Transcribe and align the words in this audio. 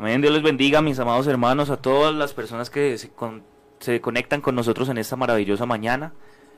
Amén. 0.00 0.22
Dios 0.22 0.32
les 0.32 0.42
bendiga, 0.42 0.80
mis 0.80 0.98
amados 0.98 1.26
hermanos, 1.26 1.68
a 1.68 1.76
todas 1.76 2.14
las 2.14 2.32
personas 2.32 2.70
que 2.70 2.96
se, 2.96 3.10
se 3.80 4.00
conectan 4.00 4.40
con 4.40 4.54
nosotros 4.54 4.88
en 4.88 4.96
esta 4.96 5.14
maravillosa 5.14 5.66
mañana. 5.66 6.14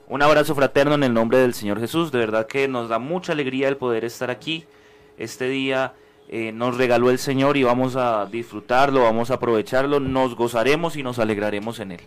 Un 0.07 0.23
abrazo 0.23 0.55
fraterno 0.55 0.95
en 0.95 1.03
el 1.03 1.13
nombre 1.13 1.39
del 1.39 1.53
Señor 1.53 1.81
Jesús. 1.81 2.13
De 2.13 2.21
verdad 2.21 2.47
que 2.47 2.69
nos 2.69 2.89
da 2.89 3.01
mucha 3.01 3.33
alegría 3.33 3.67
el 3.67 3.77
poder 3.77 4.05
estar 4.05 4.31
aquí. 4.31 4.65
Este 5.19 5.49
día 5.49 5.93
eh, 6.29 6.53
nos 6.53 6.77
regaló 6.77 7.11
el 7.11 7.19
Señor 7.19 7.57
y 7.57 7.65
vamos 7.65 7.97
a 7.97 8.27
disfrutarlo, 8.27 9.03
vamos 9.03 9.33
a 9.33 9.35
aprovecharlo, 9.35 9.99
nos 9.99 10.37
gozaremos 10.37 10.95
y 10.95 11.03
nos 11.03 11.19
alegraremos 11.19 11.81
en 11.81 11.91
él. 11.91 12.01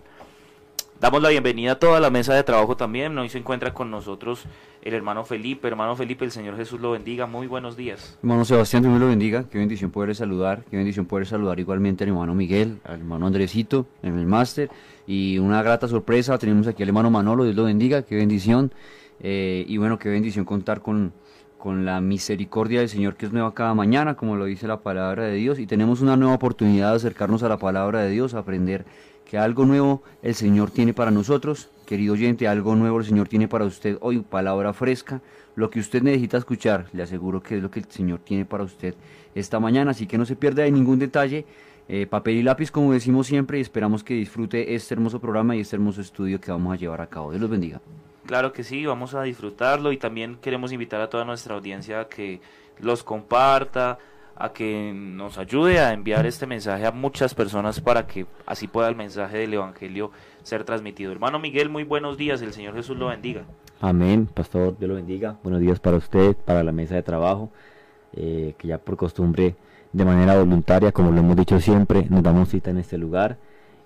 Damos 1.01 1.21
la 1.21 1.27
bienvenida 1.27 1.73
a 1.73 1.75
toda 1.79 1.99
la 1.99 2.09
mesa 2.09 2.33
de 2.33 2.43
trabajo 2.43 2.77
también. 2.77 3.17
Hoy 3.17 3.27
se 3.27 3.37
encuentra 3.37 3.73
con 3.73 3.91
nosotros 3.91 4.45
el 4.81 4.93
hermano 4.93 5.25
Felipe. 5.25 5.67
Hermano 5.67 5.97
Felipe, 5.97 6.23
el 6.23 6.31
Señor 6.31 6.55
Jesús 6.55 6.79
lo 6.79 6.91
bendiga. 6.91 7.25
Muy 7.25 7.47
buenos 7.47 7.75
días. 7.75 8.17
Hermano 8.21 8.45
Sebastián, 8.45 8.83
Dios 8.83 8.97
lo 8.97 9.07
bendiga. 9.07 9.43
Qué 9.49 9.57
bendición 9.57 9.91
poder 9.91 10.15
saludar. 10.15 10.63
Qué 10.71 10.77
bendición 10.77 11.05
poder 11.05 11.27
saludar 11.27 11.59
igualmente 11.59 12.05
al 12.05 12.11
hermano 12.11 12.33
Miguel, 12.33 12.79
al 12.85 12.99
hermano 13.01 13.27
Andresito 13.27 13.85
en 14.03 14.17
el 14.17 14.25
máster. 14.25 14.69
Y 15.05 15.37
una 15.37 15.61
grata 15.61 15.89
sorpresa, 15.89 16.37
tenemos 16.37 16.65
aquí 16.65 16.81
al 16.81 16.89
hermano 16.89 17.11
Manolo. 17.11 17.43
Dios 17.43 17.57
lo 17.57 17.65
bendiga. 17.65 18.03
Qué 18.03 18.15
bendición. 18.15 18.71
Eh, 19.19 19.65
y 19.67 19.75
bueno, 19.75 19.99
qué 19.99 20.07
bendición 20.07 20.45
contar 20.45 20.81
con, 20.81 21.11
con 21.57 21.83
la 21.83 21.99
misericordia 21.99 22.79
del 22.79 22.89
Señor 22.89 23.17
que 23.17 23.25
es 23.25 23.33
nueva 23.33 23.53
cada 23.53 23.73
mañana, 23.73 24.15
como 24.15 24.37
lo 24.37 24.45
dice 24.45 24.65
la 24.65 24.79
palabra 24.79 25.25
de 25.25 25.35
Dios. 25.35 25.59
Y 25.59 25.67
tenemos 25.67 25.99
una 25.99 26.15
nueva 26.15 26.35
oportunidad 26.35 26.91
de 26.91 26.95
acercarnos 26.95 27.43
a 27.43 27.49
la 27.49 27.57
palabra 27.57 27.99
de 27.99 28.11
Dios, 28.11 28.33
aprender 28.33 28.85
que 29.25 29.37
algo 29.37 29.65
nuevo 29.65 30.03
el 30.21 30.35
Señor 30.35 30.71
tiene 30.71 30.93
para 30.93 31.11
nosotros. 31.11 31.69
Querido 31.85 32.13
oyente, 32.13 32.47
algo 32.47 32.75
nuevo 32.75 32.99
el 32.99 33.05
Señor 33.05 33.27
tiene 33.27 33.47
para 33.47 33.65
usted 33.65 33.97
hoy, 34.01 34.19
palabra 34.19 34.73
fresca. 34.73 35.21
Lo 35.55 35.69
que 35.69 35.79
usted 35.79 36.01
necesita 36.03 36.37
escuchar, 36.37 36.87
le 36.93 37.03
aseguro 37.03 37.41
que 37.41 37.57
es 37.57 37.63
lo 37.63 37.71
que 37.71 37.79
el 37.79 37.85
Señor 37.89 38.19
tiene 38.19 38.45
para 38.45 38.63
usted 38.63 38.95
esta 39.33 39.59
mañana. 39.59 39.91
Así 39.91 40.07
que 40.07 40.17
no 40.17 40.25
se 40.25 40.35
pierda 40.35 40.63
de 40.63 40.71
ningún 40.71 40.99
detalle. 40.99 41.45
Eh, 41.87 42.07
papel 42.07 42.35
y 42.35 42.43
lápiz, 42.43 42.71
como 42.71 42.93
decimos 42.93 43.27
siempre, 43.27 43.59
y 43.59 43.61
esperamos 43.61 44.03
que 44.03 44.15
disfrute 44.15 44.73
este 44.73 44.95
hermoso 44.95 45.19
programa 45.19 45.55
y 45.55 45.59
este 45.59 45.75
hermoso 45.75 46.01
estudio 46.01 46.41
que 46.41 46.51
vamos 46.51 46.73
a 46.73 46.77
llevar 46.77 47.01
a 47.01 47.07
cabo. 47.07 47.31
Dios 47.31 47.41
los 47.41 47.49
bendiga. 47.49 47.79
Claro 48.25 48.53
que 48.53 48.63
sí, 48.63 48.85
vamos 48.85 49.13
a 49.13 49.21
disfrutarlo 49.21 49.91
y 49.91 49.97
también 49.97 50.37
queremos 50.41 50.71
invitar 50.71 50.99
a 51.01 51.09
toda 51.09 51.25
nuestra 51.25 51.53
audiencia 51.53 52.01
a 52.01 52.09
que 52.09 52.41
los 52.79 53.03
comparta, 53.03 53.99
a 54.35 54.51
que 54.51 54.91
nos 54.93 55.37
ayude 55.37 55.79
a 55.79 55.93
enviar 55.93 56.25
este 56.25 56.45
mensaje 56.45 56.85
a 56.85 56.91
muchas 56.91 57.33
personas 57.33 57.79
para 57.79 58.05
que 58.05 58.25
así 58.45 58.67
pueda 58.67 58.89
el 58.89 58.95
mensaje 58.95 59.37
del 59.37 59.53
Evangelio 59.53 60.11
ser 60.43 60.63
transmitido. 60.65 61.11
Hermano 61.11 61.39
Miguel, 61.39 61.69
muy 61.69 61.83
buenos 61.83 62.17
días, 62.17 62.41
el 62.41 62.53
Señor 62.53 62.75
Jesús 62.75 62.97
lo 62.97 63.07
bendiga. 63.07 63.43
Amén, 63.79 64.27
pastor, 64.27 64.77
Dios 64.77 64.89
lo 64.89 64.95
bendiga. 64.95 65.37
Buenos 65.43 65.61
días 65.61 65.79
para 65.79 65.97
usted, 65.97 66.35
para 66.35 66.63
la 66.63 66.71
mesa 66.71 66.95
de 66.95 67.03
trabajo, 67.03 67.51
eh, 68.13 68.55
que 68.57 68.67
ya 68.67 68.77
por 68.77 68.97
costumbre, 68.97 69.55
de 69.93 70.05
manera 70.05 70.37
voluntaria, 70.37 70.91
como 70.91 71.11
lo 71.11 71.19
hemos 71.19 71.37
dicho 71.37 71.59
siempre, 71.59 72.05
nos 72.09 72.21
damos 72.21 72.49
cita 72.49 72.69
en 72.69 72.77
este 72.77 72.97
lugar. 72.97 73.37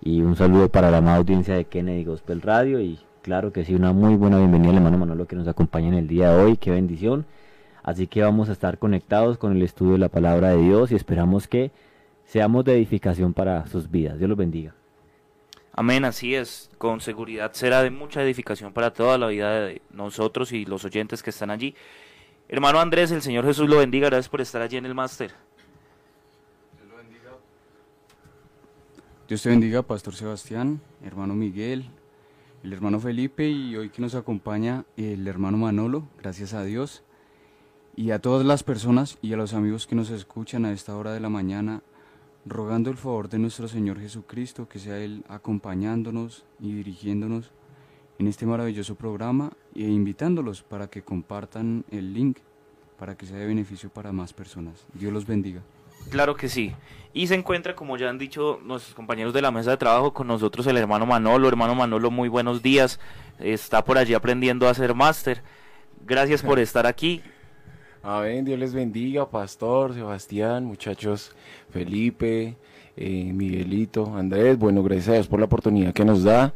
Y 0.01 0.21
un 0.21 0.35
saludo 0.35 0.69
para 0.69 0.89
la 0.89 0.97
amada 0.97 1.17
audiencia 1.17 1.55
de 1.55 1.65
Kennedy 1.65 2.05
Gospel 2.05 2.41
Radio 2.41 2.79
y 2.79 2.99
claro 3.21 3.51
que 3.51 3.65
sí, 3.65 3.75
una 3.75 3.93
muy 3.93 4.15
buena 4.15 4.37
bienvenida 4.37 4.71
al 4.71 4.77
hermano 4.77 4.97
Manolo 4.97 5.27
que 5.27 5.35
nos 5.35 5.47
acompaña 5.47 5.89
en 5.89 5.95
el 5.95 6.07
día 6.07 6.31
de 6.31 6.43
hoy, 6.43 6.57
qué 6.57 6.71
bendición. 6.71 7.25
Así 7.83 8.07
que 8.07 8.21
vamos 8.21 8.49
a 8.49 8.51
estar 8.51 8.77
conectados 8.77 9.37
con 9.37 9.55
el 9.55 9.61
estudio 9.61 9.93
de 9.93 9.99
la 9.99 10.09
palabra 10.09 10.49
de 10.49 10.57
Dios 10.61 10.91
y 10.91 10.95
esperamos 10.95 11.47
que 11.47 11.71
seamos 12.25 12.65
de 12.65 12.75
edificación 12.75 13.33
para 13.33 13.65
sus 13.67 13.89
vidas. 13.89 14.17
Dios 14.19 14.29
los 14.29 14.37
bendiga. 14.37 14.73
Amén, 15.73 16.03
así 16.03 16.35
es. 16.35 16.69
Con 16.77 16.99
seguridad 16.99 17.53
será 17.53 17.81
de 17.81 17.89
mucha 17.89 18.21
edificación 18.21 18.73
para 18.73 18.91
toda 18.91 19.17
la 19.17 19.27
vida 19.27 19.61
de 19.61 19.81
nosotros 19.91 20.51
y 20.51 20.65
los 20.65 20.83
oyentes 20.83 21.23
que 21.23 21.29
están 21.29 21.51
allí. 21.51 21.73
Hermano 22.49 22.79
Andrés, 22.79 23.11
el 23.11 23.21
Señor 23.21 23.45
Jesús 23.45 23.69
lo 23.69 23.77
bendiga. 23.77 24.07
Gracias 24.07 24.29
por 24.29 24.41
estar 24.41 24.61
allí 24.61 24.77
en 24.77 24.85
el 24.85 24.93
máster. 24.93 25.31
Dios 26.77 26.89
lo 26.89 26.97
bendiga. 26.97 27.31
Dios 29.27 29.41
te 29.41 29.49
bendiga, 29.49 29.81
Pastor 29.83 30.15
Sebastián, 30.15 30.81
hermano 31.03 31.33
Miguel, 31.33 31.89
el 32.63 32.73
hermano 32.73 32.99
Felipe 32.99 33.47
y 33.47 33.77
hoy 33.77 33.89
que 33.89 34.01
nos 34.01 34.15
acompaña 34.15 34.83
el 34.97 35.27
hermano 35.27 35.57
Manolo. 35.57 36.09
Gracias 36.17 36.53
a 36.53 36.63
Dios 36.63 37.03
y 37.99 38.11
a 38.11 38.19
todas 38.19 38.45
las 38.45 38.63
personas 38.63 39.17
y 39.21 39.33
a 39.33 39.35
los 39.35 39.53
amigos 39.53 39.85
que 39.85 39.93
nos 39.93 40.09
escuchan 40.09 40.63
a 40.63 40.71
esta 40.71 40.95
hora 40.95 41.11
de 41.11 41.19
la 41.19 41.27
mañana, 41.27 41.81
rogando 42.45 42.89
el 42.89 42.95
favor 42.95 43.27
de 43.27 43.39
nuestro 43.39 43.67
Señor 43.67 43.99
Jesucristo, 43.99 44.69
que 44.69 44.79
sea 44.79 44.97
Él 44.99 45.25
acompañándonos 45.27 46.45
y 46.61 46.71
dirigiéndonos 46.71 47.51
en 48.17 48.27
este 48.27 48.45
maravilloso 48.45 48.95
programa 48.95 49.51
e 49.75 49.81
invitándolos 49.81 50.63
para 50.63 50.89
que 50.89 51.01
compartan 51.01 51.83
el 51.91 52.13
link 52.13 52.37
para 52.97 53.17
que 53.17 53.25
sea 53.25 53.35
de 53.35 53.47
beneficio 53.47 53.89
para 53.89 54.13
más 54.13 54.31
personas. 54.31 54.85
Dios 54.93 55.11
los 55.11 55.27
bendiga. 55.27 55.59
Claro 56.09 56.37
que 56.37 56.47
sí. 56.47 56.73
Y 57.13 57.27
se 57.27 57.35
encuentra, 57.35 57.75
como 57.75 57.97
ya 57.97 58.09
han 58.09 58.17
dicho 58.17 58.61
nuestros 58.63 58.95
compañeros 58.95 59.33
de 59.33 59.41
la 59.41 59.51
mesa 59.51 59.71
de 59.71 59.77
trabajo, 59.77 60.13
con 60.13 60.27
nosotros 60.27 60.65
el 60.67 60.77
hermano 60.77 61.05
Manolo. 61.05 61.49
Hermano 61.49 61.75
Manolo, 61.75 62.11
muy 62.11 62.29
buenos 62.29 62.61
días. 62.61 62.97
Está 63.39 63.83
por 63.83 63.97
allí 63.97 64.13
aprendiendo 64.13 64.69
a 64.69 64.71
hacer 64.71 64.95
máster. 64.95 65.43
Gracias 66.05 66.41
por 66.41 66.59
estar 66.59 66.87
aquí. 66.87 67.21
Amén, 68.01 68.45
Dios 68.45 68.57
les 68.57 68.73
bendiga, 68.73 69.29
Pastor, 69.29 69.93
Sebastián, 69.93 70.63
muchachos, 70.63 71.33
Felipe, 71.69 72.55
eh, 72.95 73.31
Miguelito, 73.33 74.15
Andrés. 74.15 74.57
Bueno, 74.57 74.81
gracias 74.83 75.09
a 75.09 75.13
Dios 75.13 75.27
por 75.27 75.39
la 75.39 75.47
oportunidad 75.47 75.93
que 75.93 76.05
nos 76.05 76.23
da. 76.23 76.53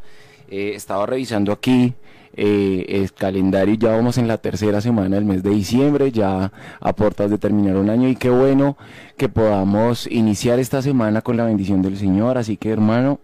Eh, 0.47 0.71
estaba 0.73 1.05
revisando 1.05 1.51
aquí 1.51 1.95
eh, 2.37 2.85
el 2.87 3.11
calendario 3.11 3.73
y 3.73 3.77
ya 3.77 3.89
vamos 3.89 4.17
en 4.17 4.29
la 4.29 4.37
tercera 4.37 4.79
semana 4.79 5.17
del 5.17 5.25
mes 5.25 5.43
de 5.43 5.49
diciembre, 5.49 6.13
ya 6.13 6.53
a 6.79 6.95
puertas 6.95 7.29
de 7.29 7.37
terminar 7.37 7.75
un 7.75 7.89
año 7.89 8.07
y 8.07 8.15
qué 8.15 8.29
bueno 8.29 8.77
que 9.17 9.27
podamos 9.27 10.07
iniciar 10.07 10.59
esta 10.59 10.81
semana 10.81 11.21
con 11.21 11.35
la 11.35 11.43
bendición 11.43 11.81
del 11.81 11.97
Señor. 11.97 12.37
Así 12.37 12.55
que 12.55 12.69
hermano, 12.69 13.19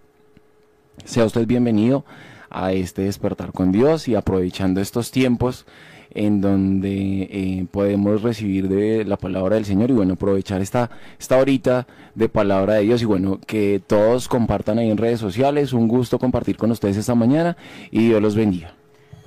sea 1.06 1.24
usted 1.24 1.48
bienvenido 1.48 2.04
a 2.50 2.74
este 2.74 3.04
despertar 3.04 3.54
con 3.54 3.72
Dios 3.72 4.10
y 4.10 4.16
aprovechando 4.16 4.82
estos 4.82 5.10
tiempos 5.10 5.66
en 6.12 6.42
donde 6.42 7.28
eh, 7.32 7.66
podemos 7.72 8.22
recibir 8.22 8.68
de 8.68 9.06
la 9.06 9.18
palabra 9.18 9.56
del 9.56 9.66
Señor 9.66 9.90
y 9.90 9.94
bueno, 9.94 10.14
aprovechar 10.14 10.62
esta, 10.62 10.90
esta 11.20 11.38
horita 11.38 11.88
de 12.16 12.30
palabra 12.30 12.76
de 12.76 12.82
Dios 12.82 13.02
y 13.02 13.06
bueno, 13.06 13.40
que 13.46 13.82
todos 13.86 14.28
compartan 14.28 14.80
ahí 14.80 14.90
en 14.90 14.98
redes 14.98 15.20
sociales. 15.20 15.74
Un 15.74 15.88
gusto 15.88 16.20
compartir 16.20 16.58
con 16.58 16.72
ustedes 16.72 16.98
esta 16.98 17.16
mañana 17.16 17.58
y 17.92 18.08
Dios 18.08 18.22
los 18.22 18.36
bendiga. 18.36 18.74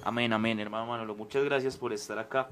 Amén, 0.04 0.32
amén, 0.32 0.59
hermano 0.59 0.87
Manolo. 0.87 1.15
Muchas 1.15 1.44
gracias 1.44 1.76
por 1.76 1.92
estar 1.92 2.19
acá. 2.19 2.48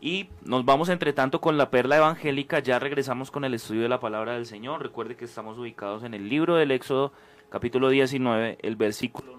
Y 0.00 0.28
nos 0.44 0.64
vamos 0.64 0.88
entre 0.88 1.12
tanto 1.12 1.40
con 1.40 1.58
la 1.58 1.70
perla 1.70 1.96
evangélica, 1.96 2.60
ya 2.60 2.78
regresamos 2.78 3.30
con 3.30 3.44
el 3.44 3.54
estudio 3.54 3.82
de 3.82 3.88
la 3.88 3.98
palabra 3.98 4.34
del 4.34 4.46
Señor. 4.46 4.80
Recuerde 4.82 5.16
que 5.16 5.24
estamos 5.24 5.58
ubicados 5.58 6.04
en 6.04 6.14
el 6.14 6.28
libro 6.28 6.54
del 6.54 6.70
Éxodo, 6.70 7.12
capítulo 7.50 7.88
19, 7.88 8.58
el 8.62 8.76
versículo 8.76 9.37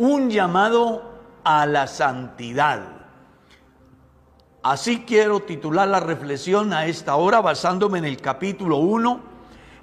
un 0.00 0.30
llamado 0.30 1.02
a 1.44 1.66
la 1.66 1.86
santidad. 1.86 2.80
Así 4.62 5.04
quiero 5.06 5.40
titular 5.40 5.88
la 5.88 6.00
reflexión 6.00 6.72
a 6.72 6.86
esta 6.86 7.16
hora 7.16 7.42
basándome 7.42 7.98
en 7.98 8.06
el 8.06 8.16
capítulo 8.16 8.78
1, 8.78 9.20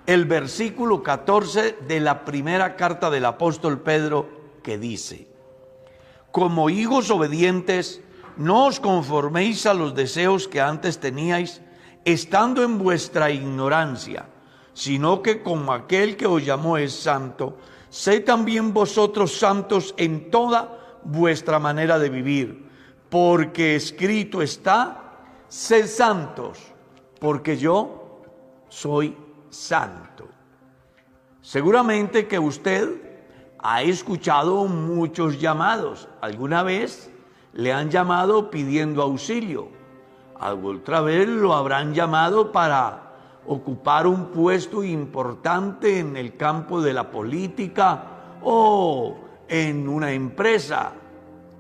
el 0.08 0.26
versículo 0.26 1.04
14 1.04 1.78
de 1.88 2.00
la 2.00 2.26
primera 2.26 2.76
carta 2.76 3.12
del 3.12 3.26
apóstol 3.26 3.82
Pedro 3.82 4.28
que 4.64 4.80
dice, 4.80 5.28
como 6.32 6.72
hijos 6.72 7.12
obedientes, 7.12 8.02
no 8.38 8.66
os 8.66 8.80
conforméis 8.80 9.68
a 9.68 9.76
los 9.76 9.94
deseos 9.94 10.48
que 10.48 10.62
antes 10.62 10.98
teníais, 11.00 11.62
estando 12.06 12.64
en 12.64 12.80
vuestra 12.80 13.30
ignorancia, 13.30 14.26
sino 14.74 15.22
que 15.22 15.44
como 15.44 15.74
aquel 15.74 16.18
que 16.18 16.26
os 16.26 16.44
llamó 16.44 16.80
es 16.80 16.94
santo, 16.94 17.60
sé 17.90 18.20
también 18.20 18.74
vosotros 18.74 19.38
santos 19.38 19.94
en 19.98 20.30
toda 20.32 21.00
vuestra 21.04 21.60
manera 21.60 22.00
de 22.00 22.10
vivir, 22.10 22.70
porque 23.10 23.76
escrito 23.76 24.42
está, 24.42 25.20
sed 25.48 25.88
santos, 25.88 26.60
porque 27.20 27.58
yo 27.58 28.22
soy 28.70 29.16
santo. 29.50 30.28
Seguramente 31.42 32.28
que 32.28 32.40
usted 32.40 33.08
ha 33.60 33.82
escuchado 33.82 34.66
muchos 34.66 35.40
llamados. 35.40 36.10
¿Alguna 36.22 36.64
vez 36.64 37.10
le 37.54 37.74
han 37.74 37.90
llamado 37.90 38.50
pidiendo 38.52 39.02
auxilio? 39.02 39.70
¿Otra 40.40 41.02
vez 41.02 41.28
lo 41.28 41.54
habrán 41.54 41.94
llamado 41.94 42.52
para 42.52 43.07
ocupar 43.48 44.08
un 44.08 44.28
puesto 44.28 44.84
importante 44.84 46.00
en 46.00 46.16
el 46.18 46.36
campo 46.36 46.82
de 46.82 46.94
la 46.94 47.10
política 47.10 48.04
o 48.44 49.18
en 49.48 49.88
una 49.88 50.12
empresa. 50.12 50.94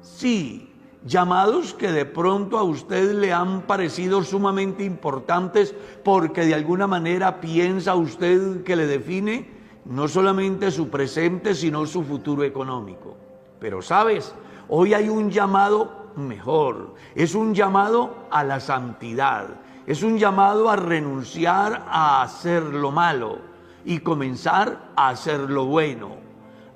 Sí, 0.02 0.74
llamados 1.06 1.74
que 1.74 1.92
de 1.92 2.06
pronto 2.06 2.58
a 2.58 2.64
usted 2.64 3.14
le 3.14 3.34
han 3.34 3.62
parecido 3.64 4.24
sumamente 4.24 4.84
importantes 4.84 5.74
porque 6.04 6.46
de 6.46 6.54
alguna 6.54 6.88
manera 6.88 7.40
piensa 7.40 7.96
usted 7.96 8.64
que 8.64 8.76
le 8.76 8.88
define 8.88 9.58
no 9.86 10.08
solamente 10.08 10.70
su 10.70 10.90
presente, 10.90 11.56
sino 11.56 11.86
su 11.86 12.04
futuro 12.04 12.44
económico. 12.44 13.16
Pero 13.60 13.82
sabes, 13.82 14.36
Hoy 14.70 14.94
hay 14.94 15.08
un 15.08 15.32
llamado 15.32 16.12
mejor, 16.18 16.96
es 17.16 17.36
un 17.36 17.54
llamado 17.54 18.28
a 18.30 18.44
la 18.44 18.60
santidad, 18.60 19.48
es 19.88 20.04
un 20.04 20.18
llamado 20.18 20.70
a 20.70 20.76
renunciar 20.76 21.86
a 21.88 22.22
hacer 22.22 22.62
lo 22.62 22.92
malo 22.92 23.40
y 23.86 24.00
comenzar 24.00 24.90
a 24.98 25.08
hacer 25.08 25.40
lo 25.40 25.66
bueno, 25.66 26.18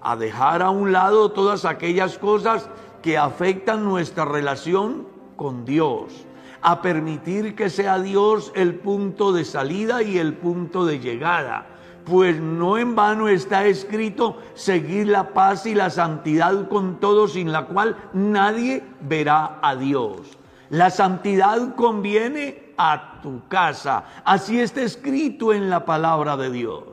a 0.01 0.15
dejar 0.15 0.61
a 0.61 0.69
un 0.69 0.93
lado 0.93 1.31
todas 1.31 1.65
aquellas 1.65 2.17
cosas 2.17 2.69
que 3.01 3.17
afectan 3.17 3.83
nuestra 3.83 4.23
relación 4.23 5.07
con 5.35 5.65
Dios, 5.65 6.25
a 6.61 6.81
permitir 6.81 7.53
que 7.53 7.69
sea 7.69 7.99
Dios 7.99 8.53
el 8.55 8.75
punto 8.75 9.33
de 9.33 9.43
salida 9.43 10.01
y 10.03 10.17
el 10.17 10.33
punto 10.33 10.85
de 10.85 10.99
llegada. 10.99 11.67
Pues 12.05 12.39
no 12.39 12.77
en 12.77 12.95
vano 12.95 13.27
está 13.27 13.65
escrito 13.65 14.37
seguir 14.53 15.07
la 15.07 15.33
paz 15.33 15.65
y 15.65 15.75
la 15.75 15.89
santidad 15.89 16.69
con 16.69 17.01
todos, 17.01 17.33
sin 17.33 17.51
la 17.51 17.65
cual 17.65 17.97
nadie 18.13 18.83
verá 19.01 19.59
a 19.61 19.75
Dios. 19.75 20.37
La 20.69 20.89
santidad 20.89 21.75
conviene 21.75 22.60
a 22.77 23.19
tu 23.21 23.47
casa. 23.47 24.03
Así 24.23 24.59
está 24.59 24.81
escrito 24.81 25.53
en 25.53 25.69
la 25.69 25.85
palabra 25.85 26.37
de 26.37 26.51
Dios. 26.51 26.83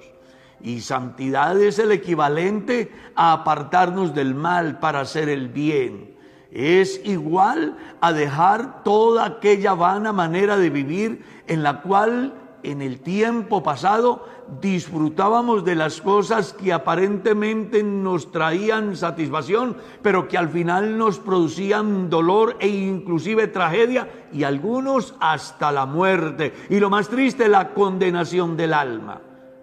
Y 0.60 0.80
santidad 0.80 1.60
es 1.60 1.78
el 1.78 1.92
equivalente 1.92 2.92
a 3.14 3.32
apartarnos 3.32 4.14
del 4.14 4.34
mal 4.34 4.78
para 4.78 5.00
hacer 5.00 5.28
el 5.28 5.48
bien. 5.48 6.16
Es 6.50 7.00
igual 7.04 7.76
a 8.00 8.12
dejar 8.12 8.82
toda 8.82 9.26
aquella 9.26 9.74
vana 9.74 10.12
manera 10.12 10.56
de 10.56 10.70
vivir 10.70 11.24
en 11.46 11.62
la 11.62 11.82
cual 11.82 12.34
en 12.62 12.82
el 12.82 13.00
tiempo 13.00 13.62
pasado 13.62 14.26
disfrutábamos 14.60 15.64
de 15.64 15.74
las 15.74 16.00
cosas 16.00 16.52
que 16.52 16.72
aparentemente 16.72 17.82
nos 17.82 18.32
traían 18.32 18.96
satisfacción, 18.96 19.76
pero 20.02 20.26
que 20.26 20.38
al 20.38 20.48
final 20.48 20.96
nos 20.96 21.18
producían 21.18 22.08
dolor 22.08 22.56
e 22.58 22.68
inclusive 22.68 23.48
tragedia 23.48 24.08
y 24.32 24.44
algunos 24.44 25.14
hasta 25.20 25.70
la 25.70 25.86
muerte. 25.86 26.54
Y 26.70 26.80
lo 26.80 26.90
más 26.90 27.08
triste, 27.08 27.48
la 27.48 27.74
condenación 27.74 28.56
del 28.56 28.72
alma. 28.72 29.20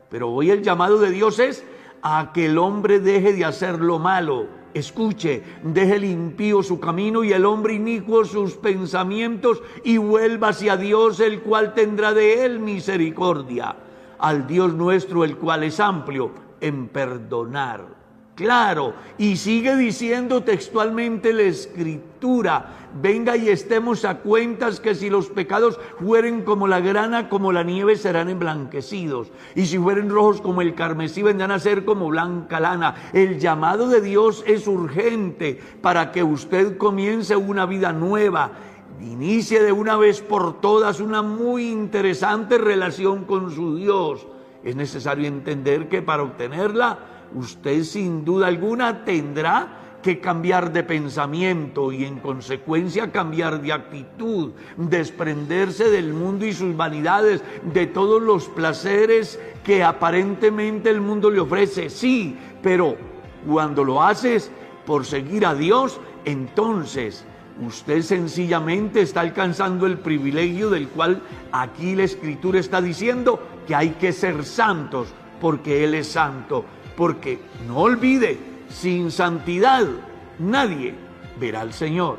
Pero 0.09 0.31
hoy 0.31 0.51
el 0.51 0.61
llamado 0.61 0.99
de 0.99 1.09
Dios 1.09 1.39
es 1.39 1.65
a 2.01 2.31
que 2.33 2.45
el 2.45 2.57
hombre 2.57 2.99
deje 2.99 3.33
de 3.33 3.45
hacer 3.45 3.79
lo 3.79 3.99
malo. 3.99 4.47
Escuche, 4.75 5.41
deje 5.63 5.97
limpio 5.99 6.61
su 6.61 6.81
camino 6.81 7.23
y 7.23 7.31
el 7.31 7.45
hombre 7.45 7.75
inicuo 7.75 8.25
sus 8.25 8.55
pensamientos 8.55 9.63
y 9.85 9.95
vuelva 9.95 10.49
hacia 10.49 10.75
Dios, 10.75 11.21
el 11.21 11.39
cual 11.39 11.73
tendrá 11.73 12.13
de 12.13 12.43
él 12.43 12.59
misericordia. 12.59 13.73
Al 14.19 14.45
Dios 14.47 14.73
nuestro, 14.73 15.23
el 15.23 15.37
cual 15.37 15.63
es 15.63 15.79
amplio 15.79 16.31
en 16.59 16.89
perdonar 16.89 18.04
Claro, 18.35 18.93
y 19.17 19.37
sigue 19.37 19.77
diciendo 19.77 20.43
textualmente 20.43 21.31
la 21.31 21.43
escritura, 21.43 22.89
venga 23.01 23.37
y 23.37 23.47
estemos 23.47 24.03
a 24.03 24.17
cuentas 24.17 24.81
que 24.81 24.93
si 24.93 25.09
los 25.09 25.27
pecados 25.27 25.79
fueren 26.01 26.41
como 26.41 26.67
la 26.67 26.81
grana, 26.81 27.29
como 27.29 27.53
la 27.53 27.63
nieve, 27.63 27.95
serán 27.95 28.27
emblanquecidos. 28.27 29.31
Y 29.55 29.67
si 29.67 29.77
fueren 29.77 30.09
rojos 30.09 30.41
como 30.41 30.61
el 30.61 30.75
carmesí, 30.75 31.23
vendrán 31.23 31.51
a 31.51 31.59
ser 31.59 31.85
como 31.85 32.09
blanca 32.09 32.59
lana. 32.59 32.95
El 33.13 33.39
llamado 33.39 33.87
de 33.87 34.01
Dios 34.01 34.43
es 34.45 34.67
urgente 34.67 35.61
para 35.81 36.11
que 36.11 36.21
usted 36.21 36.77
comience 36.77 37.37
una 37.37 37.65
vida 37.65 37.93
nueva. 37.93 38.51
Inicie 38.99 39.63
de 39.63 39.71
una 39.71 39.95
vez 39.95 40.19
por 40.19 40.59
todas 40.59 40.99
una 40.99 41.21
muy 41.21 41.69
interesante 41.69 42.57
relación 42.57 43.23
con 43.23 43.49
su 43.55 43.77
Dios. 43.77 44.27
Es 44.61 44.75
necesario 44.75 45.25
entender 45.25 45.87
que 45.87 46.01
para 46.01 46.23
obtenerla, 46.23 47.14
usted 47.35 47.83
sin 47.83 48.25
duda 48.25 48.47
alguna 48.47 49.05
tendrá 49.05 49.81
que 50.01 50.19
cambiar 50.19 50.71
de 50.71 50.83
pensamiento 50.83 51.91
y 51.91 52.05
en 52.05 52.19
consecuencia 52.19 53.11
cambiar 53.11 53.59
de 53.59 53.73
actitud, 53.73 54.51
desprenderse 54.77 55.89
del 55.89 56.13
mundo 56.13 56.45
y 56.45 56.53
sus 56.53 56.77
vanidades, 56.77 57.41
de 57.73 57.87
todos 57.87 58.21
los 58.21 58.47
placeres 58.47 59.39
que 59.63 59.83
aparentemente 59.83 60.91
el 60.91 61.01
mundo 61.01 61.31
le 61.31 61.39
ofrece. 61.39 61.89
Sí, 61.89 62.37
pero 62.61 62.95
cuando 63.47 63.83
lo 63.83 64.03
haces 64.03 64.51
por 64.85 65.07
seguir 65.07 65.43
a 65.43 65.55
Dios, 65.55 65.99
entonces 66.23 67.25
usted 67.65 68.03
sencillamente 68.03 69.01
está 69.01 69.21
alcanzando 69.21 69.87
el 69.87 69.97
privilegio 69.97 70.69
del 70.69 70.87
cual 70.89 71.19
aquí 71.51 71.95
la 71.95 72.03
escritura 72.03 72.59
está 72.59 72.79
diciendo 72.79 73.39
que 73.65 73.73
hay 73.73 73.89
que 73.91 74.13
ser 74.13 74.45
santos 74.45 75.15
porque 75.41 75.83
Él 75.83 75.95
es 75.95 76.07
santo. 76.07 76.65
Porque 76.95 77.39
no 77.67 77.79
olvide, 77.79 78.37
sin 78.69 79.11
santidad 79.11 79.85
nadie 80.39 80.95
verá 81.39 81.61
al 81.61 81.73
Señor. 81.73 82.17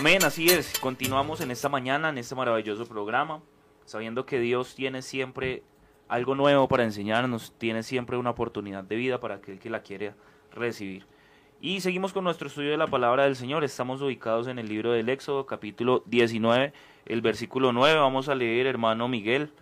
Amén, 0.00 0.24
así 0.24 0.48
es. 0.48 0.78
Continuamos 0.78 1.42
en 1.42 1.50
esta 1.50 1.68
mañana, 1.68 2.08
en 2.08 2.16
este 2.16 2.34
maravilloso 2.34 2.86
programa, 2.86 3.42
sabiendo 3.84 4.24
que 4.24 4.40
Dios 4.40 4.74
tiene 4.74 5.02
siempre 5.02 5.62
algo 6.08 6.34
nuevo 6.34 6.68
para 6.68 6.84
enseñarnos, 6.84 7.52
tiene 7.58 7.82
siempre 7.82 8.16
una 8.16 8.30
oportunidad 8.30 8.82
de 8.82 8.96
vida 8.96 9.20
para 9.20 9.34
aquel 9.34 9.58
que 9.58 9.68
la 9.68 9.82
quiere 9.82 10.14
recibir. 10.54 11.04
Y 11.60 11.82
seguimos 11.82 12.14
con 12.14 12.24
nuestro 12.24 12.48
estudio 12.48 12.70
de 12.70 12.78
la 12.78 12.86
palabra 12.86 13.24
del 13.24 13.36
Señor. 13.36 13.62
Estamos 13.62 14.00
ubicados 14.00 14.46
en 14.46 14.58
el 14.58 14.70
libro 14.70 14.92
del 14.92 15.10
Éxodo, 15.10 15.44
capítulo 15.44 16.02
19, 16.06 16.72
el 17.04 17.20
versículo 17.20 17.74
9. 17.74 18.00
Vamos 18.00 18.30
a 18.30 18.34
leer, 18.34 18.66
hermano 18.66 19.06
Miguel, 19.06 19.52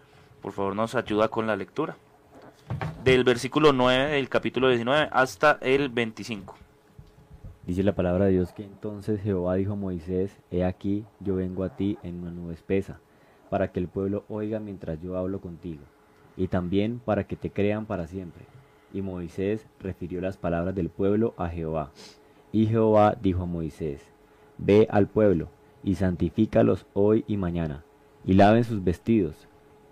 por 0.41 0.53
favor 0.53 0.77
nos 0.77 0.95
ayuda 0.95 1.27
con 1.27 1.49
la 1.49 1.57
lectura. 1.57 1.97
Del 3.03 3.25
versículo 3.25 3.73
9 3.73 4.13
del 4.13 4.29
capítulo 4.29 4.69
19 4.69 5.09
hasta 5.11 5.59
el 5.63 5.89
25. 5.89 6.68
Dice 7.69 7.83
la 7.83 7.95
palabra 7.95 8.25
de 8.25 8.31
Dios 8.31 8.55
que 8.55 8.65
entonces 8.65 9.21
Jehová 9.21 9.57
dijo 9.57 9.75
a 9.75 9.77
Moisés, 9.77 10.35
He 10.51 10.65
aquí, 10.65 11.05
yo 11.21 11.37
vengo 11.37 11.65
a 11.65 11.77
ti 11.77 11.99
en 12.03 12.23
una 12.23 12.31
nube 12.31 12.55
espesa, 12.55 12.99
para 13.51 13.73
que 13.73 13.79
el 13.79 13.89
pueblo 13.89 14.25
oiga 14.31 14.59
mientras 14.59 14.99
yo 15.03 15.19
hablo 15.19 15.43
contigo, 15.43 15.83
y 16.39 16.49
también 16.49 16.99
para 16.99 17.25
que 17.25 17.37
te 17.37 17.51
crean 17.51 17.85
para 17.85 18.07
siempre. 18.07 18.47
Y 18.95 19.03
Moisés 19.03 19.67
refirió 19.81 20.23
las 20.23 20.39
palabras 20.39 20.75
del 20.75 20.89
pueblo 20.89 21.35
a 21.37 21.51
Jehová. 21.51 21.91
Y 22.53 22.69
Jehová 22.69 23.19
dijo 23.21 23.43
a 23.43 23.47
Moisés, 23.47 24.01
Ve 24.57 24.89
al 24.91 25.07
pueblo, 25.07 25.51
y 25.85 25.97
santifícalos 25.97 26.87
hoy 26.95 27.23
y 27.29 27.37
mañana, 27.37 27.85
y 28.25 28.33
laven 28.33 28.65
sus 28.65 28.83
vestidos, 28.83 29.47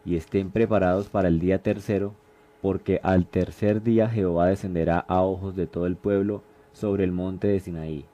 y 0.06 0.16
estén 0.16 0.50
preparados 0.50 1.10
para 1.10 1.28
el 1.28 1.40
día 1.40 1.62
tercero, 1.62 2.14
porque 2.62 3.00
al 3.02 3.26
tercer 3.26 3.82
día 3.82 4.08
Jehová 4.08 4.46
descenderá 4.46 4.98
a 5.00 5.20
ojos 5.20 5.54
de 5.54 5.66
todo 5.66 5.84
el 5.84 5.96
pueblo, 5.96 6.42
sobre 6.76 7.04
el 7.04 7.12
monte 7.12 7.48
de 7.48 7.58
Sinaí, 7.58 8.04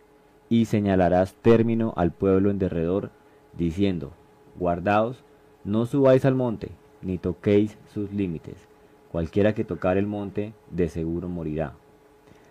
y 0.49 0.67
señalarás 0.67 1.35
término 1.35 1.95
al 1.97 2.13
pueblo 2.13 2.49
en 2.49 2.61
derredor, 2.61 3.11
diciendo, 3.59 4.13
Guardaos, 4.57 5.25
no 5.65 5.85
subáis 5.85 6.25
al 6.25 6.37
monte, 6.37 6.71
ni 7.03 7.19
toquéis 7.19 7.77
sus 7.93 8.13
límites. 8.13 8.69
Cualquiera 9.11 9.53
que 9.53 9.65
tocar 9.65 9.97
el 9.97 10.07
monte, 10.07 10.53
de 10.71 10.89
seguro 10.89 11.29
morirá. 11.29 11.75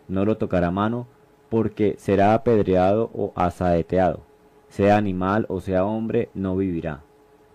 No 0.10 0.26
lo 0.26 0.36
tocará 0.36 0.70
mano, 0.70 1.08
porque 1.50 1.96
será 1.98 2.34
apedreado 2.34 3.10
o 3.14 3.32
asaeteado. 3.36 4.20
Sea 4.68 4.98
animal 4.98 5.46
o 5.48 5.62
sea 5.62 5.86
hombre, 5.86 6.30
no 6.34 6.58
vivirá. 6.58 7.04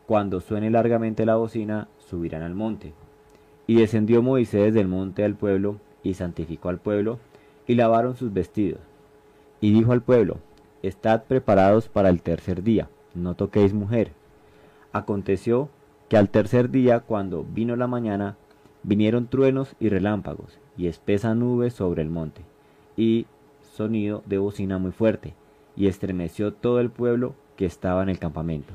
Cuando 0.06 0.40
suene 0.40 0.70
largamente 0.70 1.26
la 1.26 1.36
bocina, 1.36 1.88
subirán 1.98 2.42
al 2.42 2.54
monte. 2.54 2.94
Y 3.66 3.76
descendió 3.76 4.22
Moisés 4.22 4.72
del 4.72 4.88
monte 4.88 5.24
al 5.24 5.34
pueblo, 5.34 5.76
y 6.02 6.14
santificó 6.14 6.68
al 6.68 6.78
pueblo, 6.78 7.18
y 7.66 7.74
lavaron 7.74 8.16
sus 8.16 8.32
vestidos. 8.32 8.80
Y 9.60 9.72
dijo 9.72 9.92
al 9.92 10.02
pueblo, 10.02 10.38
Estad 10.82 11.24
preparados 11.24 11.88
para 11.88 12.10
el 12.10 12.22
tercer 12.22 12.62
día, 12.62 12.88
no 13.14 13.34
toquéis 13.34 13.72
mujer. 13.72 14.12
Aconteció 14.92 15.68
que 16.08 16.16
al 16.16 16.28
tercer 16.28 16.70
día, 16.70 17.00
cuando 17.00 17.44
vino 17.44 17.74
la 17.74 17.86
mañana, 17.86 18.36
vinieron 18.82 19.26
truenos 19.26 19.74
y 19.80 19.88
relámpagos, 19.88 20.58
y 20.76 20.86
espesa 20.86 21.34
nube 21.34 21.70
sobre 21.70 22.02
el 22.02 22.10
monte, 22.10 22.42
y 22.96 23.26
sonido 23.74 24.22
de 24.26 24.38
bocina 24.38 24.78
muy 24.78 24.92
fuerte, 24.92 25.34
y 25.74 25.88
estremeció 25.88 26.52
todo 26.52 26.78
el 26.78 26.90
pueblo 26.90 27.34
que 27.56 27.66
estaba 27.66 28.02
en 28.02 28.08
el 28.08 28.18
campamento. 28.18 28.74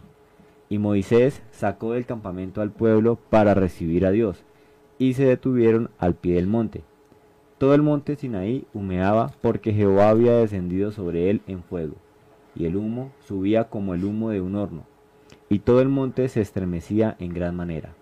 Y 0.68 0.80
Moisés 0.80 1.42
sacó 1.52 1.94
del 1.94 2.06
campamento 2.06 2.62
al 2.62 2.72
pueblo 2.72 3.18
para 3.30 3.54
recibir 3.54 4.06
a 4.06 4.12
Dios, 4.12 4.44
y 5.00 5.14
se 5.14 5.26
detuvieron 5.26 5.90
al 5.98 6.16
pie 6.16 6.36
del 6.36 6.48
monte. 6.48 6.84
Todo 7.62 7.76
el 7.76 7.84
monte 7.84 8.16
Sinaí 8.16 8.66
humeaba 8.74 9.34
porque 9.40 9.72
Jehová 9.72 10.10
había 10.10 10.36
descendido 10.36 10.92
sobre 10.92 11.30
él 11.30 11.44
en 11.46 11.62
fuego, 11.62 11.94
y 12.56 12.66
el 12.66 12.76
humo 12.76 13.12
subía 13.20 13.66
como 13.66 13.94
el 13.94 14.04
humo 14.04 14.32
de 14.32 14.42
un 14.42 14.56
horno, 14.56 14.82
y 15.48 15.60
todo 15.60 15.80
el 15.80 15.88
monte 15.88 16.28
se 16.28 16.42
estremecía 16.42 17.16
en 17.20 17.36
gran 17.36 17.56
manera. 17.56 17.94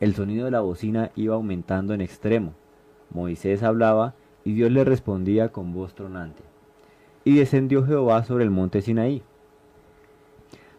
El 0.00 0.16
sonido 0.16 0.46
de 0.46 0.50
la 0.50 0.62
bocina 0.62 1.12
iba 1.14 1.36
aumentando 1.36 1.94
en 1.94 2.00
extremo. 2.00 2.54
Moisés 3.10 3.62
hablaba 3.62 4.14
y 4.44 4.54
Dios 4.54 4.72
le 4.72 4.82
respondía 4.82 5.50
con 5.52 5.72
voz 5.72 5.94
tronante. 5.94 6.42
Y 7.22 7.36
descendió 7.36 7.86
Jehová 7.86 8.24
sobre 8.24 8.42
el 8.42 8.50
monte 8.50 8.80
Sinaí, 8.80 9.22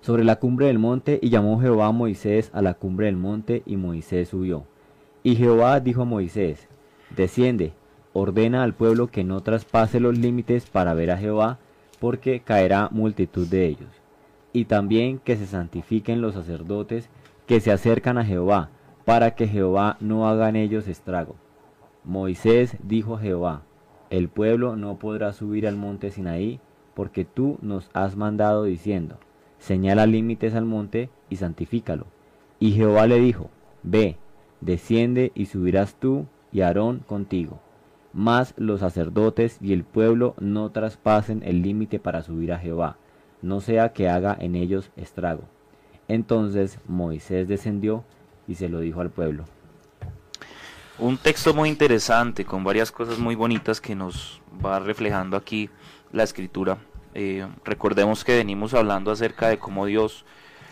sobre 0.01 0.25
la 0.25 0.41
cumbre 0.41 0.65
del 0.65 0.77
monte, 0.77 1.19
y 1.21 1.29
llamó 1.29 1.61
Jehová 1.61 1.87
a 1.87 1.93
Moisés 1.93 2.51
a 2.53 2.61
la 2.61 2.73
cumbre 2.73 3.05
del 3.05 3.15
monte, 3.15 3.63
y 3.65 3.77
Moisés 3.77 4.27
subió. 4.27 4.65
Y 5.23 5.37
Jehová 5.37 5.79
dijo 5.79 6.01
a 6.01 6.05
Moisés, 6.05 6.67
Desciende, 7.15 7.73
ordena 8.13 8.63
al 8.63 8.73
pueblo 8.73 9.07
que 9.07 9.23
no 9.23 9.41
traspase 9.41 9.99
los 9.99 10.17
límites 10.17 10.69
para 10.69 10.93
ver 10.93 11.11
a 11.11 11.17
Jehová, 11.17 11.59
porque 11.99 12.41
caerá 12.41 12.89
multitud 12.91 13.47
de 13.47 13.67
ellos. 13.67 13.89
Y 14.51 14.65
también 14.65 15.19
que 15.19 15.37
se 15.37 15.45
santifiquen 15.45 16.21
los 16.21 16.33
sacerdotes 16.33 17.09
que 17.45 17.59
se 17.59 17.71
acercan 17.71 18.17
a 18.17 18.25
Jehová, 18.25 18.69
para 19.05 19.31
que 19.31 19.47
Jehová 19.47 19.97
no 19.99 20.27
haga 20.27 20.49
en 20.49 20.55
ellos 20.55 20.87
estrago. 20.87 21.35
Moisés 22.03 22.77
dijo 22.83 23.15
a 23.15 23.19
Jehová, 23.19 23.63
el 24.09 24.29
pueblo 24.29 24.75
no 24.75 24.97
podrá 24.97 25.31
subir 25.33 25.67
al 25.67 25.75
monte 25.75 26.11
Sinaí, 26.11 26.59
porque 26.95 27.25
tú 27.25 27.57
nos 27.61 27.89
has 27.93 28.15
mandado 28.15 28.63
diciendo, 28.63 29.17
señala 29.57 30.05
límites 30.05 30.53
al 30.53 30.65
monte 30.65 31.09
y 31.29 31.37
santifícalo. 31.37 32.07
Y 32.59 32.71
Jehová 32.71 33.07
le 33.07 33.19
dijo, 33.19 33.49
ve, 33.83 34.17
desciende 34.61 35.31
y 35.35 35.47
subirás 35.47 35.95
tú 35.95 36.25
y 36.55 36.61
Aarón 36.61 36.99
contigo. 36.99 37.59
Mas 38.13 38.53
los 38.55 38.79
sacerdotes 38.79 39.57
y 39.59 39.73
el 39.73 39.83
pueblo 39.83 40.35
no 40.39 40.71
traspasen 40.71 41.43
el 41.43 41.61
límite 41.61 41.99
para 41.99 42.21
subir 42.21 42.53
a 42.53 42.59
Jehová, 42.59 42.95
no 43.41 43.59
sea 43.59 43.91
que 43.91 44.07
haga 44.07 44.37
en 44.39 44.55
ellos 44.55 44.89
estrago. 44.95 45.41
Entonces 46.07 46.79
Moisés 46.87 47.49
descendió 47.49 48.05
y 48.47 48.55
se 48.55 48.69
lo 48.69 48.79
dijo 48.79 49.01
al 49.01 49.09
pueblo. 49.09 49.43
Un 50.97 51.17
texto 51.17 51.53
muy 51.53 51.67
interesante, 51.67 52.45
con 52.45 52.63
varias 52.63 52.89
cosas 52.89 53.19
muy 53.19 53.35
bonitas 53.35 53.81
que 53.81 53.93
nos 53.93 54.41
va 54.65 54.79
reflejando 54.79 55.35
aquí 55.35 55.69
la 56.13 56.23
escritura. 56.23 56.77
Eh, 57.15 57.45
recordemos 57.65 58.23
que 58.23 58.37
venimos 58.37 58.73
hablando 58.73 59.11
acerca 59.11 59.49
de 59.49 59.59
cómo 59.59 59.87
Dios 59.87 60.23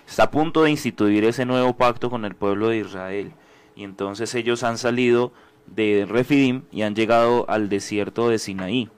está 0.07 0.23
a 0.23 0.31
punto 0.31 0.63
de 0.63 0.71
instituir 0.71 1.25
ese 1.25 1.45
nuevo 1.45 1.75
pacto 1.75 2.09
con 2.09 2.23
el 2.23 2.35
pueblo 2.35 2.69
de 2.69 2.77
Israel. 2.77 3.33
Y 3.75 3.83
entonces 3.83 4.33
ellos 4.35 4.63
han 4.63 4.77
salido 4.77 5.33
de 5.67 6.05
Refidim 6.07 6.63
y 6.71 6.83
han 6.83 6.95
llegado 6.95 7.45
al 7.49 7.69
desierto 7.69 8.29
de 8.29 8.39
Sinaí. 8.39 8.89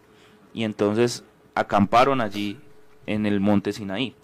Y 0.53 0.63
entonces 0.63 1.24
acamparon 1.53 2.22
allí 2.22 2.57
en 3.05 3.25
el 3.25 3.39
monte 3.39 3.74
Sinaí. 3.74 4.15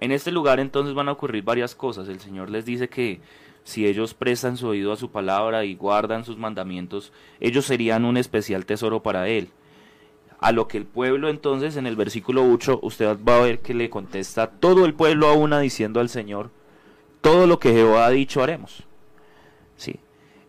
En 0.00 0.10
este 0.10 0.32
lugar 0.32 0.60
entonces 0.60 0.94
van 0.94 1.08
a 1.08 1.12
ocurrir 1.12 1.44
varias 1.44 1.74
cosas. 1.74 2.08
El 2.08 2.20
Señor 2.20 2.50
les 2.50 2.64
dice 2.64 2.88
que 2.88 3.20
si 3.64 3.86
ellos 3.86 4.14
prestan 4.14 4.56
su 4.56 4.66
oído 4.66 4.92
a 4.92 4.96
su 4.96 5.10
palabra 5.10 5.64
y 5.64 5.76
guardan 5.76 6.24
sus 6.24 6.36
mandamientos, 6.36 7.12
ellos 7.38 7.64
serían 7.64 8.04
un 8.04 8.16
especial 8.16 8.66
tesoro 8.66 9.02
para 9.02 9.28
Él. 9.28 9.50
A 10.40 10.50
lo 10.50 10.66
que 10.66 10.76
el 10.76 10.86
pueblo 10.86 11.28
entonces 11.28 11.76
en 11.76 11.86
el 11.86 11.94
versículo 11.94 12.44
8 12.52 12.80
usted 12.82 13.16
va 13.26 13.38
a 13.38 13.42
ver 13.42 13.60
que 13.60 13.74
le 13.74 13.90
contesta 13.90 14.50
todo 14.50 14.84
el 14.86 14.94
pueblo 14.94 15.28
a 15.28 15.34
una 15.34 15.60
diciendo 15.60 16.00
al 16.00 16.08
Señor, 16.08 16.50
todo 17.20 17.46
lo 17.46 17.60
que 17.60 17.72
Jehová 17.72 18.06
ha 18.06 18.10
dicho 18.10 18.42
haremos. 18.42 18.84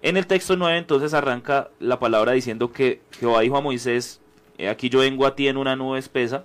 En 0.03 0.17
el 0.17 0.27
texto 0.27 0.57
9 0.57 0.77
entonces 0.77 1.13
arranca 1.13 1.69
la 1.79 1.98
palabra 1.98 2.33
diciendo 2.33 2.74
que 2.74 3.00
Jehová 3.17 3.39
dijo 3.39 3.55
a 3.55 3.62
Moisés, 3.62 4.19
aquí 4.69 4.89
yo 4.89 5.00
vengo 5.00 5.25
a 5.25 5.33
ti 5.33 5.48
en 5.48 5.55
una 5.55 5.77
nube 5.77 5.98
espesa, 5.98 6.43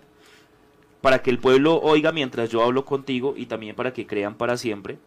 para 1.01 1.23
que 1.23 1.31
el 1.31 1.41
pueblo 1.41 1.81
oiga 1.81 2.13
mientras 2.13 2.51
yo 2.51 2.63
hablo 2.63 2.85
contigo 2.85 3.35
y 3.37 3.47
también 3.47 3.75
para 3.75 3.93
que 3.93 4.07
crean 4.07 4.37
para 4.37 4.57
siempre. 4.57 4.99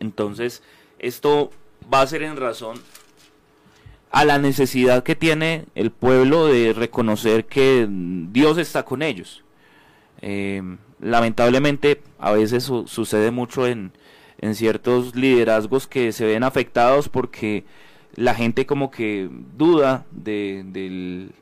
Entonces, 0.00 0.62
esto 0.98 1.50
va 1.92 2.00
a 2.00 2.06
ser 2.06 2.22
en 2.22 2.38
razón 2.38 2.80
a 4.10 4.24
la 4.24 4.38
necesidad 4.38 5.02
que 5.02 5.14
tiene 5.14 5.66
el 5.74 5.90
pueblo 5.90 6.46
de 6.46 6.72
reconocer 6.72 7.44
que 7.44 7.86
Dios 7.90 8.56
está 8.56 8.86
con 8.86 9.02
ellos. 9.02 9.44
Eh, 10.22 10.62
lamentablemente, 10.98 12.00
a 12.18 12.32
veces 12.32 12.64
sucede 12.86 13.30
mucho 13.30 13.66
en, 13.66 13.92
en 14.40 14.54
ciertos 14.54 15.14
liderazgos 15.14 15.86
que 15.86 16.12
se 16.12 16.24
ven 16.24 16.42
afectados 16.44 17.08
porque 17.08 17.64
la 18.14 18.34
gente 18.34 18.66
como 18.66 18.90
que 18.90 19.28
duda 19.56 20.06
de, 20.10 20.64
del, 20.66 21.32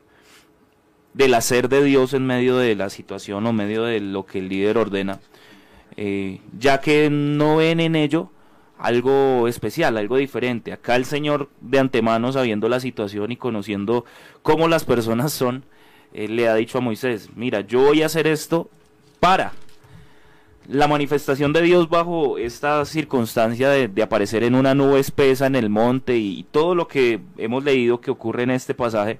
del 1.13 1.33
hacer 1.33 1.69
de 1.69 1.83
Dios 1.83 2.13
en 2.13 2.25
medio 2.25 2.57
de 2.57 2.75
la 2.75 2.89
situación 2.89 3.45
o 3.45 3.53
medio 3.53 3.83
de 3.83 3.99
lo 3.99 4.25
que 4.25 4.39
el 4.39 4.49
líder 4.49 4.77
ordena, 4.77 5.19
eh, 5.95 6.39
ya 6.57 6.79
que 6.81 7.09
no 7.09 7.57
ven 7.57 7.79
en 7.79 7.95
ello 7.95 8.31
algo 8.77 9.47
especial, 9.47 9.97
algo 9.97 10.17
diferente. 10.17 10.71
Acá 10.71 10.95
el 10.95 11.05
Señor 11.05 11.49
de 11.61 11.79
antemano, 11.79 12.31
sabiendo 12.31 12.69
la 12.69 12.79
situación 12.79 13.31
y 13.31 13.37
conociendo 13.37 14.05
cómo 14.43 14.67
las 14.67 14.85
personas 14.85 15.33
son, 15.33 15.65
eh, 16.13 16.27
le 16.27 16.47
ha 16.47 16.55
dicho 16.55 16.77
a 16.77 16.81
Moisés, 16.81 17.29
mira, 17.35 17.61
yo 17.61 17.81
voy 17.81 18.03
a 18.03 18.05
hacer 18.05 18.27
esto 18.27 18.69
para 19.19 19.53
la 20.67 20.87
manifestación 20.87 21.53
de 21.53 21.61
Dios 21.61 21.89
bajo 21.89 22.37
esta 22.37 22.83
circunstancia 22.85 23.69
de, 23.69 24.03
aparecer 24.03 24.43
en 24.43 24.55
una 24.55 24.75
nube 24.75 24.99
espesa 24.99 25.47
en 25.47 25.55
el 25.55 25.69
monte 25.69 26.17
y 26.17 26.43
todo 26.51 26.75
lo 26.75 26.87
que 26.87 27.21
hemos 27.37 27.63
leído 27.63 28.01
que 28.01 28.11
ocurre 28.11 28.43
en 28.43 28.51
este 28.51 28.73
pasaje 28.73 29.19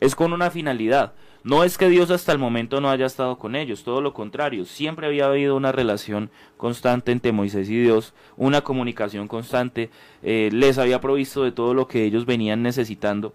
es 0.00 0.14
con 0.14 0.32
una 0.32 0.50
finalidad. 0.50 1.12
No 1.44 1.62
es 1.62 1.78
que 1.78 1.88
Dios 1.88 2.10
hasta 2.10 2.32
el 2.32 2.38
momento 2.38 2.80
no 2.80 2.90
haya 2.90 3.06
estado 3.06 3.38
con 3.38 3.54
ellos, 3.54 3.84
todo 3.84 4.00
lo 4.00 4.12
contrario, 4.12 4.64
siempre 4.64 5.06
había 5.06 5.26
habido 5.26 5.56
una 5.56 5.70
relación 5.70 6.28
constante 6.56 7.12
entre 7.12 7.30
Moisés 7.30 7.70
y 7.70 7.80
Dios, 7.80 8.14
una 8.36 8.62
comunicación 8.62 9.28
constante, 9.28 9.90
eh, 10.24 10.50
les 10.52 10.76
había 10.78 11.00
provisto 11.00 11.44
de 11.44 11.52
todo 11.52 11.72
lo 11.72 11.86
que 11.86 12.04
ellos 12.04 12.26
venían 12.26 12.64
necesitando. 12.64 13.32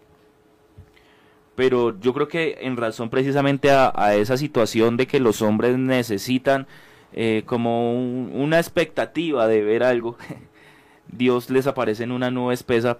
Pero 1.55 1.97
yo 2.01 2.13
creo 2.13 2.27
que 2.27 2.57
en 2.61 2.75
razón 2.75 3.09
precisamente 3.09 3.71
a, 3.71 4.15
esa 4.15 4.35
situación 4.35 4.97
de 4.97 5.07
que 5.07 5.21
los 5.21 5.41
hombres 5.41 5.77
necesitan 5.77 6.67
eh, 7.13 7.43
como 7.45 7.93
una 7.93 8.57
expectativa 8.57 9.47
de 9.47 9.61
ver 9.61 9.83
algo, 9.83 10.17
Dios 11.07 11.49
les 11.49 11.67
aparece 11.67 12.03
en 12.03 12.11
una 12.11 12.31
nube 12.31 12.53
espesa 12.53 12.99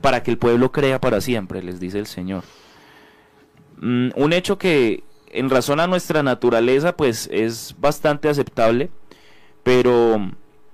para 0.00 0.22
que 0.22 0.30
el 0.30 0.38
pueblo 0.38 0.72
crea 0.72 1.00
para 1.00 1.20
siempre, 1.20 1.62
les 1.62 1.80
dice 1.80 1.98
el 1.98 2.06
Señor. 2.06 2.44
Mm, 3.78 4.10
un 4.14 4.32
hecho 4.32 4.58
que 4.58 5.02
en 5.30 5.50
razón 5.50 5.80
a 5.80 5.86
nuestra 5.86 6.22
naturaleza 6.22 6.96
pues 6.96 7.28
es 7.32 7.74
bastante 7.78 8.28
aceptable, 8.28 8.90
pero 9.62 10.30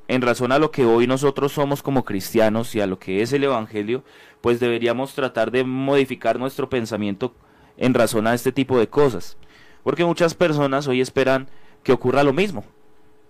en 0.09 0.23
razón 0.23 0.53
a 0.53 0.59
lo 0.59 0.71
que 0.71 0.85
hoy 0.85 1.07
nosotros 1.07 1.53
somos 1.53 1.83
como 1.83 2.05
cristianos 2.05 2.75
y 2.75 2.81
a 2.81 2.87
lo 2.87 2.99
que 2.99 3.23
es 3.23 3.33
el 3.33 3.45
Evangelio, 3.45 4.05
pues 4.41 4.61
deberíamos 4.61 5.15
tratar 5.15 5.51
de 5.51 5.65
modificar 5.65 6.39
nuestro 6.39 6.69
pensamiento 6.69 7.35
en 7.77 7.95
razón 7.95 8.27
a 8.27 8.35
este 8.35 8.53
tipo 8.53 8.79
de 8.79 8.89
cosas. 8.89 9.37
Porque 9.83 10.05
muchas 10.05 10.35
personas 10.35 10.89
hoy 10.89 11.01
esperan 11.01 11.49
que 11.83 11.93
ocurra 11.93 12.23
lo 12.23 12.33
mismo, 12.33 12.65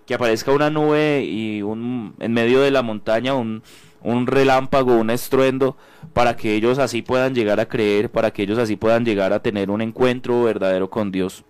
que 0.06 0.14
aparezca 0.14 0.52
una 0.52 0.70
nube 0.70 1.24
y 1.24 1.62
un, 1.62 2.14
en 2.18 2.32
medio 2.32 2.60
de 2.60 2.70
la 2.70 2.82
montaña 2.82 3.34
un, 3.34 3.62
un 4.02 4.26
relámpago, 4.26 4.96
un 4.96 5.10
estruendo, 5.10 5.76
para 6.12 6.36
que 6.36 6.54
ellos 6.54 6.78
así 6.78 7.02
puedan 7.02 7.34
llegar 7.34 7.60
a 7.60 7.68
creer, 7.68 8.10
para 8.10 8.32
que 8.32 8.42
ellos 8.42 8.58
así 8.58 8.76
puedan 8.76 9.04
llegar 9.04 9.32
a 9.32 9.42
tener 9.42 9.70
un 9.70 9.80
encuentro 9.80 10.42
verdadero 10.42 10.90
con 10.90 11.12
Dios. 11.12 11.44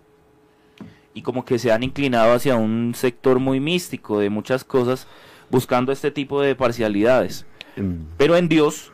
Y 1.13 1.21
como 1.23 1.43
que 1.43 1.59
se 1.59 1.71
han 1.71 1.83
inclinado 1.83 2.33
hacia 2.33 2.55
un 2.55 2.93
sector 2.95 3.39
muy 3.39 3.59
místico 3.59 4.19
de 4.19 4.29
muchas 4.29 4.63
cosas, 4.63 5.07
buscando 5.49 5.91
este 5.91 6.11
tipo 6.11 6.41
de 6.41 6.55
parcialidades. 6.55 7.45
Mm. 7.75 8.15
Pero 8.17 8.37
en 8.37 8.47
Dios 8.47 8.91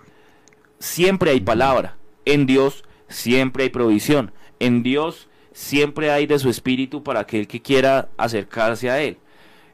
siempre 0.79 1.31
hay 1.31 1.39
palabra, 1.41 1.97
en 2.25 2.45
Dios 2.45 2.83
siempre 3.07 3.63
hay 3.63 3.69
provisión, 3.69 4.31
en 4.59 4.83
Dios 4.83 5.26
siempre 5.57 6.11
hay 6.11 6.27
de 6.27 6.37
su 6.37 6.49
espíritu 6.49 7.01
para 7.01 7.21
aquel 7.21 7.47
que 7.47 7.59
quiera 7.59 8.09
acercarse 8.15 8.91
a 8.91 9.01
Él. 9.01 9.17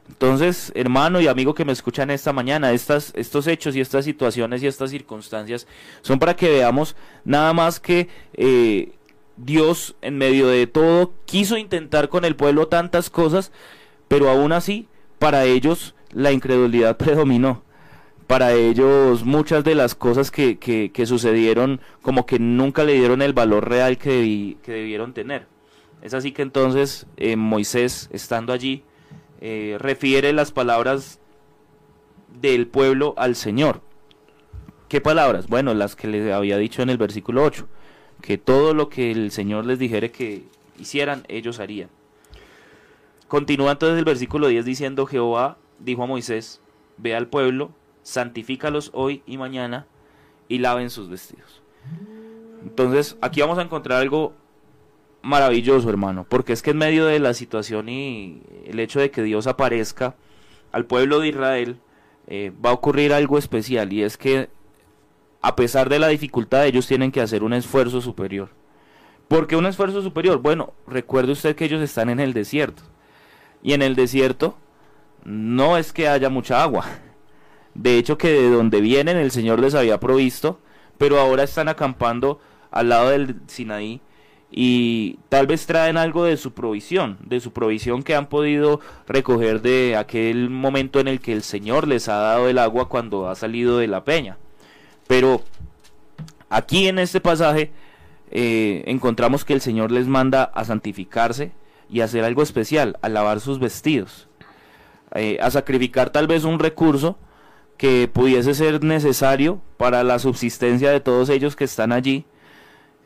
Entonces, 0.08 0.72
hermano 0.74 1.20
y 1.20 1.28
amigo 1.28 1.54
que 1.54 1.66
me 1.66 1.72
escuchan 1.72 2.10
esta 2.10 2.32
mañana, 2.32 2.72
estas, 2.72 3.12
estos 3.14 3.46
hechos 3.46 3.76
y 3.76 3.80
estas 3.80 4.06
situaciones 4.06 4.62
y 4.62 4.66
estas 4.66 4.90
circunstancias 4.90 5.66
son 6.00 6.18
para 6.18 6.34
que 6.36 6.48
veamos 6.48 6.96
nada 7.24 7.52
más 7.52 7.80
que 7.80 8.08
eh, 8.32 8.92
Dios 9.36 9.94
en 10.00 10.16
medio 10.16 10.46
de 10.46 10.66
todo 10.66 11.12
quiso 11.26 11.58
intentar 11.58 12.08
con 12.08 12.24
el 12.24 12.34
pueblo 12.34 12.68
tantas 12.68 13.10
cosas, 13.10 13.52
pero 14.08 14.30
aún 14.30 14.52
así 14.52 14.88
para 15.18 15.44
ellos 15.44 15.94
la 16.12 16.32
incredulidad 16.32 16.96
predominó. 16.96 17.62
Para 18.26 18.54
ellos 18.54 19.22
muchas 19.22 19.64
de 19.64 19.74
las 19.74 19.94
cosas 19.94 20.30
que, 20.30 20.58
que, 20.58 21.06
sucedieron 21.06 21.82
como 22.00 22.24
que 22.24 22.38
nunca 22.38 22.84
le 22.84 22.94
dieron 22.94 23.20
el 23.20 23.34
valor 23.34 23.68
real 23.68 23.98
que, 23.98 24.56
que 24.62 24.72
debieron 24.72 25.12
tener. 25.12 25.53
Es 26.04 26.12
así 26.12 26.32
que 26.32 26.42
entonces 26.42 27.06
eh, 27.16 27.34
Moisés, 27.34 28.10
estando 28.12 28.52
allí, 28.52 28.84
eh, 29.40 29.78
refiere 29.80 30.34
las 30.34 30.52
palabras 30.52 31.18
del 32.40 32.66
pueblo 32.66 33.14
al 33.16 33.34
Señor. 33.36 33.80
¿Qué 34.90 35.00
palabras? 35.00 35.48
Bueno, 35.48 35.72
las 35.72 35.96
que 35.96 36.06
les 36.06 36.30
había 36.30 36.58
dicho 36.58 36.82
en 36.82 36.90
el 36.90 36.98
versículo 36.98 37.42
8, 37.42 37.66
que 38.20 38.36
todo 38.36 38.74
lo 38.74 38.90
que 38.90 39.12
el 39.12 39.30
Señor 39.30 39.64
les 39.64 39.78
dijere 39.78 40.10
que 40.10 40.44
hicieran, 40.78 41.24
ellos 41.28 41.58
harían. 41.58 41.88
Continúa 43.26 43.72
entonces 43.72 43.98
el 43.98 44.04
versículo 44.04 44.48
10 44.48 44.66
diciendo, 44.66 45.06
Jehová 45.06 45.56
dijo 45.78 46.02
a 46.02 46.06
Moisés, 46.06 46.60
ve 46.98 47.14
al 47.14 47.28
pueblo 47.28 47.70
santifícalos 48.02 48.90
hoy 48.92 49.22
y 49.26 49.38
mañana 49.38 49.86
y 50.48 50.58
laven 50.58 50.90
sus 50.90 51.08
vestidos. 51.08 51.62
Entonces, 52.62 53.16
aquí 53.22 53.40
vamos 53.40 53.56
a 53.56 53.62
encontrar 53.62 54.02
algo 54.02 54.34
maravilloso, 55.24 55.88
hermano, 55.88 56.26
porque 56.28 56.52
es 56.52 56.62
que 56.62 56.70
en 56.70 56.78
medio 56.78 57.06
de 57.06 57.18
la 57.18 57.34
situación 57.34 57.88
y 57.88 58.42
el 58.66 58.78
hecho 58.78 59.00
de 59.00 59.10
que 59.10 59.22
Dios 59.22 59.46
aparezca 59.46 60.14
al 60.70 60.84
pueblo 60.84 61.20
de 61.20 61.28
Israel, 61.28 61.78
eh, 62.26 62.52
va 62.64 62.70
a 62.70 62.74
ocurrir 62.74 63.12
algo 63.12 63.38
especial 63.38 63.92
y 63.92 64.02
es 64.02 64.16
que 64.16 64.48
a 65.40 65.56
pesar 65.56 65.88
de 65.88 65.98
la 65.98 66.08
dificultad 66.08 66.66
ellos 66.66 66.86
tienen 66.86 67.10
que 67.10 67.20
hacer 67.20 67.42
un 67.42 67.52
esfuerzo 67.54 68.00
superior. 68.00 68.50
¿Por 69.28 69.46
qué 69.46 69.56
un 69.56 69.66
esfuerzo 69.66 70.02
superior? 70.02 70.38
Bueno, 70.38 70.74
recuerde 70.86 71.32
usted 71.32 71.56
que 71.56 71.64
ellos 71.64 71.80
están 71.80 72.10
en 72.10 72.20
el 72.20 72.32
desierto 72.32 72.82
y 73.62 73.72
en 73.72 73.82
el 73.82 73.94
desierto 73.96 74.56
no 75.24 75.78
es 75.78 75.92
que 75.92 76.08
haya 76.08 76.28
mucha 76.28 76.62
agua. 76.62 76.84
De 77.74 77.98
hecho 77.98 78.18
que 78.18 78.28
de 78.28 78.50
donde 78.50 78.80
vienen 78.80 79.16
el 79.16 79.30
Señor 79.30 79.58
les 79.58 79.74
había 79.74 79.98
provisto, 79.98 80.60
pero 80.98 81.18
ahora 81.18 81.42
están 81.42 81.68
acampando 81.68 82.40
al 82.70 82.90
lado 82.90 83.10
del 83.10 83.36
Sinaí 83.46 84.00
y 84.56 85.18
tal 85.30 85.48
vez 85.48 85.66
traen 85.66 85.96
algo 85.96 86.22
de 86.22 86.36
su 86.36 86.52
provisión, 86.52 87.18
de 87.24 87.40
su 87.40 87.52
provisión 87.52 88.04
que 88.04 88.14
han 88.14 88.28
podido 88.28 88.78
recoger 89.08 89.60
de 89.62 89.96
aquel 89.96 90.48
momento 90.48 91.00
en 91.00 91.08
el 91.08 91.20
que 91.20 91.32
el 91.32 91.42
Señor 91.42 91.88
les 91.88 92.08
ha 92.08 92.18
dado 92.18 92.48
el 92.48 92.58
agua 92.58 92.88
cuando 92.88 93.28
ha 93.28 93.34
salido 93.34 93.78
de 93.78 93.88
la 93.88 94.04
peña. 94.04 94.38
Pero 95.08 95.42
aquí 96.50 96.86
en 96.86 97.00
este 97.00 97.20
pasaje 97.20 97.72
eh, 98.30 98.84
encontramos 98.86 99.44
que 99.44 99.54
el 99.54 99.60
Señor 99.60 99.90
les 99.90 100.06
manda 100.06 100.44
a 100.44 100.64
santificarse 100.64 101.50
y 101.90 102.00
a 102.00 102.04
hacer 102.04 102.22
algo 102.22 102.44
especial, 102.44 102.96
a 103.02 103.08
lavar 103.08 103.40
sus 103.40 103.58
vestidos, 103.58 104.28
eh, 105.16 105.36
a 105.42 105.50
sacrificar 105.50 106.10
tal 106.10 106.28
vez 106.28 106.44
un 106.44 106.60
recurso 106.60 107.18
que 107.76 108.06
pudiese 108.06 108.54
ser 108.54 108.84
necesario 108.84 109.60
para 109.78 110.04
la 110.04 110.20
subsistencia 110.20 110.92
de 110.92 111.00
todos 111.00 111.28
ellos 111.28 111.56
que 111.56 111.64
están 111.64 111.90
allí 111.90 112.24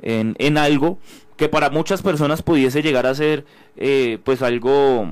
en, 0.03 0.37
en 0.39 0.59
algo 0.59 0.99
que 1.39 1.49
para 1.49 1.71
muchas 1.71 2.03
personas 2.03 2.43
pudiese 2.43 2.83
llegar 2.83 3.07
a 3.07 3.15
ser 3.15 3.47
eh, 3.77 4.19
pues 4.25 4.43
algo 4.43 5.07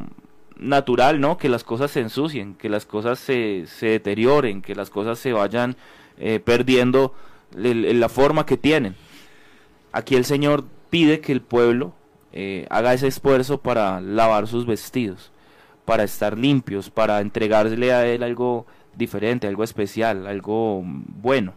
natural, 0.59 1.21
¿no? 1.21 1.39
Que 1.39 1.49
las 1.49 1.63
cosas 1.63 1.93
se 1.93 2.01
ensucien, 2.01 2.57
que 2.57 2.69
las 2.69 2.85
cosas 2.85 3.21
se, 3.21 3.67
se 3.69 3.87
deterioren, 3.87 4.61
que 4.61 4.75
las 4.75 4.91
cosas 4.91 5.21
se 5.21 5.33
vayan 5.33 5.77
eh, 6.19 6.41
perdiendo 6.45 7.15
la 7.55 8.09
forma 8.09 8.45
que 8.45 8.57
tienen. 8.57 8.97
Aquí 9.93 10.17
el 10.17 10.25
Señor 10.25 10.65
pide 10.91 11.21
que 11.21 11.31
el 11.31 11.43
pueblo 11.43 11.95
eh, 12.33 12.67
haga 12.71 12.93
ese 12.93 13.07
esfuerzo 13.07 13.59
para 13.59 14.01
lavar 14.01 14.49
sus 14.49 14.67
vestidos, 14.67 15.31
para 15.85 16.03
estar 16.03 16.37
limpios, 16.37 16.91
para 16.91 17.21
entregarle 17.21 17.93
a 17.93 18.05
Él 18.05 18.25
algo 18.25 18.67
diferente, 18.97 19.47
algo 19.47 19.63
especial, 19.63 20.27
algo 20.27 20.83
bueno. 20.85 21.55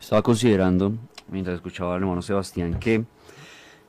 Estaba 0.00 0.22
considerando, 0.22 0.92
mientras 1.28 1.56
escuchaba 1.56 1.96
al 1.96 2.02
hermano 2.02 2.22
Sebastián, 2.22 2.78
que 2.78 3.04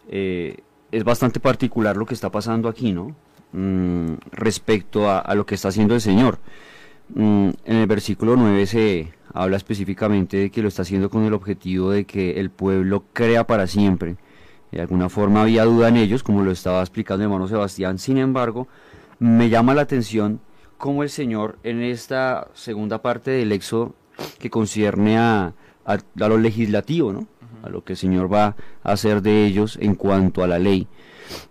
eh, 0.10 0.58
es 0.92 1.04
bastante 1.04 1.40
particular 1.40 1.98
lo 1.98 2.06
que 2.06 2.14
está 2.14 2.32
pasando 2.32 2.70
aquí, 2.70 2.92
¿no? 2.92 3.16
Mm, 3.54 4.16
respecto 4.32 5.10
a, 5.10 5.34
lo 5.36 5.46
que 5.46 5.56
está 5.56 5.70
haciendo 5.70 5.96
el 5.96 6.02
Señor. 6.02 6.40
Mm, 7.10 7.50
en 7.66 7.76
el 7.76 7.88
versículo 7.88 8.36
9 8.36 8.66
se 8.66 9.14
habla 9.34 9.58
específicamente 9.58 10.38
de 10.38 10.50
que 10.50 10.62
lo 10.62 10.68
está 10.68 10.84
haciendo 10.84 11.10
con 11.10 11.24
el 11.24 11.34
objetivo 11.34 11.92
de 11.92 12.06
que 12.06 12.40
el 12.40 12.50
pueblo 12.50 13.04
crea 13.14 13.46
para 13.46 13.68
siempre. 13.68 14.18
De 14.72 14.82
alguna 14.82 15.10
forma 15.10 15.44
había 15.44 15.66
duda 15.66 15.90
en 15.90 15.98
ellos, 15.98 16.24
como 16.24 16.44
lo 16.44 16.52
estaba 16.52 16.82
explicando 16.82 17.24
el 17.24 17.30
hermano 17.30 17.48
Sebastián. 17.48 18.00
Sin 18.00 18.18
embargo, 18.18 18.68
me 19.20 19.50
llama 19.50 19.76
la 19.76 19.84
atención 19.84 20.40
cómo 20.78 21.04
el 21.04 21.10
Señor 21.10 21.58
en 21.64 21.82
esta 21.82 22.48
segunda 22.54 23.02
parte 23.02 23.32
del 23.32 23.52
Éxodo 23.52 23.94
que 24.40 24.50
concierne 24.50 25.18
a, 25.18 25.54
a 25.86 26.28
lo 26.28 26.38
legislativo, 26.38 27.14
¿no? 27.14 27.28
A 27.64 27.70
lo 27.70 27.84
que 27.84 27.94
el 27.94 27.98
Señor 27.98 28.32
va 28.32 28.56
a 28.84 28.92
hacer 28.92 29.22
de 29.22 29.46
ellos 29.46 29.78
en 29.82 29.96
cuanto 29.96 30.44
a 30.44 30.48
la 30.48 30.60
ley. 30.60 30.88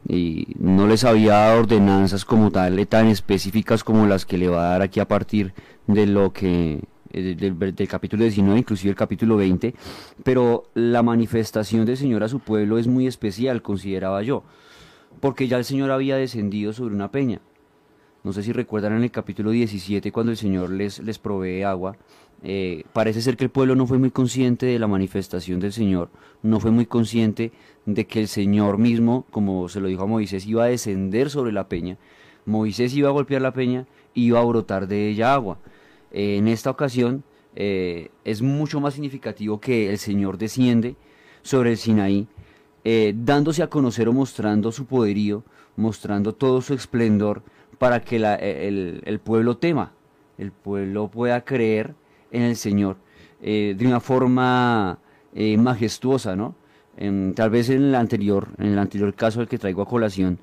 Y 0.06 0.48
no 0.58 0.86
les 0.86 1.04
había 1.04 1.32
dado 1.32 1.60
ordenanzas 1.60 2.24
como 2.24 2.50
tal, 2.50 2.86
tan 2.86 3.08
específicas 3.08 3.82
como 3.82 4.06
las 4.06 4.26
que 4.26 4.38
le 4.38 4.48
va 4.48 4.66
a 4.66 4.70
dar 4.72 4.82
aquí 4.82 5.00
a 5.00 5.08
partir 5.08 5.54
de 5.86 6.06
lo 6.06 6.32
que 6.32 6.80
eh, 7.12 7.34
del, 7.34 7.88
capítulo 7.88 8.22
19, 8.22 8.58
inclusive 8.58 8.90
el 8.90 8.96
capítulo 8.96 9.36
20, 9.36 9.74
pero 10.22 10.64
la 10.74 11.02
manifestación 11.02 11.84
del 11.84 11.96
Señor 11.96 12.22
a 12.22 12.28
su 12.28 12.40
pueblo 12.40 12.78
es 12.78 12.86
muy 12.86 13.06
especial, 13.06 13.60
consideraba 13.60 14.22
yo, 14.22 14.44
porque 15.20 15.46
ya 15.46 15.58
el 15.58 15.64
Señor 15.64 15.90
había 15.90 16.16
descendido 16.16 16.72
sobre 16.72 16.94
una 16.94 17.10
peña. 17.10 17.40
No 18.24 18.32
sé 18.32 18.42
si 18.42 18.52
recuerdan 18.52 18.94
en 18.94 19.02
el 19.02 19.10
capítulo 19.10 19.50
17 19.50 20.12
cuando 20.12 20.30
el 20.30 20.38
Señor 20.38 20.70
les, 20.70 21.00
les 21.00 21.18
provee 21.18 21.64
agua, 21.64 21.96
eh, 22.44 22.84
parece 22.92 23.22
ser 23.22 23.36
que 23.36 23.44
el 23.44 23.50
pueblo 23.50 23.76
no 23.76 23.86
fue 23.86 23.98
muy 23.98 24.10
consciente 24.10 24.66
de 24.66 24.78
la 24.78 24.88
manifestación 24.88 25.60
del 25.60 25.72
Señor, 25.72 26.10
no 26.42 26.58
fue 26.58 26.72
muy 26.72 26.86
consciente 26.86 27.52
de 27.86 28.06
que 28.06 28.20
el 28.20 28.28
Señor 28.28 28.78
mismo, 28.78 29.26
como 29.30 29.68
se 29.68 29.80
lo 29.80 29.86
dijo 29.86 30.02
a 30.02 30.06
Moisés, 30.06 30.44
iba 30.46 30.64
a 30.64 30.68
descender 30.68 31.30
sobre 31.30 31.52
la 31.52 31.68
peña. 31.68 31.98
Moisés 32.44 32.94
iba 32.94 33.08
a 33.08 33.12
golpear 33.12 33.42
la 33.42 33.52
peña 33.52 33.86
iba 34.14 34.40
a 34.40 34.44
brotar 34.44 34.88
de 34.88 35.08
ella 35.08 35.32
agua. 35.32 35.58
Eh, 36.10 36.36
en 36.36 36.48
esta 36.48 36.70
ocasión 36.70 37.22
eh, 37.54 38.10
es 38.24 38.42
mucho 38.42 38.80
más 38.80 38.94
significativo 38.94 39.60
que 39.60 39.90
el 39.90 39.98
Señor 39.98 40.36
desciende 40.36 40.96
sobre 41.42 41.70
el 41.70 41.76
Sinaí, 41.76 42.26
dándose 43.14 43.62
a 43.62 43.68
conocer 43.68 44.08
o 44.08 44.12
mostrando 44.12 44.72
su 44.72 44.86
poderío, 44.86 45.44
mostrando 45.76 46.34
todo 46.34 46.60
su 46.60 46.74
esplendor 46.74 47.42
para 47.78 48.02
que 48.02 48.16
el 48.16 49.20
pueblo 49.20 49.56
tema, 49.56 49.92
el 50.38 50.50
pueblo 50.50 51.08
pueda 51.08 51.44
creer 51.44 51.94
en 52.32 52.42
el 52.42 52.56
Señor 52.56 52.96
eh, 53.44 53.74
de 53.76 53.86
una 53.86 54.00
forma 54.00 54.98
eh, 55.34 55.56
majestuosa, 55.56 56.36
¿no? 56.36 56.54
tal 57.34 57.50
vez 57.50 57.70
en 57.70 57.82
el 57.82 57.94
anterior, 57.94 58.48
en 58.58 58.66
el 58.66 58.78
anterior 58.78 59.14
caso 59.14 59.40
el 59.40 59.48
que 59.48 59.58
traigo 59.58 59.82
a 59.82 59.86
colación, 59.86 60.38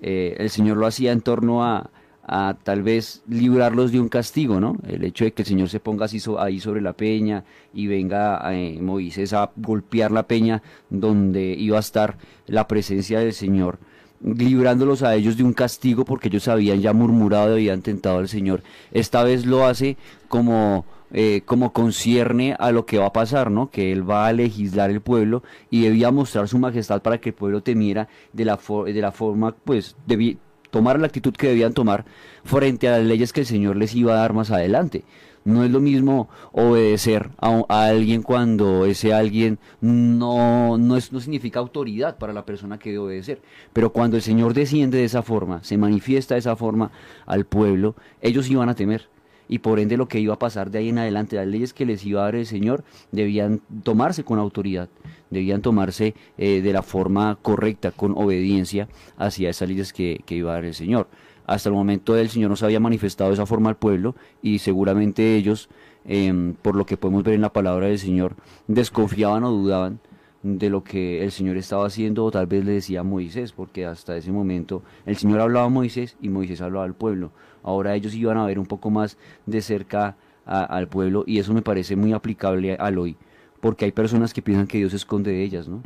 eh, 0.00 0.36
el 0.38 0.50
Señor 0.50 0.76
lo 0.76 0.86
hacía 0.86 1.10
en 1.10 1.22
torno 1.22 1.64
a, 1.64 1.90
a, 2.24 2.56
tal 2.62 2.82
vez 2.82 3.22
librarlos 3.26 3.90
de 3.90 3.98
un 3.98 4.08
castigo, 4.08 4.60
¿no? 4.60 4.76
El 4.86 5.02
hecho 5.02 5.24
de 5.24 5.32
que 5.32 5.42
el 5.42 5.48
Señor 5.48 5.68
se 5.70 5.80
ponga 5.80 6.04
así 6.04 6.22
ahí 6.38 6.60
sobre 6.60 6.80
la 6.80 6.92
peña 6.92 7.42
y 7.72 7.88
venga 7.88 8.40
Moisés 8.80 9.32
a 9.32 9.50
golpear 9.56 10.12
la 10.12 10.24
peña 10.28 10.62
donde 10.90 11.42
iba 11.58 11.78
a 11.78 11.80
estar 11.80 12.16
la 12.46 12.68
presencia 12.68 13.18
del 13.18 13.32
Señor 13.32 13.78
librándolos 14.24 15.02
a 15.02 15.14
ellos 15.14 15.36
de 15.36 15.44
un 15.44 15.52
castigo 15.52 16.04
porque 16.04 16.28
ellos 16.28 16.48
habían 16.48 16.80
ya 16.80 16.92
murmurado 16.92 17.58
y 17.58 17.62
habían 17.62 17.82
tentado 17.82 18.18
al 18.18 18.28
Señor. 18.28 18.62
Esta 18.92 19.22
vez 19.22 19.44
lo 19.44 19.66
hace 19.66 19.96
como 20.28 20.86
eh, 21.16 21.42
como 21.44 21.72
concierne 21.72 22.56
a 22.58 22.72
lo 22.72 22.86
que 22.86 22.98
va 22.98 23.06
a 23.06 23.12
pasar, 23.12 23.48
¿no? 23.48 23.70
Que 23.70 23.92
él 23.92 24.08
va 24.08 24.26
a 24.26 24.32
legislar 24.32 24.90
el 24.90 25.00
pueblo 25.00 25.44
y 25.70 25.82
debía 25.82 26.10
mostrar 26.10 26.48
su 26.48 26.58
majestad 26.58 27.02
para 27.02 27.18
que 27.18 27.28
el 27.28 27.34
pueblo 27.36 27.62
temiera 27.62 28.08
de 28.32 28.44
la, 28.44 28.58
de 28.86 29.00
la 29.00 29.12
forma, 29.12 29.54
pues, 29.64 29.94
debía 30.06 30.34
tomar 30.72 30.98
la 30.98 31.06
actitud 31.06 31.32
que 31.32 31.46
debían 31.46 31.72
tomar 31.72 32.04
frente 32.42 32.88
a 32.88 32.98
las 32.98 33.06
leyes 33.06 33.32
que 33.32 33.40
el 33.40 33.46
Señor 33.46 33.76
les 33.76 33.94
iba 33.94 34.12
a 34.12 34.16
dar 34.16 34.32
más 34.32 34.50
adelante. 34.50 35.04
No 35.44 35.62
es 35.62 35.70
lo 35.70 35.78
mismo 35.78 36.28
obedecer 36.50 37.30
a, 37.38 37.62
alguien 37.68 38.22
cuando 38.22 38.84
ese 38.84 39.14
alguien 39.14 39.60
no, 39.80 40.76
no, 40.78 40.96
es, 40.96 41.12
no 41.12 41.20
significa 41.20 41.60
autoridad 41.60 42.18
para 42.18 42.32
la 42.32 42.44
persona 42.44 42.76
que 42.76 42.90
debe 42.90 43.04
obedecer. 43.04 43.40
Pero 43.72 43.92
cuando 43.92 44.16
el 44.16 44.22
Señor 44.22 44.52
desciende 44.52 44.98
de 44.98 45.04
esa 45.04 45.22
forma, 45.22 45.62
se 45.62 45.78
manifiesta 45.78 46.34
de 46.34 46.40
esa 46.40 46.56
forma 46.56 46.90
al 47.24 47.44
pueblo, 47.44 47.94
ellos 48.20 48.50
iban 48.50 48.68
a 48.68 48.74
temer 48.74 49.13
y 49.48 49.58
por 49.58 49.78
ende 49.78 49.96
lo 49.96 50.08
que 50.08 50.20
iba 50.20 50.34
a 50.34 50.38
pasar 50.38 50.70
de 50.70 50.78
ahí 50.78 50.88
en 50.88 50.98
adelante, 50.98 51.36
las 51.36 51.46
leyes 51.46 51.72
que 51.72 51.86
les 51.86 52.04
iba 52.04 52.20
a 52.20 52.24
dar 52.24 52.36
el 52.36 52.46
Señor 52.46 52.84
debían 53.12 53.60
tomarse 53.82 54.24
con 54.24 54.38
autoridad, 54.38 54.88
debían 55.30 55.62
tomarse 55.62 56.14
eh, 56.38 56.60
de 56.62 56.72
la 56.72 56.82
forma 56.82 57.38
correcta, 57.42 57.90
con 57.90 58.12
obediencia 58.16 58.88
hacia 59.16 59.50
esas 59.50 59.68
leyes 59.68 59.92
que, 59.92 60.22
iba 60.28 60.52
a 60.52 60.54
dar 60.54 60.64
el 60.64 60.74
Señor. 60.74 61.08
Hasta 61.46 61.68
el 61.68 61.74
momento 61.74 62.16
el 62.16 62.30
Señor 62.30 62.50
no 62.50 62.56
se 62.56 62.64
había 62.64 62.80
manifestado 62.80 63.30
de 63.30 63.34
esa 63.34 63.46
forma 63.46 63.68
al 63.68 63.76
pueblo 63.76 64.14
y 64.40 64.60
seguramente 64.60 65.36
ellos, 65.36 65.68
em, 66.06 66.54
por 66.54 66.74
lo 66.74 66.86
que 66.86 66.96
podemos 66.96 67.22
ver 67.22 67.34
en 67.34 67.42
la 67.42 67.52
palabra 67.52 67.88
del 67.88 67.98
Señor, 67.98 68.36
desconfiaban 68.66 69.44
o 69.44 69.50
dudaban 69.50 70.00
de 70.44 70.68
lo 70.68 70.84
que 70.84 71.24
el 71.24 71.32
Señor 71.32 71.56
estaba 71.56 71.86
haciendo 71.86 72.24
o 72.24 72.30
tal 72.30 72.46
vez 72.46 72.64
le 72.64 72.72
decía 72.72 73.00
a 73.00 73.02
Moisés, 73.02 73.52
porque 73.52 73.86
hasta 73.86 74.16
ese 74.16 74.30
momento 74.30 74.82
el 75.06 75.16
Señor 75.16 75.40
hablaba 75.40 75.66
a 75.66 75.70
Moisés 75.70 76.16
y 76.20 76.28
Moisés 76.28 76.60
hablaba 76.60 76.84
al 76.84 76.94
pueblo. 76.94 77.32
Ahora 77.64 77.96
ellos 77.96 78.14
iban 78.14 78.36
a 78.36 78.46
ver 78.46 78.58
un 78.58 78.66
poco 78.66 78.90
más 78.90 79.16
de 79.46 79.60
cerca 79.60 80.16
al 80.46 80.88
pueblo 80.88 81.24
y 81.26 81.38
eso 81.38 81.54
me 81.54 81.62
parece 81.62 81.96
muy 81.96 82.12
aplicable 82.12 82.74
al 82.74 82.98
hoy, 82.98 83.16
porque 83.60 83.86
hay 83.86 83.92
personas 83.92 84.34
que 84.34 84.42
piensan 84.42 84.66
que 84.66 84.78
Dios 84.78 84.90
se 84.90 84.98
esconde 84.98 85.32
de 85.32 85.42
ellas, 85.42 85.66
¿no? 85.66 85.82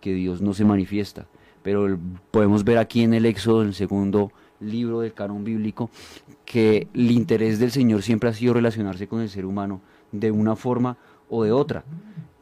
que 0.00 0.12
Dios 0.12 0.42
no 0.42 0.52
se 0.52 0.64
manifiesta. 0.64 1.26
Pero 1.62 1.96
podemos 2.32 2.64
ver 2.64 2.78
aquí 2.78 3.02
en 3.02 3.14
el 3.14 3.24
Éxodo, 3.24 3.62
en 3.62 3.68
el 3.68 3.74
segundo 3.74 4.32
libro 4.58 5.00
del 5.00 5.14
canon 5.14 5.44
bíblico, 5.44 5.90
que 6.44 6.88
el 6.92 7.12
interés 7.12 7.60
del 7.60 7.70
Señor 7.70 8.02
siempre 8.02 8.28
ha 8.28 8.32
sido 8.32 8.54
relacionarse 8.54 9.06
con 9.06 9.20
el 9.20 9.28
ser 9.28 9.46
humano 9.46 9.80
de 10.10 10.32
una 10.32 10.56
forma 10.56 10.96
o 11.30 11.44
de 11.44 11.52
otra. 11.52 11.84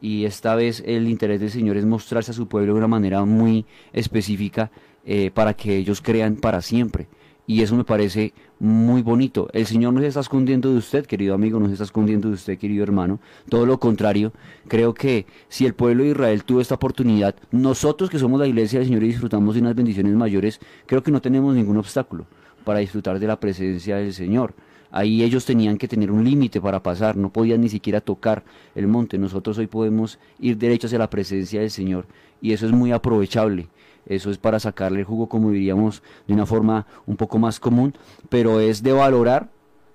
Y 0.01 0.25
esta 0.25 0.55
vez 0.55 0.81
el 0.87 1.07
interés 1.07 1.39
del 1.39 1.51
Señor 1.51 1.77
es 1.77 1.85
mostrarse 1.85 2.31
a 2.31 2.33
su 2.33 2.47
pueblo 2.47 2.73
de 2.73 2.79
una 2.79 2.87
manera 2.87 3.23
muy 3.23 3.67
específica 3.93 4.71
eh, 5.05 5.29
para 5.31 5.53
que 5.53 5.77
ellos 5.77 6.01
crean 6.01 6.35
para 6.35 6.61
siempre 6.61 7.07
Y 7.47 7.61
eso 7.61 7.75
me 7.75 7.83
parece 7.83 8.33
muy 8.59 9.01
bonito. 9.01 9.49
El 9.53 9.65
Señor 9.65 9.93
no 9.93 9.99
se 9.99 10.07
está 10.07 10.19
escondiendo 10.19 10.71
de 10.71 10.77
usted, 10.77 11.05
querido 11.05 11.33
amigo, 11.33 11.59
no 11.59 11.67
se 11.67 11.73
está 11.73 11.83
escondiendo 11.83 12.29
de 12.29 12.35
usted, 12.35 12.57
querido 12.57 12.83
hermano. 12.83 13.19
Todo 13.49 13.65
lo 13.65 13.79
contrario, 13.79 14.31
creo 14.67 14.93
que 14.93 15.25
si 15.49 15.65
el 15.65 15.73
pueblo 15.73 16.03
de 16.03 16.11
Israel 16.11 16.43
tuvo 16.43 16.61
esta 16.61 16.75
oportunidad, 16.75 17.35
nosotros 17.51 18.09
que 18.09 18.19
somos 18.19 18.39
la 18.39 18.47
iglesia 18.47 18.79
del 18.79 18.87
Señor 18.87 19.03
y 19.03 19.07
disfrutamos 19.07 19.55
de 19.55 19.61
unas 19.61 19.75
bendiciones 19.75 20.13
mayores, 20.13 20.59
creo 20.85 21.03
que 21.03 21.11
no 21.11 21.21
tenemos 21.21 21.55
ningún 21.55 21.77
obstáculo 21.77 22.25
para 22.63 22.79
disfrutar 22.79 23.19
de 23.19 23.27
la 23.27 23.39
presencia 23.39 23.97
del 23.97 24.13
Señor. 24.13 24.53
Ahí 24.91 25.23
ellos 25.23 25.45
tenían 25.45 25.77
que 25.77 25.87
tener 25.87 26.11
un 26.11 26.23
límite 26.23 26.59
para 26.59 26.83
pasar, 26.83 27.15
no 27.15 27.31
podían 27.31 27.61
ni 27.61 27.69
siquiera 27.69 28.01
tocar 28.01 28.43
el 28.75 28.87
monte. 28.87 29.17
Nosotros 29.17 29.57
hoy 29.57 29.67
podemos 29.67 30.19
ir 30.39 30.57
derecho 30.57 30.87
hacia 30.87 30.99
la 30.99 31.09
presencia 31.09 31.61
del 31.61 31.71
Señor 31.71 32.05
y 32.41 32.51
eso 32.51 32.65
es 32.65 32.73
muy 32.73 32.91
aprovechable. 32.91 33.69
Eso 34.05 34.31
es 34.31 34.37
para 34.37 34.59
sacarle 34.59 34.99
el 34.99 35.05
jugo, 35.05 35.29
como 35.29 35.51
diríamos, 35.51 36.03
de 36.27 36.33
una 36.33 36.45
forma 36.45 36.87
un 37.05 37.17
poco 37.17 37.39
más 37.39 37.59
común, 37.59 37.93
pero 38.29 38.59
es 38.59 38.83
de 38.83 38.91
valorar, 38.91 39.49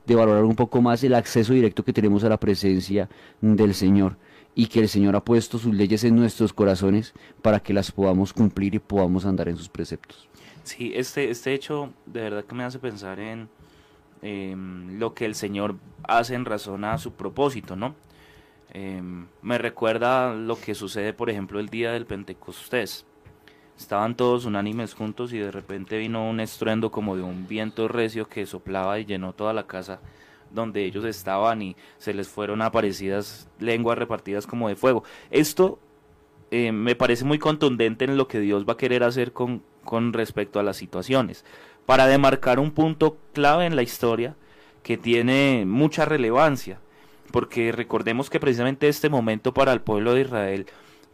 de 0.07 0.15
valorar 0.15 0.45
un 0.45 0.55
poco 0.55 0.81
más 0.81 1.03
el 1.05 1.15
acceso 1.15 1.53
directo 1.53 1.85
que 1.85 1.93
tenemos 1.93 2.25
a 2.25 2.29
la 2.29 2.39
presencia 2.39 3.09
del 3.41 3.75
Señor 3.75 4.17
y 4.55 4.69
que 4.69 4.81
el 4.81 4.89
Señor 4.89 5.15
ha 5.17 5.25
puesto 5.25 5.59
sus 5.59 5.75
leyes 5.75 6.03
en 6.05 6.17
nuestros 6.17 6.53
corazones 6.53 7.13
para 7.43 7.61
que 7.61 7.75
las 7.75 7.93
podamos 7.93 8.33
cumplir 8.33 8.75
y 8.75 8.79
podamos 8.79 9.27
andar 9.27 9.49
en 9.49 9.57
sus 9.57 9.69
preceptos. 9.69 10.29
Sí, 10.65 10.93
este, 10.95 11.31
este 11.31 11.53
hecho 11.53 11.93
de 12.07 12.23
verdad 12.23 12.45
que 12.45 12.55
me 12.55 12.65
hace 12.65 12.79
pensar 12.79 13.21
en 13.21 13.49
em, 14.23 14.99
lo 14.99 15.15
que 15.15 15.27
el 15.27 15.35
Señor 15.35 15.77
hace 16.05 16.35
en 16.35 16.45
razón 16.45 16.85
a 16.85 16.97
su 16.99 17.13
propósito, 17.13 17.77
¿no? 17.77 17.95
Em, 18.73 19.27
me 19.43 19.59
recuerda 19.59 20.35
lo 20.35 20.59
que 20.59 20.75
sucede, 20.75 21.13
por 21.13 21.31
ejemplo, 21.31 21.61
el 21.61 21.69
día 21.69 21.93
del 21.93 22.07
Pentecostés. 22.07 23.07
Estaban 23.79 24.17
todos 24.17 24.47
unánimes 24.47 24.95
juntos 24.95 25.33
y 25.33 25.39
de 25.39 25.51
repente 25.51 25.99
vino 25.99 26.29
un 26.29 26.41
estruendo 26.41 26.91
como 26.91 27.17
de 27.17 27.23
un 27.23 27.47
viento 27.47 27.89
recio 27.89 28.29
que 28.29 28.47
soplaba 28.47 28.99
y 28.99 29.05
llenó 29.05 29.33
toda 29.33 29.53
la 29.53 29.67
casa 29.67 30.01
donde 30.51 30.85
ellos 30.85 31.05
estaban 31.05 31.61
y 31.63 31.77
se 31.99 32.15
les 32.15 32.29
fueron 32.29 32.63
aparecidas 32.63 33.49
lenguas 33.59 33.99
repartidas 33.99 34.47
como 34.47 34.69
de 34.69 34.77
fuego. 34.77 35.05
Esto 35.31 35.79
eh, 36.51 36.73
me 36.73 36.95
parece 36.95 37.25
muy 37.25 37.39
contundente 37.39 38.05
en 38.05 38.17
lo 38.17 38.29
que 38.29 38.41
Dios 38.41 38.65
va 38.67 38.75
a 38.75 38.77
querer 38.77 39.03
hacer 39.03 39.33
con, 39.33 39.63
con 39.85 40.13
respecto 40.13 40.61
a 40.61 40.63
las 40.63 40.77
situaciones, 40.77 41.45
para 41.85 42.07
demarcar 42.07 42.59
un 42.59 42.71
punto 42.71 43.17
clave 43.33 43.67
en 43.67 43.77
la 43.77 43.83
historia 43.83 44.37
que 44.83 44.97
tiene 44.97 45.65
mucha 45.67 46.05
relevancia, 46.05 46.79
porque 47.33 47.73
recordemos 47.73 48.31
que 48.31 48.41
precisamente 48.41 48.89
este 48.89 49.09
momento 49.09 49.53
para 49.53 49.73
el 49.73 49.81
pueblo 49.81 50.15
de 50.15 50.23
Israel, 50.23 50.67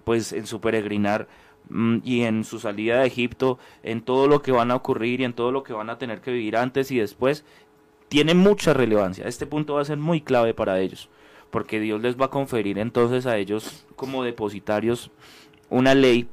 pues 0.04 0.32
en 0.32 0.46
su 0.46 0.60
peregrinar 0.60 1.28
y 2.04 2.22
en 2.22 2.44
su 2.44 2.58
salida 2.58 3.00
de 3.00 3.06
Egipto, 3.06 3.58
en 3.82 4.02
todo 4.02 4.28
lo 4.28 4.42
que 4.42 4.52
van 4.52 4.70
a 4.70 4.76
ocurrir 4.76 5.20
y 5.20 5.24
en 5.24 5.32
todo 5.32 5.52
lo 5.52 5.62
que 5.62 5.72
van 5.72 5.90
a 5.90 5.98
tener 5.98 6.20
que 6.20 6.32
vivir 6.32 6.56
antes 6.56 6.90
y 6.90 6.98
después, 6.98 7.44
tiene 8.08 8.34
mucha 8.34 8.74
relevancia. 8.74 9.26
Este 9.26 9.46
punto 9.46 9.74
va 9.74 9.80
a 9.80 9.86
ser 9.86 9.96
muy 9.96 10.20
clave 10.20 10.52
para 10.52 10.80
ellos, 10.80 11.08
porque 11.50 11.80
Dios 11.80 12.02
les 12.02 12.20
va 12.20 12.26
a 12.26 12.30
conferir 12.30 12.78
entonces 12.78 13.24
a 13.26 13.38
ellos 13.38 13.86
como 13.96 14.22
depositarios 14.22 15.10
una 15.70 15.94
ley 15.94 16.28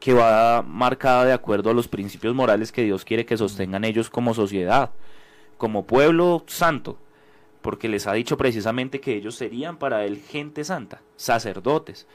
que 0.00 0.14
va 0.14 0.62
marcada 0.62 1.26
de 1.26 1.34
acuerdo 1.34 1.70
a 1.70 1.74
los 1.74 1.86
principios 1.86 2.34
morales 2.34 2.72
que 2.72 2.82
Dios 2.82 3.04
quiere 3.04 3.26
que 3.26 3.36
sostengan 3.36 3.84
ellos 3.84 4.08
como 4.08 4.32
sociedad, 4.32 4.90
como 5.58 5.84
pueblo 5.84 6.42
santo, 6.46 6.96
porque 7.60 7.88
les 7.90 8.06
ha 8.06 8.14
dicho 8.14 8.38
precisamente 8.38 9.00
que 9.00 9.14
ellos 9.14 9.34
serían 9.34 9.76
para 9.76 10.06
él 10.06 10.16
gente 10.16 10.64
santa, 10.64 11.02
sacerdotes. 11.16 12.06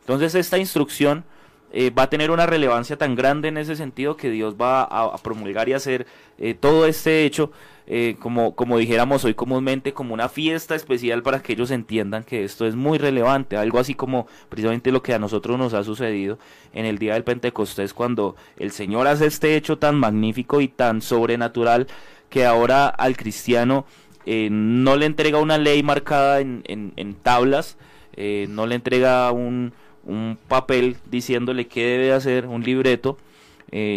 Entonces 0.00 0.34
esta 0.34 0.58
instrucción 0.58 1.24
eh, 1.72 1.90
va 1.90 2.04
a 2.04 2.10
tener 2.10 2.30
una 2.30 2.46
relevancia 2.46 2.96
tan 2.96 3.14
grande 3.14 3.48
en 3.48 3.58
ese 3.58 3.76
sentido 3.76 4.16
que 4.16 4.30
Dios 4.30 4.56
va 4.60 4.82
a, 4.82 5.16
promulgar 5.18 5.68
y 5.68 5.74
hacer 5.74 6.06
eh, 6.38 6.54
todo 6.54 6.86
este 6.86 7.24
hecho 7.24 7.50
eh, 7.90 8.16
como, 8.18 8.54
como 8.54 8.76
dijéramos 8.76 9.24
hoy 9.24 9.32
comúnmente, 9.32 9.94
como 9.94 10.12
una 10.12 10.28
fiesta 10.28 10.74
especial 10.74 11.22
para 11.22 11.40
que 11.40 11.54
ellos 11.54 11.70
entiendan 11.70 12.22
que 12.22 12.44
esto 12.44 12.66
es 12.66 12.74
muy 12.74 12.98
relevante, 12.98 13.56
algo 13.56 13.78
así 13.78 13.94
como 13.94 14.26
precisamente 14.50 14.92
lo 14.92 15.02
que 15.02 15.14
a 15.14 15.18
nosotros 15.18 15.58
nos 15.58 15.72
ha 15.72 15.82
sucedido 15.82 16.38
en 16.74 16.84
el 16.84 16.98
día 16.98 17.14
del 17.14 17.24
Pentecostés, 17.24 17.94
cuando 17.94 18.36
el 18.58 18.72
Señor 18.72 19.06
hace 19.06 19.24
este 19.24 19.56
hecho 19.56 19.78
tan 19.78 19.98
magnífico 19.98 20.60
y 20.60 20.68
tan 20.68 21.00
sobrenatural 21.00 21.86
que 22.28 22.44
ahora 22.44 22.88
al 22.88 23.16
cristiano 23.16 23.86
eh, 24.26 24.50
no 24.50 24.96
le 24.96 25.06
entrega 25.06 25.38
una 25.38 25.56
ley 25.56 25.82
marcada 25.82 26.40
en, 26.40 26.62
en, 26.66 27.14
tablas, 27.14 27.78
eh, 28.16 28.46
no 28.50 28.66
le 28.66 28.74
entrega 28.74 29.32
un, 29.32 29.72
un, 30.08 30.38
papel 30.48 30.96
diciéndole 31.10 31.68
qué 31.68 31.84
debe 31.86 32.12
hacer, 32.12 32.46
un 32.46 32.62
libreto, 32.62 33.18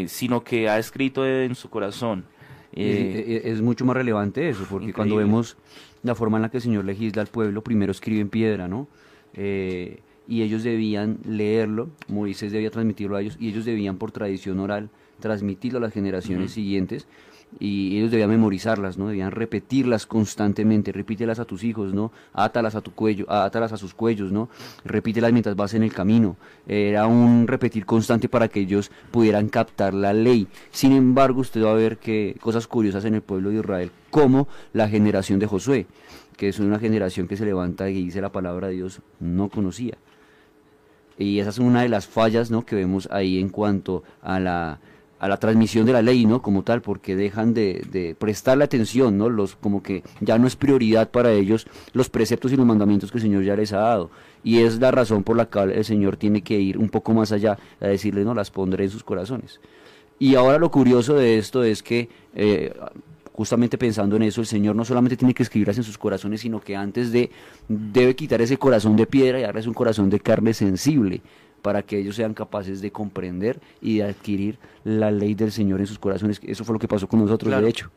sino 0.08 0.44
que 0.44 0.70
ha 0.70 0.78
escrito 0.78 1.26
en 1.26 1.56
su 1.56 1.70
corazón. 1.70 2.26
Eh, 2.74 3.42
es, 3.46 3.62
mucho 3.62 3.86
más 3.86 3.96
relevante 3.96 4.48
eso, 4.50 4.66
porque 4.70 4.94
cuando 4.94 5.18
vemos 5.18 5.58
la 6.04 6.16
forma 6.16 6.38
en 6.38 6.44
la 6.44 6.50
que 6.50 6.58
el 6.58 6.64
Señor 6.64 6.86
legisla 6.86 7.22
al 7.22 7.28
pueblo, 7.28 7.62
primero 7.64 7.92
escribe 7.92 8.22
en 8.22 8.30
piedra, 8.30 8.68
¿no? 8.68 8.88
Eh, 9.34 10.00
y 10.28 10.42
ellos 10.44 10.64
debían 10.64 11.20
leerlo, 11.26 11.90
Moisés 12.08 12.52
debía 12.52 12.72
transmitirlo 12.72 13.18
a 13.18 13.22
ellos, 13.22 13.36
y 13.40 13.50
ellos 13.50 13.66
debían 13.66 13.98
por 13.98 14.12
tradición 14.12 14.60
oral 14.60 14.90
transmitirlo 15.20 15.80
a 15.80 15.82
las 15.82 15.94
generaciones 15.94 16.52
siguientes, 16.52 17.08
y 17.60 17.98
ellos 17.98 18.12
debían 18.12 18.30
memorizarlas, 18.30 18.98
¿no? 18.98 19.08
Debían 19.08 19.32
repetirlas 19.32 20.06
constantemente, 20.06 20.92
repítelas 20.92 21.40
a 21.40 21.46
tus 21.46 21.64
hijos, 21.64 21.94
¿no? 21.94 22.12
Átalas 22.34 22.76
a 22.76 22.82
tu 22.82 22.92
cuello, 22.92 23.26
a 23.30 23.78
sus 23.78 23.94
cuellos, 23.94 24.32
¿no? 24.32 24.50
Repítelas 24.86 25.32
mientras 25.32 25.56
vas 25.56 25.74
en 25.74 25.84
el 25.84 25.94
camino. 25.94 26.38
Era 26.68 27.08
un 27.08 27.48
repetir 27.48 27.86
constante 27.86 28.30
para 28.30 28.48
que 28.48 28.62
ellos 28.62 28.92
pudieran 29.12 29.50
captar 29.50 29.94
la 29.94 30.14
ley. 30.14 30.48
Sin 30.72 30.92
embargo, 30.94 31.42
usted 31.42 31.64
va 31.64 31.72
a 31.72 31.76
ver 31.76 31.98
que 31.98 32.38
cosas 32.42 32.68
curiosas 32.68 33.06
en 33.06 33.16
el 33.16 33.22
pueblo 33.22 33.50
de 33.50 33.58
Israel, 33.58 33.92
como 34.10 34.48
la 34.74 34.88
generación 34.88 35.40
de 35.40 35.48
Josué, 35.48 35.88
que 36.38 36.50
es 36.50 36.60
una 36.60 36.80
generación 36.80 37.28
que 37.28 37.38
se 37.38 37.46
levanta 37.46 37.90
y 37.90 38.06
dice 38.06 38.22
la 38.22 38.32
palabra 38.32 38.68
de 38.68 38.76
Dios, 38.76 39.02
no 39.20 39.50
conocía. 39.50 39.98
Y 41.18 41.40
esa 41.40 41.52
es 41.52 41.60
una 41.60 41.84
de 41.84 41.90
las 41.90 42.08
fallas, 42.08 42.50
¿no? 42.50 42.66
que 42.66 42.76
vemos 42.76 43.08
ahí 43.12 43.40
en 43.40 43.50
cuanto 43.50 44.04
a 44.24 44.40
la 44.40 44.80
a 45.22 45.28
la 45.28 45.38
transmisión 45.38 45.86
de 45.86 45.94
la 45.94 46.02
ley, 46.02 46.26
¿no? 46.26 46.42
Como 46.42 46.64
tal, 46.64 46.82
porque 46.82 47.16
dejan 47.16 47.54
de, 47.54 47.86
de 47.92 48.16
prestarle 48.16 48.64
atención, 48.64 49.20
¿no? 49.20 49.30
Los, 49.30 49.56
como 49.56 49.84
que 49.84 50.02
ya 50.20 50.40
no 50.40 50.48
es 50.48 50.56
prioridad 50.56 51.12
para 51.12 51.32
ellos 51.32 51.68
los 51.94 52.10
preceptos 52.10 52.52
y 52.52 52.58
los 52.58 52.66
mandamientos 52.66 53.12
que 53.12 53.20
el 53.20 53.22
Señor 53.22 53.44
ya 53.44 53.56
les 53.56 53.72
ha 53.72 53.82
dado. 53.82 54.10
Y 54.44 54.62
es 54.62 54.80
la 54.80 54.90
razón 54.90 55.22
por 55.22 55.38
la 55.38 55.46
cual 55.46 55.74
el 55.74 55.86
Señor 55.86 56.18
tiene 56.18 56.42
que 56.42 56.60
ir 56.60 56.80
un 56.80 56.90
poco 56.90 57.14
más 57.14 57.32
allá, 57.32 57.60
a 57.80 57.86
decirle, 57.86 58.26
no, 58.26 58.34
las 58.34 58.50
pondré 58.50 58.86
en 58.86 58.90
sus 58.90 59.04
corazones. 59.04 59.62
Y 60.18 60.34
ahora 60.34 60.58
lo 60.58 60.72
curioso 60.72 61.14
de 61.14 61.38
esto 61.38 61.64
es 61.64 61.84
que, 61.84 62.10
eh, 62.34 62.74
justamente 63.32 63.78
pensando 63.78 64.16
en 64.16 64.24
eso, 64.24 64.42
el 64.42 64.48
Señor 64.48 64.76
no 64.76 64.86
solamente 64.86 65.18
tiene 65.18 65.36
que 65.36 65.44
escribirlas 65.44 65.78
en 65.78 65.84
sus 65.84 66.00
corazones, 66.00 66.42
sino 66.42 66.60
que 66.60 66.76
antes 66.76 67.12
de, 67.12 67.30
debe 67.68 68.16
quitar 68.16 68.42
ese 68.42 68.58
corazón 68.58 68.96
de 68.96 69.06
piedra 69.06 69.38
y 69.38 69.44
darles 69.44 69.68
un 69.68 69.76
corazón 69.76 70.10
de 70.10 70.20
carne 70.20 70.56
sensible 70.56 71.22
para 71.62 71.84
que 71.84 71.98
ellos 72.00 72.16
sean 72.16 72.34
capaces 72.34 72.82
de 72.82 72.92
comprender 72.92 73.60
y 73.82 73.98
de 73.98 74.04
adquirir 74.04 74.58
la 74.84 75.12
ley 75.12 75.36
del 75.36 75.52
Señor 75.52 75.80
en 75.80 75.88
sus 75.88 76.00
corazones. 76.00 76.40
Eso 76.44 76.64
fue 76.64 76.74
lo 76.74 76.80
que 76.80 76.88
pasó 76.88 77.08
con 77.08 77.20
nosotros, 77.20 77.62
de 77.62 77.70
hecho. 77.70 77.92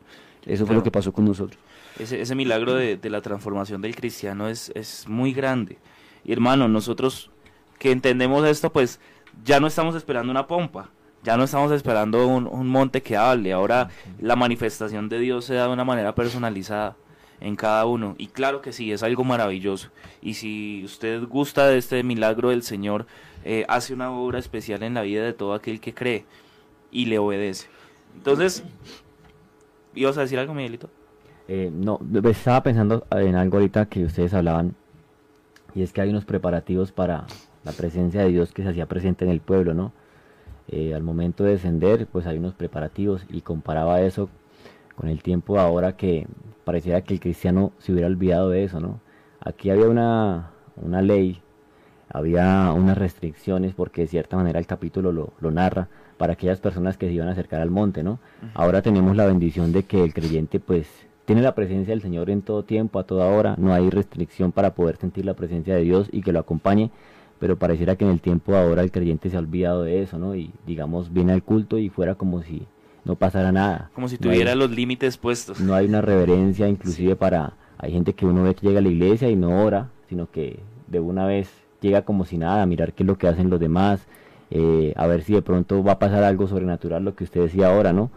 Eso 0.45 0.65
fue 0.65 0.75
lo 0.75 0.83
que 0.83 0.91
pasó 0.91 1.11
con 1.11 1.25
nosotros. 1.25 1.59
Ese, 1.97 2.21
ese 2.21 2.35
milagro 2.35 2.75
de, 2.75 2.99
la 3.09 3.21
transformación 3.21 3.81
del 3.81 3.95
cristiano 3.95 4.47
es, 4.47 4.71
es 4.75 5.07
muy 5.07 5.33
grande. 5.33 5.77
Y 6.23 6.31
hermano, 6.31 6.67
nosotros 6.67 7.31
que 7.79 7.91
entendemos 7.91 8.45
esto, 8.45 8.71
pues 8.71 8.99
ya 9.43 9.59
no 9.59 9.67
estamos 9.67 9.95
esperando 9.95 10.31
una 10.31 10.47
pompa, 10.47 10.89
ya 11.23 11.37
no 11.37 11.43
estamos 11.43 11.71
esperando 11.71 12.27
un, 12.27 12.47
un 12.47 12.67
monte 12.67 13.01
que 13.01 13.17
hable. 13.17 13.53
Ahora 13.53 13.89
la 14.19 14.35
manifestación 14.35 15.09
de 15.09 15.19
Dios 15.19 15.45
se 15.45 15.55
da 15.55 15.67
de 15.67 15.73
una 15.73 15.83
manera 15.83 16.13
personalizada 16.13 16.95
en 17.41 17.55
cada 17.55 17.85
uno. 17.85 18.15
Y 18.17 18.27
claro 18.27 18.61
que 18.61 18.73
sí, 18.73 18.91
es 18.91 19.03
algo 19.03 19.23
maravilloso. 19.23 19.89
Y 20.21 20.35
si 20.35 20.83
usted 20.83 21.23
gusta 21.23 21.67
de 21.67 21.77
este 21.77 22.03
milagro 22.03 22.49
del 22.49 22.63
Señor, 22.63 23.05
eh, 23.45 23.63
hace 23.69 23.93
una 23.93 24.11
obra 24.11 24.39
especial 24.39 24.83
en 24.83 24.95
la 24.95 25.03
vida 25.03 25.23
de 25.23 25.33
todo 25.33 25.53
aquel 25.53 25.79
que 25.79 25.93
cree 25.93 26.25
y 26.91 27.05
le 27.05 27.19
obedece. 27.19 27.67
Entonces, 28.15 28.63
¿ibas 29.93 30.17
a 30.17 30.21
decir 30.21 30.39
algo, 30.39 30.53
Miguelito? 30.53 30.89
Eh, 31.47 31.71
no, 31.71 31.99
estaba 32.23 32.63
pensando 32.63 33.05
en 33.11 33.35
algo 33.35 33.57
ahorita 33.57 33.85
que 33.85 34.03
ustedes 34.03 34.33
hablaban, 34.33 34.75
y 35.75 35.83
es 35.83 35.93
que 35.93 36.01
hay 36.01 36.09
unos 36.09 36.25
preparativos 36.25 36.91
para 36.91 37.27
la 37.63 37.71
presencia 37.71 38.21
de 38.21 38.29
Dios 38.29 38.51
que 38.51 38.63
se 38.63 38.69
hacía 38.69 38.87
presente 38.87 39.25
en 39.25 39.31
el 39.31 39.41
pueblo, 39.41 39.75
¿no? 39.75 39.93
Eh, 40.67 40.95
al 40.95 41.03
momento 41.03 41.43
de 41.43 41.51
descender, 41.51 42.07
pues 42.07 42.25
hay 42.25 42.39
unos 42.39 42.55
preparativos, 42.55 43.25
y 43.29 43.41
comparaba 43.41 44.01
eso 44.01 44.29
con 44.95 45.07
el 45.07 45.21
tiempo 45.21 45.59
ahora 45.59 45.95
que 45.95 46.25
pareciera 46.63 47.01
que 47.01 47.13
el 47.13 47.19
cristiano 47.19 47.73
se 47.77 47.91
hubiera 47.91 48.07
olvidado 48.07 48.49
de 48.49 48.63
eso, 48.63 48.79
¿no? 48.79 48.99
Aquí 49.39 49.69
había 49.69 49.87
una, 49.87 50.49
una 50.77 51.03
ley 51.03 51.43
había 52.09 52.71
unas 52.73 52.97
restricciones 52.97 53.73
porque 53.73 54.01
de 54.01 54.07
cierta 54.07 54.37
manera 54.37 54.59
el 54.59 54.67
capítulo 54.67 55.11
lo, 55.11 55.33
lo, 55.39 55.51
narra 55.51 55.87
para 56.17 56.33
aquellas 56.33 56.59
personas 56.59 56.97
que 56.97 57.07
se 57.07 57.13
iban 57.13 57.27
a 57.27 57.31
acercar 57.31 57.61
al 57.61 57.71
monte, 57.71 58.03
¿no? 58.03 58.19
Ahora 58.53 58.81
tenemos 58.81 59.15
la 59.15 59.25
bendición 59.25 59.71
de 59.73 59.83
que 59.83 60.03
el 60.03 60.13
creyente 60.13 60.59
pues 60.59 60.87
tiene 61.25 61.41
la 61.41 61.55
presencia 61.55 61.91
del 61.93 62.01
Señor 62.01 62.29
en 62.29 62.41
todo 62.41 62.63
tiempo, 62.63 62.99
a 62.99 63.03
toda 63.03 63.25
hora, 63.27 63.55
no 63.57 63.73
hay 63.73 63.89
restricción 63.89 64.51
para 64.51 64.75
poder 64.75 64.97
sentir 64.97 65.25
la 65.25 65.33
presencia 65.33 65.75
de 65.75 65.81
Dios 65.81 66.07
y 66.11 66.21
que 66.21 66.31
lo 66.31 66.39
acompañe, 66.39 66.91
pero 67.39 67.57
pareciera 67.57 67.95
que 67.95 68.05
en 68.05 68.11
el 68.11 68.21
tiempo 68.21 68.55
ahora 68.55 68.81
el 68.83 68.91
creyente 68.91 69.29
se 69.29 69.35
ha 69.35 69.39
olvidado 69.39 69.83
de 69.83 70.01
eso, 70.03 70.19
¿no? 70.19 70.35
Y 70.35 70.51
digamos 70.67 71.11
viene 71.11 71.33
al 71.33 71.43
culto 71.43 71.77
y 71.79 71.89
fuera 71.89 72.15
como 72.15 72.43
si 72.43 72.67
no 73.03 73.15
pasara 73.15 73.51
nada. 73.51 73.89
Como 73.93 74.07
si 74.07 74.15
No 74.19 74.29
hay- 74.29 74.35
tuviera 74.37 74.55
los 74.55 74.69
límites 74.71 75.17
puestos. 75.17 75.59
no 75.59 75.73
hay 75.73 75.87
una 75.87 76.01
reverencia 76.01 76.67
inclusive 76.69 77.15
para 77.15 77.53
hay 77.77 77.91
gente 77.91 78.13
que 78.13 78.25
uno 78.25 78.43
ve 78.43 78.55
que 78.55 78.67
llega 78.67 78.79
a 78.79 78.83
la 78.83 78.87
iglesia 78.89 79.29
y 79.29 79.35
no 79.35 79.63
ora 79.65 79.89
sino 80.07 80.29
que 80.31 80.59
de 80.87 80.99
una 81.01 81.25
vez 81.25 81.49
llega 81.81 82.03
como 82.03 82.25
si 82.25 82.37
nada 82.37 82.61
a 82.61 82.65
mirar 82.65 82.93
qué 82.93 83.03
es 83.03 83.07
lo 83.07 83.17
que 83.17 83.27
hacen 83.27 83.49
los 83.49 83.59
demás 83.59 84.05
eh, 84.51 84.93
a 84.95 85.07
ver 85.07 85.23
si 85.23 85.33
de 85.33 85.41
pronto 85.41 85.83
va 85.83 85.93
a 85.93 85.99
pasar 85.99 86.23
algo 86.23 86.47
sobrenatural 86.47 87.03
lo 87.03 87.15
que 87.15 87.23
usted 87.23 87.41
decía 87.41 87.67
ahora 87.67 87.93
no 87.93 88.09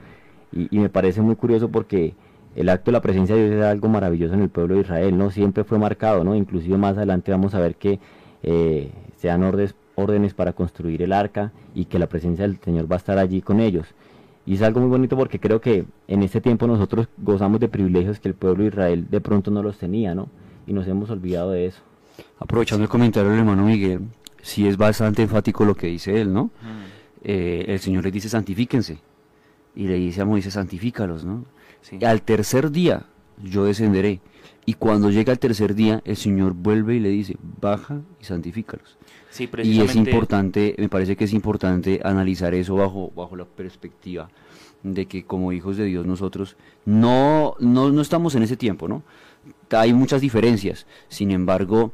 y, 0.53 0.79
me 0.79 0.88
parece 0.88 1.21
muy 1.21 1.37
curioso 1.37 1.68
porque 1.68 2.14
el 2.57 2.71
acto 2.71 2.87
de 2.90 2.92
la 2.92 3.03
presencia 3.03 3.35
de 3.35 3.49
Dios 3.49 3.61
es 3.61 3.64
algo 3.64 3.88
maravilloso 3.88 4.35
en 4.35 4.42
el 4.42 4.49
pueblo 4.49 4.75
de 4.75 4.83
Israel 4.83 5.16
no 5.16 5.31
siempre 5.31 5.64
fue 5.64 5.79
marcado 5.79 6.25
no 6.25 6.35
inclusive 6.35 6.77
más 6.77 6.97
adelante 6.97 7.31
vamos 7.31 7.55
a 7.55 7.61
ver 7.61 7.77
que 7.77 8.01
eh, 8.42 8.90
se 9.16 9.29
dan 9.29 9.42
órdenes 9.42 9.75
órdenes 9.94 10.33
para 10.33 10.53
construir 10.53 11.03
el 11.03 11.12
arca 11.12 11.53
y 11.75 11.87
que 11.87 11.99
la 11.99 12.07
presencia 12.07 12.47
del 12.47 12.59
Señor 12.59 12.90
va 12.90 12.97
a 12.97 12.99
estar 12.99 13.18
allí 13.18 13.42
con 13.42 13.61
ellos 13.61 13.94
y 14.49 14.55
es 14.55 14.62
algo 14.62 14.81
muy 14.81 14.88
bonito 14.88 15.14
porque 15.14 15.38
creo 15.38 15.61
que 15.61 15.85
en 16.07 16.23
este 16.23 16.40
tiempo 16.40 16.66
nosotros 16.66 17.07
gozamos 17.18 17.61
de 17.61 17.68
privilegios 17.68 18.18
que 18.18 18.29
el 18.29 18.35
pueblo 18.35 18.62
de 18.62 18.71
Israel 18.71 19.07
de 19.11 19.21
pronto 19.21 19.51
no 19.51 19.62
los 19.62 19.77
tenía, 19.77 20.14
¿no? 20.14 20.31
Y 20.66 20.73
nos 20.73 20.88
hemos 20.88 21.11
olvidado 21.11 21.51
de 21.51 21.66
eso. 21.66 21.83
Aprovechando 22.38 22.85
el 22.85 22.88
comentario 22.88 23.31
del 23.31 23.40
hermano 23.40 23.64
Miguel, 23.64 24.00
sí 24.42 24.66
es 24.66 24.76
bastante 24.76 25.22
enfático 25.22 25.64
lo 25.64 25.74
que 25.74 25.88
dice 25.88 26.20
él, 26.20 26.33
¿no? 26.33 26.50
Eh, 27.24 27.64
el 27.68 27.81
Señor 27.81 28.04
les 28.04 28.12
dice 28.12 28.28
santifíquense. 28.28 28.98
Y 29.74 29.87
le 29.87 29.94
dice 29.94 30.22
a 30.22 30.24
Moisés, 30.24 30.54
santifícalos, 30.54 31.24
¿no? 31.24 31.44
Sí. 31.83 31.98
Al 32.04 32.22
tercer 32.22 32.70
día 32.70 33.07
yo 33.42 33.64
descenderé. 33.64 34.20
Y 34.66 34.74
cuando 34.74 35.11
llega 35.11 35.33
el 35.33 35.38
tercer 35.38 35.74
día, 35.74 36.02
el 36.04 36.16
Señor 36.16 36.52
vuelve 36.52 36.96
y 36.96 37.00
le 37.00 37.09
dice, 37.09 37.37
baja 37.61 38.02
y 38.20 38.24
santifícalos. 38.24 38.98
Sí, 39.31 39.48
Y 39.62 39.81
es 39.81 39.94
importante, 39.96 40.74
me 40.78 40.88
parece 40.88 41.16
que 41.16 41.24
es 41.24 41.33
importante 41.33 42.00
analizar 42.04 42.54
eso 42.54 42.74
bajo, 42.74 43.11
bajo 43.14 43.37
la 43.37 43.44
perspectiva 43.44 44.28
de 44.83 45.07
que 45.07 45.24
como 45.24 45.52
hijos 45.52 45.76
de 45.76 45.85
Dios 45.85 46.07
nosotros 46.07 46.57
no, 46.85 47.54
no, 47.61 47.90
no 47.90 48.02
estamos 48.02 48.35
en 48.35 48.42
ese 48.42 48.57
tiempo, 48.57 48.88
¿no? 48.88 49.02
Hay 49.70 49.92
muchas 49.92 50.20
diferencias, 50.20 50.87
sin 51.09 51.31
embargo, 51.31 51.92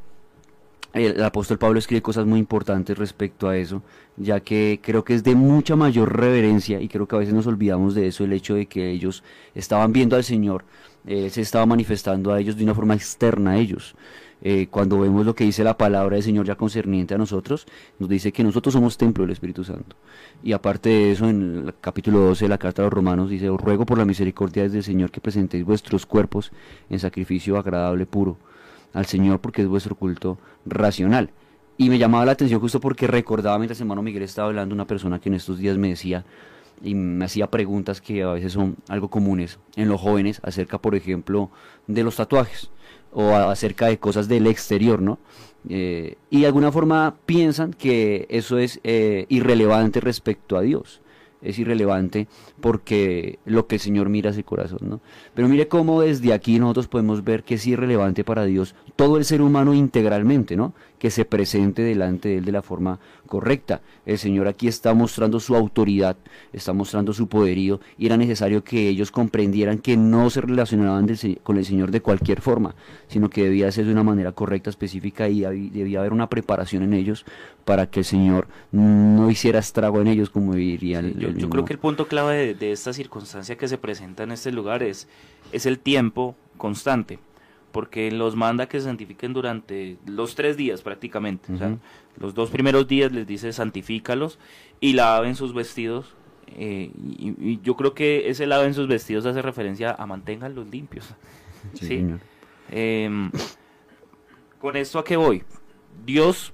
el, 0.95 1.21
apóstol 1.23 1.57
Pablo 1.57 1.77
escribe 1.79 2.01
cosas 2.01 2.25
muy 2.25 2.39
importantes 2.39 2.97
respecto 2.97 3.49
a 3.49 3.57
eso, 3.57 3.83
ya 4.17 4.39
que 4.39 4.79
creo 4.81 5.03
que 5.03 5.13
es 5.13 5.23
de 5.23 5.35
mucha 5.35 5.75
mayor 5.75 6.17
reverencia 6.17 6.79
y 6.79 6.87
creo 6.87 7.07
que 7.07 7.15
a 7.15 7.19
veces 7.19 7.33
nos 7.33 7.47
olvidamos 7.47 7.95
de 7.95 8.07
eso, 8.07 8.23
el 8.23 8.33
hecho 8.33 8.55
de 8.55 8.65
que 8.65 8.91
ellos 8.91 9.23
estaban 9.53 9.91
viendo 9.91 10.15
al 10.15 10.23
Señor, 10.23 10.63
eh, 11.05 11.29
se 11.29 11.41
estaba 11.41 11.65
manifestando 11.65 12.33
a 12.33 12.39
ellos 12.39 12.55
de 12.55 12.63
una 12.63 12.73
forma 12.73 12.95
externa 12.95 13.51
a 13.51 13.57
ellos. 13.57 13.95
Eh, 14.41 14.67
cuando 14.69 14.99
vemos 14.99 15.25
lo 15.25 15.33
que 15.33 15.43
dice 15.43 15.63
la 15.63 15.77
palabra 15.77 16.15
del 16.15 16.23
Señor 16.23 16.45
ya 16.45 16.55
concerniente 16.55 17.13
a 17.13 17.17
nosotros, 17.17 17.65
nos 17.99 18.09
dice 18.09 18.31
que 18.31 18.43
nosotros 18.43 18.73
somos 18.73 18.97
templo 18.97 19.23
del 19.23 19.31
Espíritu 19.31 19.63
Santo. 19.63 19.95
Y 20.43 20.53
aparte 20.53 20.89
de 20.89 21.11
eso, 21.11 21.27
en 21.27 21.65
el 21.67 21.73
capítulo 21.81 22.19
12 22.19 22.45
de 22.45 22.49
la 22.49 22.57
carta 22.57 22.81
a 22.81 22.85
los 22.85 22.93
romanos 22.93 23.29
dice, 23.29 23.49
os 23.49 23.59
ruego 23.59 23.85
por 23.85 23.97
la 23.97 24.05
misericordia 24.05 24.67
del 24.67 24.83
Señor 24.83 25.11
que 25.11 25.21
presentéis 25.21 25.65
vuestros 25.65 26.05
cuerpos 26.05 26.51
en 26.89 26.99
sacrificio 26.99 27.57
agradable, 27.57 28.05
puro, 28.05 28.37
al 28.95 29.05
Señor 29.05 29.39
porque 29.39 29.61
es 29.61 29.67
vuestro 29.67 29.93
culto 29.93 30.39
racional. 30.65 31.29
Y 31.77 31.89
me 31.89 31.99
llamaba 31.99 32.25
la 32.25 32.31
atención 32.31 32.61
justo 32.61 32.79
porque 32.79 33.05
recordaba 33.05 33.59
mientras 33.59 33.79
hermano 33.79 34.01
Miguel 34.01 34.23
estaba 34.23 34.47
hablando 34.47 34.73
una 34.73 34.87
persona 34.87 35.19
que 35.19 35.29
en 35.29 35.35
estos 35.35 35.59
días 35.59 35.77
me 35.77 35.89
decía 35.89 36.25
y 36.81 36.95
me 36.95 37.25
hacía 37.25 37.51
preguntas 37.51 38.01
que 38.01 38.23
a 38.23 38.31
veces 38.31 38.53
son 38.53 38.77
algo 38.87 39.09
comunes 39.09 39.59
en 39.75 39.89
los 39.89 39.99
jóvenes 40.01 40.39
acerca, 40.43 40.77
por 40.77 40.95
ejemplo, 40.95 41.51
de 41.87 42.03
los 42.03 42.15
tatuajes 42.15 42.71
o 43.11 43.35
acerca 43.35 43.87
de 43.87 43.99
cosas 43.99 44.27
del 44.27 44.47
exterior, 44.47 45.01
¿no? 45.01 45.19
Eh, 45.67 46.17
y 46.29 46.41
de 46.41 46.47
alguna 46.47 46.71
forma 46.71 47.15
piensan 47.25 47.73
que 47.73 48.25
eso 48.29 48.57
es 48.57 48.79
eh, 48.83 49.25
irrelevante 49.29 49.99
respecto 49.99 50.57
a 50.57 50.61
Dios. 50.61 51.01
Es 51.45 51.59
irrelevante 51.59 52.27
porque 52.59 53.39
lo 53.45 53.67
que 53.67 53.75
el 53.75 53.81
Señor 53.81 54.09
mira 54.09 54.31
es 54.31 54.37
el 54.37 54.45
corazón, 54.45 54.79
¿no? 54.81 55.01
Pero 55.33 55.47
mire 55.47 55.67
cómo 55.67 56.01
desde 56.01 56.33
aquí 56.33 56.59
nosotros 56.59 56.87
podemos 56.87 57.23
ver 57.23 57.43
que 57.43 57.55
es 57.55 57.67
irrelevante 57.67 58.23
para 58.23 58.45
Dios 58.45 58.75
todo 58.95 59.17
el 59.17 59.25
ser 59.25 59.41
humano 59.41 59.73
integralmente, 59.73 60.55
¿no? 60.55 60.73
Que 60.99 61.11
se 61.11 61.25
presente 61.25 61.83
delante 61.83 62.29
de 62.29 62.37
Él 62.37 62.45
de 62.45 62.51
la 62.51 62.61
forma 62.61 62.99
correcta. 63.25 63.81
El 64.05 64.17
Señor 64.17 64.47
aquí 64.47 64.67
está 64.67 64.93
mostrando 64.93 65.39
su 65.39 65.55
autoridad, 65.55 66.17
está 66.53 66.73
mostrando 66.73 67.13
su 67.13 67.27
poderío 67.27 67.79
y 67.97 68.05
era 68.05 68.17
necesario 68.17 68.63
que 68.63 68.87
ellos 68.87 69.11
comprendieran 69.11 69.79
que 69.79 69.97
no 69.97 70.29
se 70.29 70.41
relacionaban 70.41 71.05
del 71.05 71.39
con 71.43 71.57
el 71.57 71.65
Señor 71.65 71.91
de 71.91 72.01
cualquier 72.01 72.41
forma, 72.41 72.75
sino 73.07 73.29
que 73.29 73.43
debía 73.43 73.71
ser 73.71 73.85
de 73.85 73.91
una 73.91 74.03
manera 74.03 74.31
correcta, 74.31 74.69
específica 74.69 75.27
y 75.29 75.41
debía 75.41 75.99
haber 75.99 76.13
una 76.13 76.29
preparación 76.29 76.83
en 76.83 76.93
ellos 76.93 77.25
para 77.65 77.87
que 77.87 78.01
el 78.01 78.05
Señor 78.05 78.47
no 78.71 79.29
hiciera 79.29 79.59
estrago 79.59 80.01
en 80.01 80.07
ellos 80.07 80.29
como 80.29 80.53
diría 80.53 80.99
el, 80.99 81.34
yo 81.35 81.49
creo 81.49 81.65
que 81.65 81.73
el 81.73 81.79
punto 81.79 82.07
clave 82.07 82.35
de, 82.37 82.53
de 82.55 82.71
esta 82.71 82.93
circunstancia 82.93 83.57
que 83.57 83.67
se 83.67 83.77
presenta 83.77 84.23
en 84.23 84.31
este 84.31 84.51
lugar 84.51 84.83
es, 84.83 85.07
es 85.51 85.65
el 85.65 85.79
tiempo 85.79 86.35
constante, 86.57 87.19
porque 87.71 88.09
los 88.11 88.35
manda 88.35 88.67
que 88.67 88.79
se 88.79 88.85
santifiquen 88.85 89.33
durante 89.33 89.97
los 90.05 90.35
tres 90.35 90.57
días 90.57 90.81
prácticamente. 90.81 91.53
o 91.53 91.57
sea, 91.57 91.77
los 92.17 92.33
dos 92.33 92.49
primeros 92.49 92.87
días 92.87 93.11
les 93.11 93.27
dice 93.27 93.51
santifícalos 93.51 94.39
y 94.79 94.93
laven 94.93 95.35
sus 95.35 95.53
vestidos. 95.53 96.15
eh, 96.47 96.91
y, 96.95 97.33
y 97.39 97.59
yo 97.63 97.75
creo 97.75 97.93
que 97.93 98.29
ese 98.29 98.45
laven 98.45 98.73
sus 98.73 98.87
vestidos 98.87 99.25
hace 99.25 99.41
referencia 99.41 99.91
a 99.97 100.05
manténganlos 100.05 100.67
limpios. 100.67 101.13
Sí. 101.73 102.05
Em, 102.71 103.31
con 104.59 104.75
esto 104.77 104.99
a 104.99 105.03
qué 105.03 105.17
voy. 105.17 105.43
Dios 106.05 106.53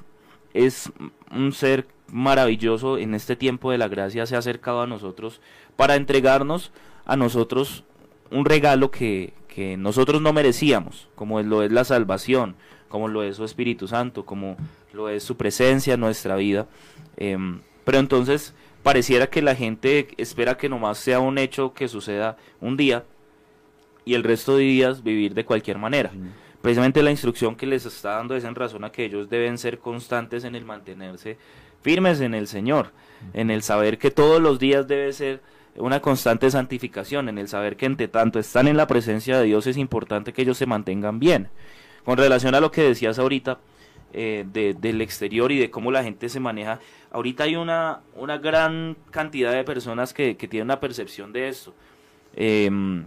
es 0.53 0.91
un 1.31 1.51
ser 1.51 1.87
maravilloso 2.11 2.97
en 2.97 3.15
este 3.15 3.35
tiempo 3.35 3.71
de 3.71 3.77
la 3.77 3.87
gracia, 3.87 4.25
se 4.25 4.35
ha 4.35 4.39
acercado 4.39 4.81
a 4.81 4.87
nosotros 4.87 5.41
para 5.75 5.95
entregarnos 5.95 6.71
a 7.05 7.15
nosotros 7.15 7.83
un 8.29 8.45
regalo 8.45 8.91
que, 8.91 9.33
que 9.47 9.77
nosotros 9.77 10.21
no 10.21 10.33
merecíamos, 10.33 11.09
como 11.15 11.41
lo 11.41 11.63
es 11.63 11.71
la 11.71 11.83
salvación, 11.83 12.55
como 12.87 13.07
lo 13.07 13.23
es 13.23 13.37
su 13.37 13.45
Espíritu 13.45 13.87
Santo, 13.87 14.25
como 14.25 14.57
lo 14.93 15.09
es 15.09 15.23
su 15.23 15.37
presencia 15.37 15.95
en 15.95 15.99
nuestra 15.99 16.35
vida. 16.35 16.67
Em, 17.17 17.61
pero 17.83 17.99
entonces 17.99 18.53
pareciera 18.83 19.27
que 19.27 19.41
la 19.41 19.55
gente 19.55 20.09
espera 20.17 20.57
que 20.57 20.69
nomás 20.69 20.97
sea 20.97 21.19
un 21.19 21.37
hecho 21.37 21.73
que 21.73 21.87
suceda 21.87 22.37
un 22.59 22.77
día 22.77 23.03
y 24.05 24.13
el 24.13 24.23
resto 24.23 24.57
de 24.57 24.63
días 24.63 25.03
vivir 25.03 25.33
de 25.33 25.45
cualquier 25.45 25.77
manera. 25.77 26.11
Precisamente 26.61 27.01
la 27.01 27.11
instrucción 27.11 27.55
que 27.55 27.65
les 27.65 27.85
está 27.85 28.11
dando 28.11 28.35
es 28.35 28.43
en 28.43 28.55
razón 28.55 28.83
a 28.83 28.91
que 28.91 29.05
ellos 29.05 29.29
deben 29.29 29.57
ser 29.57 29.79
constantes 29.79 30.43
en 30.43 30.55
el 30.55 30.65
mantenerse 30.65 31.37
firmes 31.81 32.21
en 32.21 32.33
el 32.33 32.47
Señor, 32.47 32.91
en 33.33 33.51
el 33.51 33.61
saber 33.63 33.97
que 33.97 34.11
todos 34.11 34.41
los 34.41 34.59
días 34.59 34.87
debe 34.87 35.11
ser 35.13 35.41
una 35.75 36.01
constante 36.01 36.49
santificación, 36.51 37.29
en 37.29 37.37
el 37.37 37.47
saber 37.47 37.77
que 37.77 37.85
entre 37.85 38.07
tanto 38.07 38.39
están 38.39 38.67
en 38.67 38.77
la 38.77 38.87
presencia 38.87 39.37
de 39.39 39.45
Dios 39.45 39.67
es 39.67 39.77
importante 39.77 40.33
que 40.33 40.41
ellos 40.41 40.57
se 40.57 40.65
mantengan 40.65 41.19
bien. 41.19 41.49
Con 42.03 42.17
relación 42.17 42.55
a 42.55 42.59
lo 42.59 42.71
que 42.71 42.81
decías 42.83 43.19
ahorita, 43.19 43.59
eh, 44.13 44.43
de- 44.51 44.73
del 44.73 44.99
exterior 45.01 45.51
y 45.53 45.59
de 45.59 45.71
cómo 45.71 45.89
la 45.91 46.03
gente 46.03 46.27
se 46.27 46.39
maneja. 46.41 46.79
Ahorita 47.11 47.45
hay 47.45 47.55
una, 47.55 48.01
una 48.15 48.37
gran 48.39 48.97
cantidad 49.11 49.53
de 49.53 49.63
personas 49.63 50.13
que, 50.13 50.35
que 50.35 50.47
tienen 50.49 50.65
una 50.67 50.79
percepción 50.81 51.31
de 51.31 51.47
esto. 51.47 51.73
Em, 52.35 53.05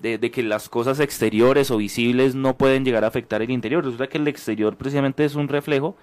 de, 0.00 0.18
de 0.18 0.30
que 0.30 0.42
las 0.42 0.68
cosas 0.68 1.00
exteriores 1.00 1.70
o 1.70 1.76
visibles 1.76 2.34
no 2.34 2.56
pueden 2.56 2.84
llegar 2.84 3.04
a 3.04 3.08
afectar 3.08 3.42
el 3.42 3.50
interior. 3.50 3.84
Resulta 3.84 4.08
que 4.08 4.18
el 4.18 4.28
exterior 4.28 4.76
precisamente 4.76 5.24
es 5.24 5.34
un 5.34 5.48
reflejo 5.48 5.96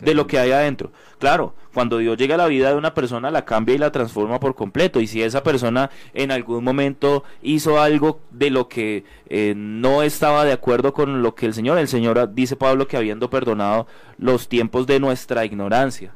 de 0.00 0.14
lo 0.14 0.26
que 0.26 0.38
hay 0.38 0.52
adentro. 0.52 0.92
Claro, 1.18 1.54
cuando 1.74 1.98
Dios 1.98 2.16
llega 2.16 2.34
a 2.34 2.38
la 2.38 2.46
vida 2.46 2.70
de 2.70 2.76
una 2.76 2.94
persona, 2.94 3.30
la 3.30 3.44
cambia 3.44 3.74
y 3.74 3.78
la 3.78 3.92
transforma 3.92 4.40
por 4.40 4.54
completo. 4.54 5.00
Y 5.00 5.06
si 5.06 5.22
esa 5.22 5.42
persona 5.42 5.90
en 6.14 6.30
algún 6.30 6.64
momento 6.64 7.24
hizo 7.42 7.80
algo 7.80 8.20
de 8.30 8.50
lo 8.50 8.68
que 8.68 9.04
eh, 9.28 9.54
no 9.56 10.02
estaba 10.02 10.44
de 10.44 10.52
acuerdo 10.52 10.92
con 10.92 11.22
lo 11.22 11.34
que 11.34 11.46
el 11.46 11.54
Señor, 11.54 11.78
el 11.78 11.88
Señor 11.88 12.32
dice 12.34 12.56
Pablo 12.56 12.86
que 12.86 12.96
habiendo 12.96 13.30
perdonado 13.30 13.86
los 14.18 14.48
tiempos 14.48 14.86
de 14.86 15.00
nuestra 15.00 15.44
ignorancia, 15.44 16.12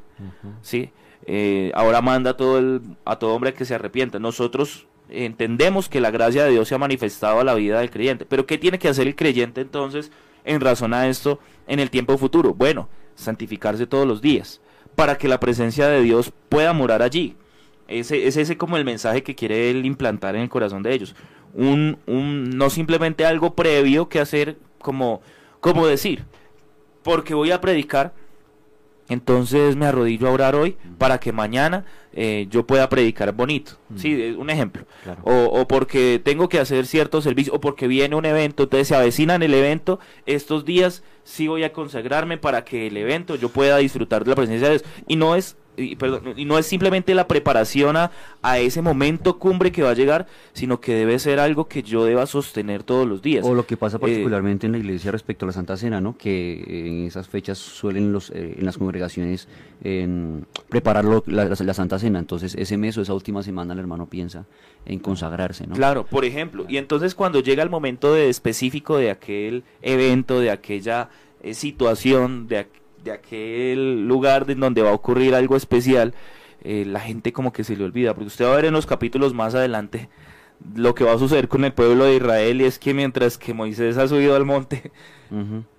¿sí? 0.63 0.91
Eh, 1.27 1.73
ahora 1.75 2.03
manda 2.03 2.31
a 2.31 2.37
todo, 2.37 2.59
el, 2.59 2.83
a 3.05 3.19
todo 3.19 3.35
hombre 3.35 3.55
que 3.55 3.65
se 3.65 3.75
arrepienta. 3.75 4.19
Nosotros 4.19 4.87
entendemos 5.09 5.89
que 5.89 6.01
la 6.01 6.11
gracia 6.11 6.45
de 6.45 6.53
Dios 6.53 6.69
se 6.69 6.75
ha 6.75 6.79
manifestado 6.79 7.41
a 7.41 7.45
la 7.45 7.55
vida 7.55 7.81
del 7.81 7.91
creyente. 7.91 8.25
Pero 8.25 8.47
¿qué 8.47 8.59
tiene 8.59 8.79
que 8.79 8.89
hacer 8.89 9.07
el 9.07 9.17
creyente 9.17 9.61
entonces 9.61 10.11
en 10.45 10.61
razón 10.61 10.95
a 10.95 11.09
esto 11.09 11.39
en 11.67 11.81
el 11.81 11.91
tiempo 11.91 12.19
futuro? 12.19 12.55
Bueno, 12.55 12.89
santificarse 13.15 13.87
todos 13.87 14.07
los 14.07 14.21
días 14.21 14.61
para 14.95 15.19
que 15.19 15.29
la 15.29 15.41
presencia 15.41 15.89
de 15.89 16.03
Dios 16.03 16.33
pueda 16.49 16.73
morar 16.73 17.03
allí. 17.03 17.37
Ese 17.89 18.27
es 18.27 18.37
ese 18.37 18.57
como 18.57 18.77
el 18.77 18.85
mensaje 18.85 19.23
que 19.23 19.35
quiere 19.35 19.71
él 19.71 19.85
implantar 19.85 20.37
en 20.37 20.43
el 20.43 20.49
corazón 20.49 20.83
de 20.83 20.95
ellos. 20.95 21.15
Un, 21.53 21.99
un, 22.07 22.51
no 22.51 22.71
simplemente 22.71 23.27
algo 23.27 23.55
previo 23.55 24.09
que 24.09 24.21
hacer 24.21 24.57
como, 24.79 25.21
como 25.61 25.87
decir, 25.87 26.25
porque 27.03 27.35
voy 27.35 27.51
a 27.51 27.61
predicar, 27.61 28.15
entonces 29.09 29.77
me 29.77 29.87
arrodillo 29.87 30.29
a 30.29 30.33
orar 30.33 30.55
hoy 30.55 30.77
para 30.99 31.19
que 31.19 31.33
mañana 31.33 31.85
eh, 32.13 32.47
yo 32.51 32.67
pueda 32.67 32.89
predicar 32.89 33.33
bonito. 33.33 33.73
Sí, 33.97 34.21
es 34.21 34.37
un 34.37 34.51
ejemplo. 34.51 34.85
Claro. 35.03 35.23
O, 35.25 35.61
o 35.61 35.69
porque 35.69 36.21
tengo 36.23 36.49
que 36.49 36.59
hacer 36.59 36.87
cierto 36.87 37.21
servicio, 37.21 37.53
o 37.55 37.61
porque 37.61 37.87
viene 37.87 38.17
un 38.17 38.25
evento, 38.25 38.65
entonces 38.65 38.89
se 38.89 38.95
avecinan 38.95 39.43
el 39.43 39.53
evento, 39.55 39.99
estos 40.27 40.65
días 40.65 41.03
sí 41.25 41.49
voy 41.49 41.65
a 41.65 41.73
consagrarme 41.73 42.39
para 42.39 42.65
que 42.65 42.87
el 42.87 42.97
evento 42.97 43.35
yo 43.37 43.49
pueda 43.49 43.79
disfrutar 43.79 44.25
de 44.25 44.31
la 44.31 44.37
presencia 44.37 44.69
de 44.69 44.79
Dios. 44.79 44.85
Y 45.07 45.17
no 45.17 45.37
es 45.37 45.57
y, 45.77 45.97
perdón, 45.97 46.35
y 46.37 46.45
no 46.45 46.59
es 46.59 46.67
simplemente 46.67 47.15
la 47.15 47.27
preparación 47.27 47.97
a, 47.97 48.11
a, 48.43 48.59
ese 48.59 48.83
momento 48.83 49.39
cumbre 49.39 49.73
que 49.73 49.83
va 49.83 49.91
a 49.91 49.95
llegar, 49.95 50.27
sino 50.53 50.81
que 50.81 50.95
debe 50.95 51.19
ser 51.19 51.41
algo 51.41 51.67
que 51.67 51.83
yo 51.83 52.05
deba 52.05 52.27
sostener 52.27 52.83
todos 52.83 53.07
los 53.07 53.23
días. 53.23 53.45
O 53.45 53.55
lo 53.55 53.67
que 53.67 53.77
pasa 53.77 53.99
particularmente 53.99 54.67
eh, 54.67 54.69
en 54.69 54.73
la 54.73 54.79
iglesia 54.79 55.11
respecto 55.11 55.45
a 55.45 55.49
la 55.49 55.53
Santa 55.53 55.77
Cena, 55.77 56.01
¿no? 56.01 56.17
Que 56.17 56.63
en 56.67 57.07
esas 57.07 57.29
fechas 57.29 57.59
suelen 57.59 58.13
los, 58.13 58.31
eh, 58.31 58.57
en 58.59 58.65
las 58.65 58.79
congregaciones 58.79 59.49
en 59.83 60.47
preparar 60.69 61.05
la, 61.05 61.45
la, 61.45 61.75
Santa 61.75 61.99
Cena, 61.99 62.19
entonces 62.19 62.55
ese 62.55 62.77
mes 62.77 62.97
o 62.97 63.03
esa 63.03 63.15
última 63.15 63.43
semana 63.43 63.75
el 63.75 63.81
hermano 63.81 64.07
piensa 64.07 64.47
en 64.87 64.99
consagrarse, 64.99 65.67
¿no? 65.67 65.75
Claro, 65.75 66.07
por 66.07 66.25
ejemplo, 66.25 66.65
y 66.69 66.77
entonces 66.77 67.15
cuando 67.15 67.41
llega 67.41 67.63
el 67.63 67.71
momento 67.71 68.15
de 68.15 68.29
específico 68.29 68.97
de 68.97 69.11
aquel 69.11 69.65
evento, 69.83 70.41
de 70.41 70.51
aquella 70.51 71.11
eh, 71.43 71.55
situación, 71.55 72.47
de 72.47 72.59
aquel 72.59 72.84
de 73.05 73.13
aquel 73.13 74.09
lugar 74.09 74.51
en 74.51 74.61
donde 74.61 74.83
va 74.83 74.91
a 74.91 74.95
ocurrir 74.95 75.35
algo 75.35 75.57
especial, 75.57 76.15
eh, 76.63 76.85
la 76.87 77.01
gente 77.01 77.33
como 77.33 77.53
que 77.53 77.63
se 77.63 77.77
le 77.77 77.85
olvida, 77.85 78.15
porque 78.15 78.29
usted 78.29 78.47
va 78.47 78.55
a 78.55 78.57
ver 78.57 78.65
en 78.65 78.73
los 78.73 78.87
capítulos 78.87 79.35
más 79.35 79.55
adelante 79.55 80.09
lo 80.75 80.95
que 80.95 81.05
va 81.05 81.13
a 81.13 81.19
suceder 81.19 81.49
con 81.49 81.65
el 81.65 81.73
pueblo 81.73 82.07
de 82.07 82.17
Israel 82.17 82.61
y 82.61 82.65
es 82.65 82.79
que 82.79 82.95
mientras 82.95 83.37
que 83.37 83.53
Moisés 83.53 83.99
ha 83.99 84.09
subido 84.09 84.35
al 84.35 84.47
monte 84.47 84.91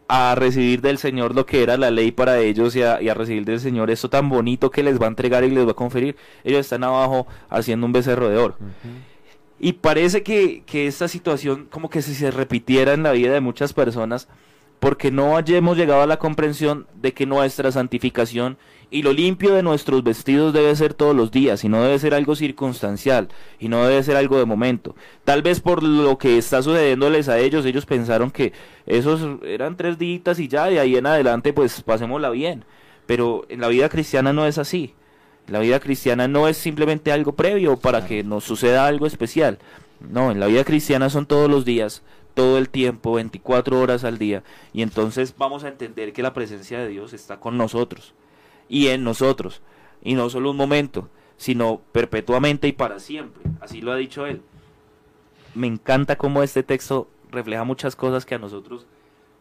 a 0.07 0.35
recibir 0.35 0.81
del 0.81 0.97
Señor 0.97 1.33
lo 1.33 1.45
que 1.45 1.63
era 1.63 1.77
la 1.77 1.89
ley 1.89 2.11
para 2.11 2.39
ellos 2.39 2.75
y 2.75 2.83
a, 2.83 2.99
recibir 3.13 3.45
del 3.45 3.59
Señor 3.59 3.89
esto 3.89 4.09
tan 4.09 4.29
bonito 4.29 4.69
que 4.69 4.83
les 4.83 5.01
va 5.01 5.05
a 5.05 5.09
entregar 5.09 5.43
y 5.43 5.49
les 5.49 5.65
va 5.65 5.71
a 5.71 5.75
conferir, 5.75 6.15
ellos 6.43 6.59
están 6.59 6.83
abajo 6.83 7.25
haciendo 7.49 7.87
un 7.87 7.93
becerro 7.93 8.29
de 8.29 8.37
oro. 8.37 8.57
Y 9.59 9.73
parece 9.73 10.21
que, 10.21 10.63
que 10.65 10.85
esta 10.85 11.07
situación 11.07 11.67
como 11.71 11.89
que 11.89 12.01
si 12.01 12.13
se 12.13 12.29
repitiera 12.29 12.93
en 12.93 13.03
la 13.03 13.13
vida 13.13 13.33
de 13.33 13.41
muchas 13.41 13.73
personas, 13.73 14.27
porque 14.85 15.09
no 15.09 15.35
hayamos 15.35 15.77
llegado 15.77 16.03
a 16.03 16.05
la 16.05 16.17
comprensión 16.17 16.85
de 16.93 17.11
que 17.11 17.25
nuestra 17.25 17.71
santificación 17.71 18.59
y 18.91 19.01
lo 19.01 19.13
limpio 19.13 19.55
de 19.55 19.63
nuestros 19.63 20.03
vestidos 20.03 20.53
debe 20.53 20.75
ser 20.75 20.93
todos 20.93 21.15
los 21.15 21.31
días 21.31 21.63
y 21.63 21.69
no 21.69 21.81
debe 21.81 21.97
ser 21.97 22.13
algo 22.13 22.35
circunstancial 22.35 23.29
y 23.59 23.67
no 23.67 23.83
debe 23.87 24.03
ser 24.03 24.15
algo 24.15 24.37
de 24.37 24.45
momento. 24.45 24.95
Tal 25.23 25.41
vez 25.41 25.59
por 25.59 25.81
lo 25.81 26.19
que 26.19 26.37
está 26.37 26.61
sucediéndoles 26.61 27.29
a 27.29 27.39
ellos, 27.39 27.65
ellos 27.65 27.87
pensaron 27.87 28.29
que 28.29 28.53
esos 28.85 29.41
eran 29.43 29.75
tres 29.75 29.97
días 29.97 30.37
y 30.37 30.47
ya, 30.47 30.69
y 30.69 30.77
ahí 30.77 30.97
en 30.97 31.07
adelante 31.07 31.51
pues 31.51 31.81
pasémosla 31.81 32.29
bien. 32.29 32.63
Pero 33.07 33.47
en 33.49 33.61
la 33.61 33.69
vida 33.69 33.89
cristiana 33.89 34.33
no 34.33 34.45
es 34.45 34.59
así. 34.59 34.93
La 35.47 35.61
vida 35.61 35.79
cristiana 35.79 36.27
no 36.27 36.47
es 36.47 36.57
simplemente 36.57 37.11
algo 37.11 37.31
previo 37.31 37.77
para 37.77 38.05
que 38.05 38.23
nos 38.23 38.43
suceda 38.43 38.85
algo 38.85 39.07
especial. 39.07 39.57
No, 39.99 40.29
en 40.29 40.39
la 40.39 40.45
vida 40.45 40.63
cristiana 40.63 41.09
son 41.09 41.25
todos 41.25 41.49
los 41.49 41.65
días, 41.65 42.03
todo 42.35 42.59
el 42.59 42.69
tiempo, 42.69 43.13
24 43.13 43.79
horas 43.79 44.03
al 44.03 44.19
día. 44.19 44.43
Y 44.73 44.83
entonces 44.83 45.33
vamos 45.35 45.63
a 45.63 45.69
entender 45.69 46.13
que 46.13 46.21
la 46.21 46.33
presencia 46.33 46.77
de 46.79 46.89
Dios 46.89 47.13
está 47.13 47.39
con 47.39 47.57
nosotros 47.57 48.13
y 48.69 48.87
en 48.87 49.03
nosotros. 49.03 49.61
Y 50.03 50.13
no 50.13 50.29
solo 50.29 50.51
un 50.51 50.57
momento, 50.57 51.09
sino 51.37 51.81
perpetuamente 51.91 52.67
y 52.67 52.73
para 52.73 52.99
siempre. 52.99 53.43
Así 53.59 53.81
lo 53.81 53.91
ha 53.91 53.95
dicho 53.95 54.27
él. 54.27 54.41
Me 55.55 55.67
encanta 55.67 56.17
cómo 56.17 56.43
este 56.43 56.61
texto 56.61 57.07
refleja 57.31 57.63
muchas 57.63 57.95
cosas 57.95 58.25
que 58.25 58.35
a 58.35 58.39
nosotros 58.39 58.85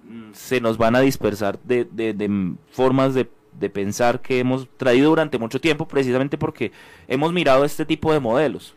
mm, 0.05 0.33
se 0.33 0.61
nos 0.61 0.79
van 0.79 0.97
a 0.97 1.01
dispersar 1.01 1.59
de, 1.65 2.55
formas 2.71 3.15
de, 3.15 3.29
de 3.59 3.71
pensar 3.71 4.23
que 4.23 4.39
hemos 4.39 4.69
traído 4.77 5.11
durante 5.11 5.39
mucho 5.39 5.61
tiempo, 5.61 5.87
precisamente 5.89 6.39
porque 6.39 6.73
hemos 7.09 7.33
mirado 7.33 7.65
este 7.65 7.85
tipo 7.85 8.13
de 8.13 8.21
modelos. 8.21 8.75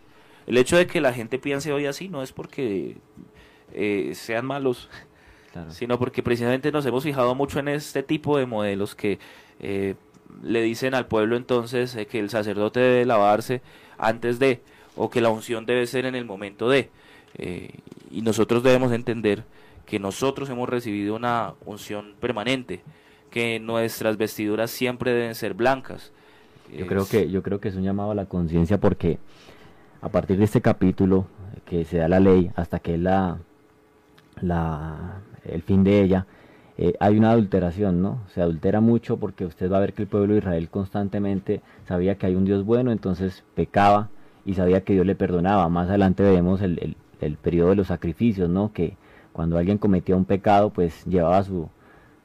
El 0.48 0.58
hecho 0.58 0.78
de 0.78 0.88
que 0.88 1.02
la 1.02 1.14
gente 1.14 1.40
piense 1.40 1.72
hoy 1.72 1.86
así 1.86 2.10
no 2.10 2.24
es 2.24 2.32
porque 2.32 2.98
eh, 3.74 4.12
sean 4.16 4.46
malos, 4.46 4.90
sino 5.70 5.98
porque 5.98 6.22
precisamente 6.22 6.72
nos 6.72 6.86
hemos 6.86 7.04
fijado 7.04 7.34
mucho 7.36 7.60
en 7.60 7.68
este 7.68 8.04
tipo 8.04 8.38
de 8.38 8.46
modelos 8.46 8.96
que 8.96 9.20
eh, 9.60 9.96
le 10.44 10.62
dicen 10.62 10.94
al 10.94 11.08
pueblo 11.08 11.36
entonces 11.36 11.96
eh, 11.96 12.06
que 12.06 12.20
el 12.20 12.30
sacerdote 12.30 12.80
debe 12.80 13.06
lavarse 13.06 13.62
antes 13.98 14.40
de, 14.40 14.62
o 14.96 15.10
que 15.10 15.22
la 15.22 15.30
unción 15.30 15.66
debe 15.66 15.88
ser 15.88 16.06
en 16.06 16.16
el 16.16 16.26
momento 16.26 16.70
de. 16.70 16.90
y 18.12 18.22
nosotros 18.22 18.64
debemos 18.64 18.92
entender 18.92 19.44
que 19.86 20.00
nosotros 20.00 20.50
hemos 20.50 20.70
recibido 20.70 21.16
una 21.16 21.54
unción 21.66 22.14
permanente, 22.20 22.82
que 23.32 23.60
nuestras 23.60 24.18
vestiduras 24.18 24.70
siempre 24.70 25.12
deben 25.14 25.34
ser 25.34 25.54
blancas. 25.54 26.12
Yo 26.76 26.86
creo 26.86 27.08
que 27.08 27.30
yo 27.30 27.42
creo 27.42 27.60
que 27.60 27.70
es 27.70 27.76
un 27.76 27.84
llamado 27.84 28.12
a 28.12 28.16
la 28.16 28.26
conciencia 28.26 28.80
porque 28.80 29.20
a 30.02 30.10
partir 30.10 30.38
de 30.38 30.44
este 30.44 30.62
capítulo 30.62 31.26
que 31.66 31.86
se 31.86 31.98
da 31.98 32.08
la 32.08 32.20
ley 32.20 32.52
hasta 32.56 32.80
que 32.80 32.98
la 32.98 33.40
la, 34.42 35.22
el 35.46 35.62
fin 35.62 35.84
de 35.84 36.02
ella, 36.02 36.26
eh, 36.78 36.94
hay 37.00 37.18
una 37.18 37.32
adulteración, 37.32 38.02
¿no? 38.02 38.20
Se 38.34 38.42
adultera 38.42 38.82
mucho 38.82 39.18
porque 39.18 39.46
usted 39.46 39.72
va 39.72 39.78
a 39.78 39.82
ver 39.82 39.94
que 39.94 40.04
el 40.04 40.08
pueblo 40.08 40.34
de 40.34 40.40
Israel 40.40 40.70
constantemente 40.70 41.62
sabía 41.88 42.16
que 42.16 42.28
hay 42.28 42.36
un 42.36 42.46
Dios 42.46 42.64
bueno, 42.66 42.92
entonces 42.92 43.44
pecaba 43.56 44.10
y 44.46 44.54
sabía 44.54 44.82
que 44.82 44.94
Dios 44.94 45.06
le 45.06 45.16
perdonaba. 45.16 45.70
Más 45.70 45.90
adelante 45.90 46.24
vemos 46.24 46.62
el, 46.62 46.96
el, 47.20 47.38
periodo 47.38 47.72
de 47.72 47.78
los 47.78 47.88
sacrificios, 47.88 48.50
¿no? 48.50 48.74
Que 48.74 48.96
cuando 49.34 49.58
alguien 49.58 49.80
cometía 49.80 50.16
un 50.16 50.26
pecado, 50.26 50.70
pues 50.70 51.04
llevaba 51.06 51.44
su, 51.44 51.68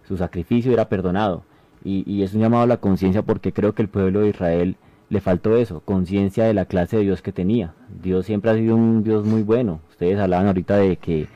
su 0.06 0.18
sacrificio 0.18 0.70
y 0.70 0.74
era 0.74 0.88
perdonado. 0.88 1.44
Y, 1.82 2.04
y 2.10 2.22
es 2.22 2.34
un 2.34 2.42
llamado 2.42 2.64
a 2.64 2.66
la 2.66 2.76
conciencia 2.76 3.22
porque 3.22 3.52
creo 3.52 3.74
que 3.74 3.82
el 3.82 3.88
pueblo 3.88 4.20
de 4.20 4.28
Israel 4.28 4.76
le 5.08 5.20
faltó 5.20 5.56
eso, 5.56 5.80
conciencia 5.80 6.44
de 6.44 6.54
la 6.54 6.66
clase 6.66 6.98
de 6.98 7.04
Dios 7.04 7.22
que 7.22 7.32
tenía. 7.32 7.74
Dios 8.02 8.26
siempre 8.26 8.50
ha 8.50 8.54
sido 8.54 8.76
un 8.76 9.02
Dios 9.02 9.24
muy 9.24 9.42
bueno. 9.42 9.80
Ustedes 9.90 10.18
hablaban 10.18 10.46
ahorita 10.46 10.76
de 10.76 10.96
que 10.96 11.26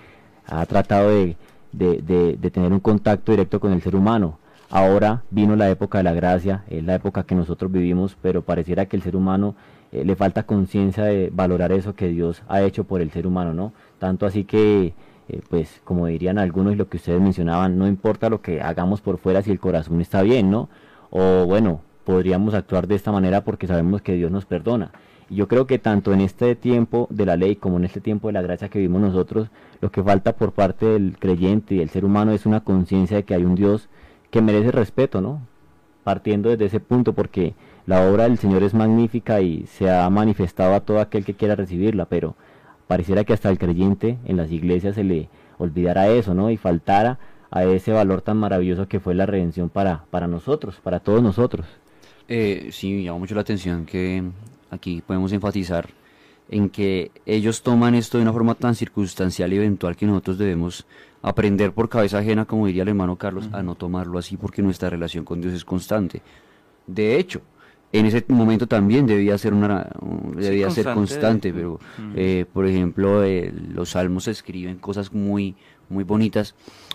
ha 0.46 0.64
tratado 0.66 1.10
de, 1.10 1.36
tener 2.52 2.72
un 2.72 2.80
contacto 2.80 3.32
directo 3.32 3.60
con 3.60 3.72
el 3.72 3.82
ser 3.82 3.96
humano. 3.96 4.38
Ahora 4.68 5.22
vino 5.30 5.54
la 5.54 5.70
época 5.70 5.98
de 5.98 6.04
la 6.04 6.12
gracia, 6.12 6.64
es 6.68 6.82
la 6.84 6.96
época 6.96 7.22
que 7.22 7.34
nosotros 7.34 7.70
vivimos, 7.70 8.16
pero 8.20 8.42
pareciera 8.42 8.86
que 8.86 8.96
el 8.96 9.02
ser 9.02 9.14
humano 9.14 9.54
eh, 9.92 10.04
le 10.04 10.16
falta 10.16 10.44
conciencia 10.44 11.04
de 11.04 11.30
valorar 11.32 11.70
eso 11.70 11.94
que 11.94 12.08
Dios 12.08 12.42
ha 12.48 12.62
hecho 12.62 12.84
por 12.84 13.00
el 13.00 13.12
ser 13.12 13.26
humano, 13.26 13.54
¿no? 13.54 13.72
Tanto 13.98 14.26
así 14.26 14.44
que, 14.44 14.94
eh, 15.28 15.40
pues, 15.48 15.80
como 15.84 16.06
dirían 16.06 16.38
algunos 16.38 16.76
lo 16.76 16.88
que 16.88 16.96
ustedes 16.96 17.20
mencionaban, 17.20 17.78
no 17.78 17.86
importa 17.86 18.28
lo 18.28 18.40
que 18.40 18.60
hagamos 18.60 19.00
por 19.00 19.18
fuera 19.18 19.42
si 19.42 19.52
el 19.52 19.60
corazón 19.60 20.00
está 20.00 20.22
bien, 20.22 20.50
¿no? 20.50 20.68
O 21.10 21.46
bueno, 21.46 21.80
podríamos 22.04 22.54
actuar 22.54 22.88
de 22.88 22.96
esta 22.96 23.12
manera 23.12 23.42
porque 23.42 23.66
sabemos 23.66 24.02
que 24.02 24.14
Dios 24.14 24.30
nos 24.32 24.46
perdona. 24.46 24.90
Yo 25.28 25.48
creo 25.48 25.66
que 25.66 25.78
tanto 25.78 26.12
en 26.12 26.20
este 26.20 26.54
tiempo 26.54 27.08
de 27.10 27.26
la 27.26 27.36
ley 27.36 27.56
como 27.56 27.78
en 27.78 27.84
este 27.84 28.00
tiempo 28.00 28.28
de 28.28 28.34
la 28.34 28.42
gracia 28.42 28.68
que 28.68 28.78
vivimos 28.78 29.00
nosotros, 29.00 29.48
lo 29.80 29.90
que 29.90 30.02
falta 30.02 30.36
por 30.36 30.52
parte 30.52 30.86
del 30.86 31.16
creyente 31.18 31.74
y 31.74 31.78
del 31.78 31.90
ser 31.90 32.04
humano 32.04 32.32
es 32.32 32.46
una 32.46 32.60
conciencia 32.60 33.16
de 33.16 33.24
que 33.24 33.34
hay 33.34 33.44
un 33.44 33.56
Dios 33.56 33.88
que 34.30 34.40
merece 34.40 34.70
respeto, 34.70 35.20
¿no? 35.20 35.40
Partiendo 36.04 36.50
desde 36.50 36.66
ese 36.66 36.80
punto, 36.80 37.12
porque 37.12 37.54
la 37.86 38.08
obra 38.08 38.24
del 38.24 38.38
Señor 38.38 38.62
es 38.62 38.74
magnífica 38.74 39.40
y 39.40 39.66
se 39.66 39.90
ha 39.90 40.08
manifestado 40.10 40.74
a 40.74 40.80
todo 40.80 41.00
aquel 41.00 41.24
que 41.24 41.34
quiera 41.34 41.56
recibirla, 41.56 42.04
pero 42.06 42.36
pareciera 42.86 43.24
que 43.24 43.32
hasta 43.32 43.50
el 43.50 43.58
creyente 43.58 44.18
en 44.26 44.36
las 44.36 44.52
iglesias 44.52 44.94
se 44.94 45.04
le 45.04 45.28
olvidara 45.58 46.08
eso, 46.08 46.34
¿no? 46.34 46.50
Y 46.50 46.56
faltara 46.56 47.18
a 47.50 47.64
ese 47.64 47.92
valor 47.92 48.22
tan 48.22 48.36
maravilloso 48.36 48.86
que 48.86 49.00
fue 49.00 49.14
la 49.14 49.26
redención 49.26 49.70
para, 49.70 50.04
para 50.10 50.28
nosotros, 50.28 50.76
para 50.82 51.00
todos 51.00 51.22
nosotros. 51.22 51.66
Eh, 52.28 52.68
sí, 52.72 53.02
llama 53.02 53.18
mucho 53.18 53.34
la 53.34 53.40
atención 53.40 53.86
que 53.86 54.22
aquí 54.70 55.02
podemos 55.06 55.32
enfatizar 55.32 55.88
en 56.48 56.68
que 56.68 57.10
ellos 57.26 57.62
toman 57.62 57.94
esto 57.94 58.18
de 58.18 58.22
una 58.22 58.32
forma 58.32 58.54
tan 58.54 58.74
circunstancial 58.74 59.52
y 59.52 59.56
eventual 59.56 59.96
que 59.96 60.06
nosotros 60.06 60.38
debemos 60.38 60.86
aprender 61.22 61.72
por 61.72 61.88
cabeza 61.88 62.18
ajena, 62.18 62.44
como 62.44 62.66
diría 62.66 62.82
el 62.82 62.88
hermano 62.88 63.16
Carlos, 63.16 63.48
a 63.52 63.62
no 63.62 63.74
tomarlo 63.74 64.18
así 64.18 64.36
porque 64.36 64.62
nuestra 64.62 64.90
relación 64.90 65.24
con 65.24 65.40
Dios 65.40 65.54
es 65.54 65.64
constante. 65.64 66.22
De 66.86 67.18
hecho, 67.18 67.40
en 67.92 68.06
ese 68.06 68.24
momento 68.28 68.66
también 68.66 69.06
debía 69.06 69.36
ser 69.38 69.54
una 69.54 69.88
debía 70.36 70.70
ser 70.70 70.92
constante, 70.92 71.52
pero 71.52 71.80
eh, 72.14 72.44
por 72.52 72.66
ejemplo 72.66 73.24
eh, 73.24 73.52
los 73.74 73.90
salmos 73.90 74.28
escriben 74.28 74.78
cosas 74.78 75.12
muy 75.12 75.56
muy 75.88 76.04
bonitas. 76.04 76.54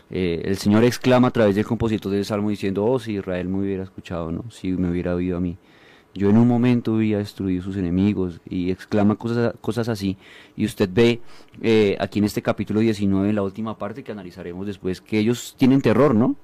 Eh, 0.10 0.42
el 0.46 0.58
Señor 0.58 0.84
exclama 0.84 1.30
a 1.30 1.32
través 1.32 1.56
del 1.56 1.66
compositor 1.66 2.12
del 2.12 2.26
salmo 2.26 2.50
diciendo, 2.50 2.86
oh, 2.86 3.00
si 3.00 3.14
Israel 3.14 3.48
me 3.48 3.60
hubiera 3.60 3.84
escuchado, 3.84 4.32
¿no? 4.32 4.44
Si 4.52 4.72
me 4.74 4.90
hubiera 4.90 5.16
oído 5.16 5.38
a 5.38 5.40
mí 5.40 5.58
yo 6.14 6.30
en 6.30 6.38
un 6.38 6.48
momento 6.48 6.96
había 6.96 7.20
destruido 7.20 7.64
sus 7.64 7.78
enemigos 7.78 8.42
y 8.48 8.72
exclama 8.72 9.16
cosas, 9.16 9.54
cosas 9.62 9.88
así. 9.88 10.18
Y 10.58 10.66
usted 10.66 10.90
ve 10.92 11.22
eh, 11.62 11.96
aquí 12.00 12.20
en 12.20 12.26
este 12.26 12.42
capítulo 12.42 12.82
19, 12.82 13.32
la 13.34 13.44
última 13.44 13.78
parte 13.78 14.04
que 14.04 14.12
analizaremos 14.12 14.68
después, 14.68 15.00
que 15.00 15.20
ellos 15.20 15.56
tienen 15.58 15.82
terror, 15.82 16.14
¿no? 16.14 16.36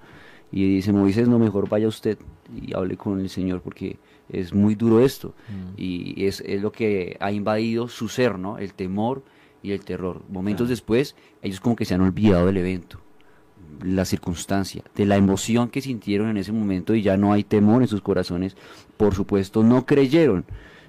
Y 0.52 0.76
dice 0.76 0.94
Moisés, 0.94 1.28
no, 1.28 1.40
mejor 1.40 1.68
vaya 1.68 1.90
usted 1.90 2.18
y 2.56 2.74
hable 2.74 2.96
con 2.96 3.20
el 3.20 3.30
Señor 3.30 3.62
porque 3.62 3.98
es 4.30 4.54
muy 4.54 4.76
duro 4.76 5.02
esto. 5.02 5.34
Mm. 5.50 5.74
Y 5.76 6.26
es, 6.26 6.42
es, 6.46 6.62
lo 6.62 6.72
que 6.72 7.18
ha 7.20 7.34
invadido 7.34 7.90
su 7.90 8.08
ser, 8.08 8.40
¿no? 8.40 8.58
El 8.58 8.74
temor 8.74 9.24
y 9.62 9.72
el 9.72 9.84
terror. 9.84 10.24
Momentos 10.30 10.70
después, 10.70 11.16
ellos 11.42 11.60
como 11.60 11.76
que 11.76 11.84
se 11.84 11.94
han 11.94 12.02
olvidado 12.02 12.46
del 12.46 12.58
evento 12.58 13.02
la 13.84 14.06
circunstancia, 14.06 14.84
de 14.96 15.06
la 15.06 15.18
emoción 15.18 15.70
que 15.70 15.82
sintieron 15.82 16.30
en 16.30 16.38
ese 16.38 16.52
momento 16.52 16.96
y 16.96 17.02
ya 17.02 17.18
no 17.18 17.34
hay 17.34 17.44
temor 17.44 17.82
en 17.82 17.88
sus 17.88 18.02
corazones, 18.02 18.56
por 18.98 19.14
supuesto 19.14 19.64
no 19.64 19.86
creyeron, 19.86 20.46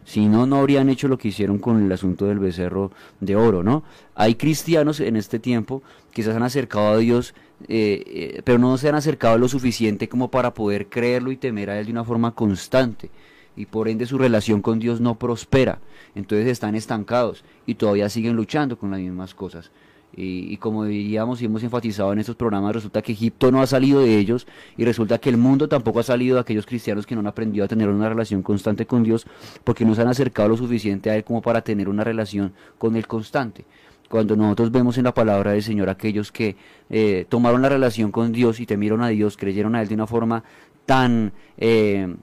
si 0.09 0.27
no, 0.27 0.47
no 0.47 0.57
habrían 0.57 0.89
hecho 0.89 1.07
lo 1.07 1.19
que 1.19 1.29
hicieron 1.29 1.59
con 1.59 1.85
el 1.85 1.93
asunto 1.93 2.25
del 2.25 2.39
becerro 2.39 2.93
de 3.21 3.37
oro, 3.37 3.63
¿no? 3.63 3.83
Hay 4.15 4.37
cristianos 4.37 5.01
en 5.01 5.17
este 5.17 5.39
tiempo 5.39 5.83
que 6.15 6.23
se 6.23 6.31
han 6.31 6.43
acercado 6.43 6.89
a 6.89 6.97
Dios, 6.97 7.35
eh, 7.69 8.05
eh, 8.07 8.43
pero 8.43 8.59
no 8.59 8.79
se 8.79 8.89
han 8.89 8.95
acercado 8.95 9.37
lo 9.37 9.49
suficiente 9.49 10.09
como 10.09 10.31
para 10.31 10.55
poder 10.55 10.87
creerlo 10.87 11.31
y 11.31 11.37
temer 11.37 11.69
a 11.69 11.79
Él 11.79 11.85
de 11.85 11.93
una 11.93 12.05
forma 12.05 12.35
constante. 12.35 13.11
y 13.55 13.67
por 13.67 13.89
ende 13.89 14.07
su 14.07 14.19
relación 14.19 14.63
con 14.63 14.79
Dios 14.79 15.01
no 15.01 15.19
prospera. 15.19 15.81
Entonces 16.15 16.47
están 16.47 16.77
estancados 16.77 17.45
y 17.67 17.75
todavía 17.75 18.09
siguen 18.09 18.37
luchando 18.37 18.79
con 18.79 18.93
las 18.93 19.01
mismas 19.01 19.35
cosas. 19.35 19.73
Y, 20.17 20.53
y, 20.53 20.57
como 20.57 20.85
diríamos 20.85 21.41
y 21.43 21.45
hemos 21.45 21.63
enfatizado 21.63 22.13
en 22.13 22.19
estos 22.19 22.35
programas, 22.35 22.75
resulta 22.75 23.03
que 23.03 23.13
Egipto 23.13 23.53
no 23.53 23.61
ha 23.61 23.67
salido 23.67 24.01
de 24.01 24.19
ellos 24.19 24.47
y 24.77 24.85
resulta 24.85 25.19
que 25.19 25.29
el 25.29 25.37
mundo 25.37 25.69
tampoco 25.69 26.01
ha 26.01 26.03
salido 26.03 26.37
de 26.37 26.41
aquellos 26.41 26.67
cristianos 26.67 27.07
que 27.07 27.15
no 27.15 27.21
han 27.21 27.27
aprendido 27.27 27.65
a 27.65 27.69
tener 27.69 27.89
una 27.89 28.09
relación 28.09 28.43
constante 28.43 28.87
con 28.87 29.03
Dios 29.03 29.27
porque 29.65 29.85
no 29.85 29.95
se 29.95 30.03
han 30.03 30.09
acercado 30.09 30.49
lo 30.49 30.57
suficiente 30.57 31.11
a 31.11 31.17
Él 31.17 31.25
como 31.25 31.43
para 31.43 31.61
tener 31.61 31.89
una 31.89 32.05
relación 32.05 32.53
con 32.79 32.97
Él 32.97 33.07
constante. 33.07 33.65
Cuando 34.09 34.35
nosotros 34.35 34.73
vemos 34.73 34.97
en 34.97 35.05
la 35.05 35.13
palabra 35.13 35.53
del 35.53 35.63
Señor 35.63 35.91
aquellos 35.91 36.33
que 36.33 36.57
eh, 36.89 37.27
tomaron 37.29 37.61
la 37.61 37.69
relación 37.69 38.11
con 38.11 38.33
Dios 38.33 38.59
y 38.59 38.67
temieron 38.67 39.03
a 39.03 39.09
Dios, 39.09 39.37
creyeron 39.37 39.75
a 39.75 39.83
Él 39.83 39.89
de 39.89 39.95
una 39.95 40.07
forma 40.07 40.43
tan, 40.87 41.33
eh, 41.59 42.17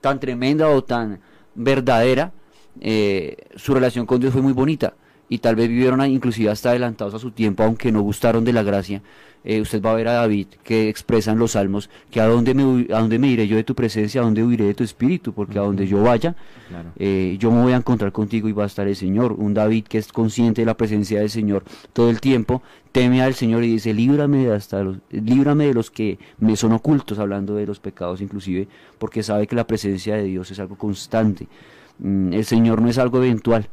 tan 0.00 0.18
tremenda 0.18 0.70
o 0.70 0.82
tan 0.82 1.20
verdadera, 1.54 2.32
eh, 2.80 3.36
su 3.54 3.74
relación 3.74 4.06
con 4.06 4.20
Dios 4.20 4.32
fue 4.32 4.42
muy 4.42 4.54
bonita 4.54 4.94
y 5.28 5.38
tal 5.38 5.56
vez 5.56 5.68
vivieron 5.68 6.04
inclusive 6.06 6.50
hasta 6.50 6.70
adelantados 6.70 7.14
a 7.14 7.18
su 7.18 7.30
tiempo, 7.30 7.62
aunque 7.62 7.92
no 7.92 8.00
gustaron 8.02 8.44
de 8.44 8.52
la 8.52 8.62
gracia. 8.62 9.02
Eh, 9.48 9.60
usted 9.60 9.80
va 9.80 9.92
a 9.92 9.94
ver 9.94 10.08
a 10.08 10.14
David 10.14 10.48
que 10.64 10.88
expresa 10.88 11.30
en 11.30 11.38
los 11.38 11.52
salmos 11.52 11.88
que 12.10 12.20
a 12.20 12.26
dónde 12.26 12.52
me, 12.52 12.92
a 12.92 12.98
dónde 12.98 13.20
me 13.20 13.28
iré 13.28 13.46
yo 13.46 13.54
de 13.54 13.62
tu 13.62 13.76
presencia, 13.76 14.20
a 14.20 14.24
dónde 14.24 14.42
huiré 14.42 14.64
de 14.64 14.74
tu 14.74 14.82
espíritu, 14.82 15.32
porque 15.32 15.56
a 15.60 15.62
donde 15.62 15.86
yo 15.86 16.02
vaya, 16.02 16.34
eh, 16.98 17.36
yo 17.38 17.52
me 17.52 17.62
voy 17.62 17.72
a 17.72 17.76
encontrar 17.76 18.10
contigo 18.10 18.48
y 18.48 18.52
va 18.52 18.64
a 18.64 18.66
estar 18.66 18.88
el 18.88 18.96
Señor. 18.96 19.34
Un 19.38 19.54
David 19.54 19.84
que 19.84 19.98
es 19.98 20.12
consciente 20.12 20.62
de 20.62 20.66
la 20.66 20.76
presencia 20.76 21.20
del 21.20 21.30
Señor 21.30 21.62
todo 21.92 22.10
el 22.10 22.20
tiempo, 22.20 22.60
teme 22.90 23.22
al 23.22 23.34
Señor 23.34 23.62
y 23.62 23.68
dice, 23.68 23.94
líbrame 23.94 24.46
de, 24.46 24.52
hasta 24.52 24.82
los, 24.82 24.96
líbrame 25.10 25.66
de 25.66 25.74
los 25.74 25.92
que 25.92 26.18
me 26.38 26.56
son 26.56 26.72
ocultos, 26.72 27.20
hablando 27.20 27.54
de 27.54 27.66
los 27.66 27.78
pecados 27.78 28.20
inclusive, 28.20 28.66
porque 28.98 29.22
sabe 29.22 29.46
que 29.46 29.54
la 29.54 29.68
presencia 29.68 30.16
de 30.16 30.24
Dios 30.24 30.50
es 30.50 30.58
algo 30.58 30.74
constante. 30.76 31.46
Mm, 32.00 32.32
el 32.32 32.44
Señor 32.44 32.82
no 32.82 32.88
es 32.88 32.98
algo 32.98 33.18
eventual 33.18 33.68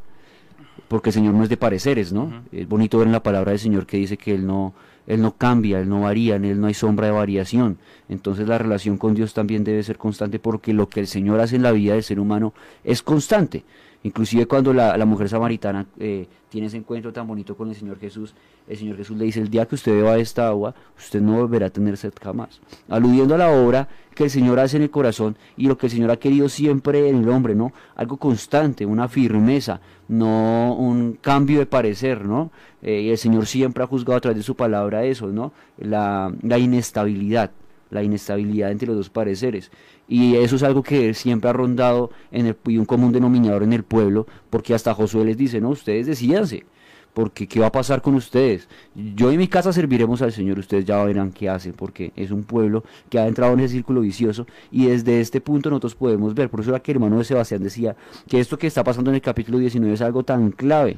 porque 0.88 1.10
el 1.10 1.14
Señor 1.14 1.34
no 1.34 1.44
es 1.44 1.50
de 1.50 1.58
pareceres, 1.58 2.14
¿no? 2.14 2.44
Es 2.52 2.68
bonito 2.68 2.98
ver 2.98 3.08
en 3.08 3.14
la 3.14 3.24
palabra 3.24 3.52
del 3.52 3.60
Señor 3.60 3.86
que 3.86 3.98
dice 3.98 4.18
que 4.18 4.34
Él 4.36 4.46
no, 4.46 4.74
Él 5.08 5.22
no 5.22 5.36
cambia, 5.36 5.80
Él 5.80 5.90
no 5.90 6.02
varía, 6.02 6.36
en 6.36 6.46
Él 6.46 6.60
no 6.60 6.68
hay 6.68 6.74
sombra 6.74 7.08
de 7.08 7.14
variación. 7.14 7.78
Entonces 8.10 8.48
la 8.48 8.58
relación 8.58 8.98
con 8.98 9.14
Dios 9.14 9.34
también 9.34 9.64
debe 9.64 9.84
ser 9.84 9.98
constante 9.98 10.40
porque 10.40 10.74
lo 10.74 10.90
que 10.90 11.00
el 11.00 11.08
Señor 11.08 11.40
hace 11.40 11.56
en 11.56 11.64
la 11.64 11.72
vida 11.72 11.94
del 11.94 12.04
ser 12.04 12.20
humano 12.20 12.54
es 12.84 13.02
constante. 13.02 13.64
Inclusive 14.04 14.46
cuando 14.46 14.74
la, 14.74 14.98
la 14.98 15.06
mujer 15.06 15.30
samaritana 15.30 15.86
eh, 15.98 16.28
tiene 16.50 16.68
ese 16.68 16.78
encuentro 16.78 17.14
tan 17.14 17.26
bonito 17.26 17.56
con 17.56 17.70
el 17.70 17.76
Señor 17.76 17.98
Jesús, 18.00 18.36
el 18.68 18.78
Señor 18.78 18.98
Jesús 18.98 19.18
le 19.18 19.26
dice, 19.26 19.40
el 19.40 19.50
día 19.50 19.66
que 19.66 19.76
usted 19.76 19.94
beba 19.94 20.18
esta 20.18 20.48
agua, 20.48 20.76
usted 20.98 21.22
no 21.22 21.38
volverá 21.38 21.68
a 21.68 21.70
tener 21.70 21.98
sed 21.98 22.14
jamás. 22.22 22.60
Aludiendo 22.90 23.36
a 23.36 23.38
la 23.38 23.50
obra 23.50 23.88
que 24.14 24.26
el 24.26 24.30
Señor 24.30 24.60
hace 24.60 24.78
en 24.78 24.84
el 24.84 24.92
corazón 24.92 25.38
y 25.58 25.68
lo 25.68 25.78
que 25.78 25.88
el 25.88 25.92
Señor 25.92 26.12
ha 26.12 26.18
querido 26.18 26.50
siempre 26.50 27.10
en 27.10 27.24
el 27.24 27.30
hombre, 27.30 27.56
¿no? 27.56 27.72
Algo 27.96 28.18
constante, 28.18 28.86
una 28.86 29.08
firmeza, 29.08 29.80
no 30.10 30.76
un 30.76 31.14
cambio 31.14 31.60
de 31.60 31.66
parecer, 31.66 32.26
¿no? 32.26 32.52
Eh, 32.82 33.02
y 33.02 33.10
el 33.10 33.18
Señor 33.18 33.46
siempre 33.46 33.84
ha 33.84 33.88
juzgado 33.88 34.18
a 34.18 34.22
través 34.22 34.38
de 34.38 34.44
su 34.44 34.56
palabra 34.56 35.06
eso, 35.06 35.28
¿no? 35.28 35.54
La, 35.78 36.32
la 36.42 36.58
inestabilidad 36.60 37.52
la 37.94 38.04
inestabilidad 38.04 38.72
entre 38.72 38.88
los 38.88 38.98
dos 38.98 39.10
pareceres. 39.10 39.72
Y 40.08 40.36
eso 40.36 40.56
es 40.56 40.64
algo 40.64 40.84
que 40.84 41.14
siempre 41.14 41.50
ha 41.50 41.54
rondado 41.54 42.12
en 42.32 42.48
el, 42.48 42.58
y 42.68 42.78
un 42.78 42.86
común 42.86 43.12
denominador 43.12 43.64
en 43.64 43.74
el 43.74 43.84
pueblo, 43.84 44.28
porque 44.50 44.74
hasta 44.74 44.94
Josué 44.94 45.26
les 45.26 45.38
dice, 45.38 45.62
no, 45.62 45.70
ustedes 45.70 46.08
decíanse, 46.08 46.66
porque 47.14 47.48
¿qué 47.48 47.60
va 47.60 47.68
a 47.68 47.72
pasar 47.72 48.02
con 48.02 48.16
ustedes? 48.16 48.68
Yo 48.96 49.32
y 49.32 49.38
mi 49.38 49.48
casa 49.48 49.72
serviremos 49.72 50.22
al 50.22 50.32
Señor, 50.32 50.60
ustedes 50.60 50.86
ya 50.86 51.04
verán 51.04 51.32
qué 51.32 51.50
hacen, 51.50 51.74
porque 51.74 52.12
es 52.16 52.32
un 52.32 52.44
pueblo 52.44 52.84
que 53.10 53.20
ha 53.20 53.28
entrado 53.28 53.54
en 53.54 53.62
ese 53.62 53.76
círculo 53.76 54.02
vicioso 54.02 54.48
y 54.72 54.88
desde 54.88 55.22
este 55.22 55.40
punto 55.40 55.70
nosotros 55.70 55.96
podemos 55.96 56.34
ver, 56.34 56.50
por 56.50 56.62
eso 56.62 56.72
era 56.72 56.80
que 56.80 56.92
el 56.92 56.98
hermano 56.98 57.20
de 57.20 57.24
Sebastián 57.24 57.64
decía 57.64 57.96
que 58.28 58.40
esto 58.40 58.58
que 58.58 58.68
está 58.68 58.84
pasando 58.84 59.12
en 59.12 59.16
el 59.16 59.22
capítulo 59.22 59.60
19 59.60 59.94
es 59.94 60.02
algo 60.02 60.24
tan 60.24 60.52
clave, 60.52 60.98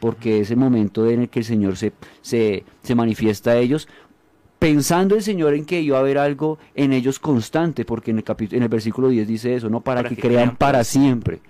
porque 0.00 0.40
es 0.40 0.50
el 0.50 0.58
momento 0.58 1.08
en 1.08 1.22
el 1.22 1.28
que 1.28 1.40
el 1.40 1.44
Señor 1.44 1.76
se, 1.76 1.92
se, 2.20 2.64
se 2.82 2.94
manifiesta 2.94 3.52
a 3.52 3.56
ellos, 3.56 3.88
pensando 4.58 5.14
el 5.14 5.22
Señor 5.22 5.54
en 5.54 5.64
que 5.64 5.80
iba 5.80 5.96
a 5.98 6.00
haber 6.00 6.18
algo 6.18 6.58
en 6.74 6.92
ellos 6.92 7.18
constante, 7.18 7.84
porque 7.84 8.10
en 8.10 8.18
el, 8.18 8.24
capítulo, 8.24 8.56
en 8.56 8.62
el 8.62 8.68
versículo 8.68 9.08
10 9.08 9.28
dice 9.28 9.54
eso, 9.54 9.68
¿no? 9.68 9.80
Para, 9.80 10.04
que, 10.04 10.16
crean 10.16 10.56
para 10.56 10.84
siempre. 10.84 11.40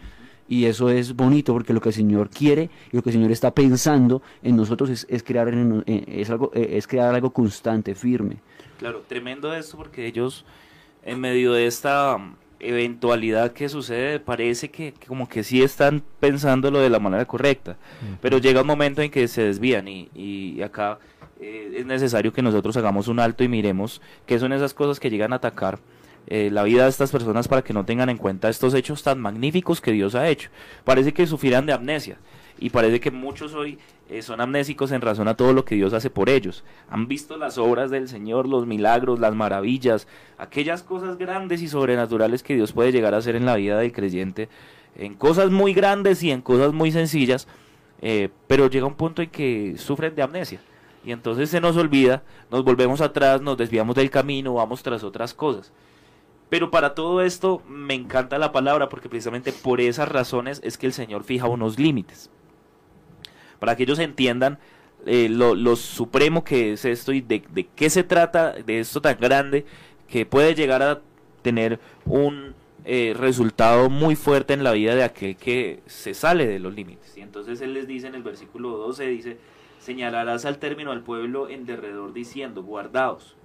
Y 0.48 0.66
eso 0.66 0.90
es 0.90 1.14
bonito 1.14 1.52
porque 1.52 1.72
lo 1.72 1.80
que 1.80 1.88
el 1.88 1.94
Señor 1.94 2.30
quiere 2.30 2.70
y 2.92 2.96
lo 2.96 3.02
que 3.02 3.10
el 3.10 3.14
Señor 3.14 3.32
está 3.32 3.52
pensando 3.52 4.22
en 4.42 4.56
nosotros 4.56 4.90
es, 4.90 5.06
es 5.10 5.22
crear, 5.22 5.48
en- 5.48 5.82
es, 5.86 6.30
algo, 6.30 6.52
eh, 6.54 6.70
es 6.72 6.86
crear 6.86 7.14
algo 7.14 7.30
constante, 7.30 7.94
firme. 7.94 8.36
Claro, 8.78 9.02
tremendo 9.08 9.52
esto 9.54 9.76
porque 9.76 10.06
ellos, 10.06 10.44
en 11.04 11.18
medio 11.20 11.52
de 11.52 11.66
esta 11.66 12.14
um, 12.16 12.34
eventualidad 12.60 13.52
que 13.52 13.68
sucede, 13.68 14.20
parece 14.20 14.70
que, 14.70 14.92
que 14.92 15.06
como 15.06 15.28
que 15.28 15.42
sí 15.42 15.62
están 15.62 16.02
pensándolo 16.20 16.78
de 16.78 16.90
la 16.90 17.00
manera 17.00 17.24
correcta, 17.24 17.76
pero 18.20 18.38
llega 18.38 18.60
un 18.60 18.66
momento 18.66 19.02
en 19.02 19.10
que 19.10 19.26
se 19.28 19.42
desvían 19.42 19.88
y, 19.88 20.10
y 20.14 20.62
acá 20.62 20.98
eh, 21.40 21.74
es 21.76 21.86
necesario 21.86 22.32
que 22.32 22.42
nosotros 22.42 22.76
hagamos 22.76 23.08
un 23.08 23.20
alto 23.20 23.44
y 23.44 23.48
miremos 23.48 24.00
qué 24.26 24.38
son 24.38 24.52
esas 24.52 24.74
cosas 24.74 25.00
que 25.00 25.10
llegan 25.10 25.32
a 25.32 25.36
atacar 25.36 25.78
eh, 26.28 26.50
la 26.50 26.64
vida 26.64 26.84
de 26.84 26.88
estas 26.90 27.12
personas 27.12 27.46
para 27.46 27.62
que 27.62 27.72
no 27.72 27.84
tengan 27.84 28.08
en 28.08 28.16
cuenta 28.16 28.48
estos 28.48 28.74
hechos 28.74 29.02
tan 29.02 29.20
magníficos 29.20 29.80
que 29.80 29.92
Dios 29.92 30.14
ha 30.14 30.28
hecho. 30.28 30.50
Parece 30.84 31.12
que 31.12 31.26
sufrirán 31.26 31.66
de 31.66 31.72
amnesia 31.72 32.18
y 32.58 32.70
parece 32.70 33.00
que 33.00 33.10
muchos 33.10 33.54
hoy 33.54 33.78
eh, 34.08 34.22
son 34.22 34.40
amnésicos 34.40 34.90
en 34.92 35.02
razón 35.02 35.28
a 35.28 35.36
todo 35.36 35.52
lo 35.52 35.64
que 35.64 35.74
Dios 35.74 35.92
hace 35.92 36.10
por 36.10 36.28
ellos. 36.28 36.64
Han 36.88 37.06
visto 37.06 37.36
las 37.36 37.58
obras 37.58 37.90
del 37.90 38.08
Señor, 38.08 38.48
los 38.48 38.66
milagros, 38.66 39.20
las 39.20 39.34
maravillas, 39.34 40.08
aquellas 40.38 40.82
cosas 40.82 41.16
grandes 41.18 41.62
y 41.62 41.68
sobrenaturales 41.68 42.42
que 42.42 42.54
Dios 42.54 42.72
puede 42.72 42.92
llegar 42.92 43.14
a 43.14 43.18
hacer 43.18 43.36
en 43.36 43.46
la 43.46 43.56
vida 43.56 43.78
del 43.78 43.92
creyente, 43.92 44.48
en 44.96 45.14
cosas 45.14 45.50
muy 45.50 45.74
grandes 45.74 46.22
y 46.22 46.30
en 46.30 46.40
cosas 46.40 46.72
muy 46.72 46.90
sencillas, 46.90 47.46
eh, 48.00 48.30
pero 48.46 48.68
llega 48.68 48.86
un 48.86 48.94
punto 48.94 49.22
en 49.22 49.30
que 49.30 49.74
sufren 49.76 50.14
de 50.14 50.22
amnesia. 50.22 50.60
Y 51.06 51.12
entonces 51.12 51.48
se 51.50 51.60
nos 51.60 51.76
olvida, 51.76 52.24
nos 52.50 52.64
volvemos 52.64 53.00
atrás, 53.00 53.40
nos 53.40 53.56
desviamos 53.56 53.94
del 53.94 54.10
camino, 54.10 54.54
vamos 54.54 54.82
tras 54.82 55.04
otras 55.04 55.32
cosas. 55.32 55.72
Pero 56.50 56.72
para 56.72 56.94
todo 56.94 57.22
esto 57.22 57.62
me 57.68 57.94
encanta 57.94 58.38
la 58.38 58.50
palabra 58.50 58.88
porque 58.88 59.08
precisamente 59.08 59.52
por 59.52 59.80
esas 59.80 60.08
razones 60.08 60.60
es 60.64 60.76
que 60.76 60.86
el 60.86 60.92
Señor 60.92 61.22
fija 61.22 61.46
unos 61.46 61.78
límites. 61.78 62.28
Para 63.60 63.76
que 63.76 63.84
ellos 63.84 64.00
entiendan 64.00 64.58
eh, 65.06 65.28
lo, 65.28 65.76
supremo 65.76 66.42
que 66.42 66.72
es 66.72 66.84
esto 66.84 67.12
y 67.12 67.20
de, 67.20 67.44
de 67.50 67.68
qué 67.68 67.88
se 67.88 68.02
trata, 68.02 68.52
de 68.54 68.80
esto 68.80 69.00
tan 69.00 69.16
grande, 69.20 69.64
que 70.08 70.26
puede 70.26 70.56
llegar 70.56 70.82
a 70.82 71.02
tener 71.42 71.78
un 72.04 72.56
eh, 72.84 73.14
resultado 73.16 73.90
muy 73.90 74.16
fuerte 74.16 74.54
en 74.54 74.64
la 74.64 74.72
vida 74.72 74.96
de 74.96 75.04
aquel 75.04 75.36
que 75.36 75.82
se 75.86 76.14
sale 76.14 76.46
de 76.46 76.58
los 76.58 76.74
límites. 76.74 77.16
Y 77.16 77.20
entonces 77.20 77.60
Él 77.60 77.74
les 77.74 77.86
dice 77.86 78.08
en 78.08 78.16
el 78.16 78.24
versículo 78.24 78.76
12, 78.76 79.06
dice, 79.06 79.36
señalarás 79.86 80.44
al 80.44 80.58
término 80.58 80.90
al 80.90 81.02
pueblo 81.02 81.48
en 81.48 81.64
derredor 81.64 82.12
diciendo, 82.12 82.64
guardaos, 82.64 83.36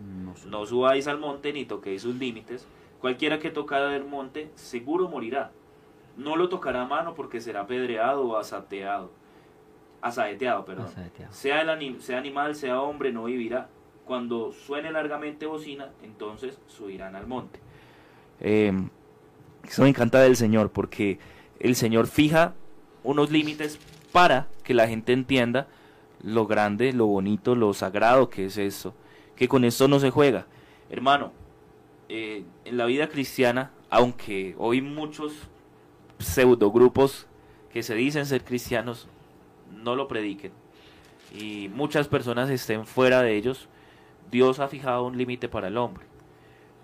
no 0.47 0.65
subáis 0.65 1.07
al 1.07 1.19
monte 1.19 1.53
ni 1.53 1.65
toquéis 1.65 2.01
sus 2.01 2.15
límites, 2.15 2.67
cualquiera 2.99 3.37
que 3.37 3.51
tocara 3.51 3.95
el 3.95 4.05
monte 4.05 4.49
seguro 4.55 5.07
morirá. 5.07 5.51
No 6.17 6.35
lo 6.35 6.49
tocará 6.49 6.81
a 6.81 6.87
mano 6.87 7.13
porque 7.13 7.41
será 7.41 7.61
apedreado 7.61 8.25
o 8.25 8.37
asateado, 8.37 9.11
asaeteado, 10.01 10.65
perdón. 10.65 10.87
Asaeteado. 10.87 11.31
Sea, 11.31 11.61
el 11.61 11.69
anim- 11.69 11.99
sea 11.99 12.17
animal, 12.17 12.55
sea 12.55 12.81
hombre, 12.81 13.11
no 13.11 13.25
vivirá. 13.25 13.69
Cuando 14.05 14.51
suene 14.51 14.91
largamente 14.91 15.45
bocina, 15.45 15.89
entonces 16.03 16.59
subirán 16.67 17.15
al 17.15 17.27
monte. 17.27 17.59
Eh, 18.39 18.73
eso 19.63 19.83
me 19.83 19.89
encanta 19.89 20.19
del 20.21 20.35
Señor, 20.35 20.71
porque 20.71 21.19
el 21.59 21.75
Señor 21.75 22.07
fija 22.07 22.55
unos 23.03 23.29
límites 23.29 23.79
para 24.11 24.47
que 24.63 24.73
la 24.73 24.87
gente 24.87 25.13
entienda 25.13 25.67
lo 26.24 26.45
grande, 26.47 26.93
lo 26.93 27.05
bonito, 27.07 27.55
lo 27.55 27.74
sagrado 27.74 28.30
que 28.30 28.45
es 28.45 28.57
esto, 28.57 28.93
que 29.36 29.47
con 29.47 29.63
esto 29.65 29.88
no 29.88 29.99
se 29.99 30.09
juega. 30.11 30.45
Hermano, 30.89 31.32
eh, 32.09 32.43
en 32.65 32.78
la 32.78 32.86
vida 32.86 33.07
cristiana, 33.07 33.72
aunque 33.89 34.55
hoy 34.57 34.82
muchos 34.82 35.34
pseudogrupos 36.19 37.28
que 37.72 37.84
se 37.84 37.95
dicen 37.95 38.26
ser 38.26 38.43
cristianos 38.43 39.07
no 39.72 39.95
lo 39.95 40.07
prediquen 40.07 40.51
y 41.34 41.69
muchas 41.74 42.07
personas 42.07 42.49
estén 42.49 42.86
fuera 42.86 43.22
de 43.22 43.36
ellos, 43.38 43.69
Dios 44.30 44.59
ha 44.59 44.67
fijado 44.67 45.05
un 45.05 45.17
límite 45.17 45.47
para 45.49 45.67
el 45.67 45.78
hombre. 45.78 46.05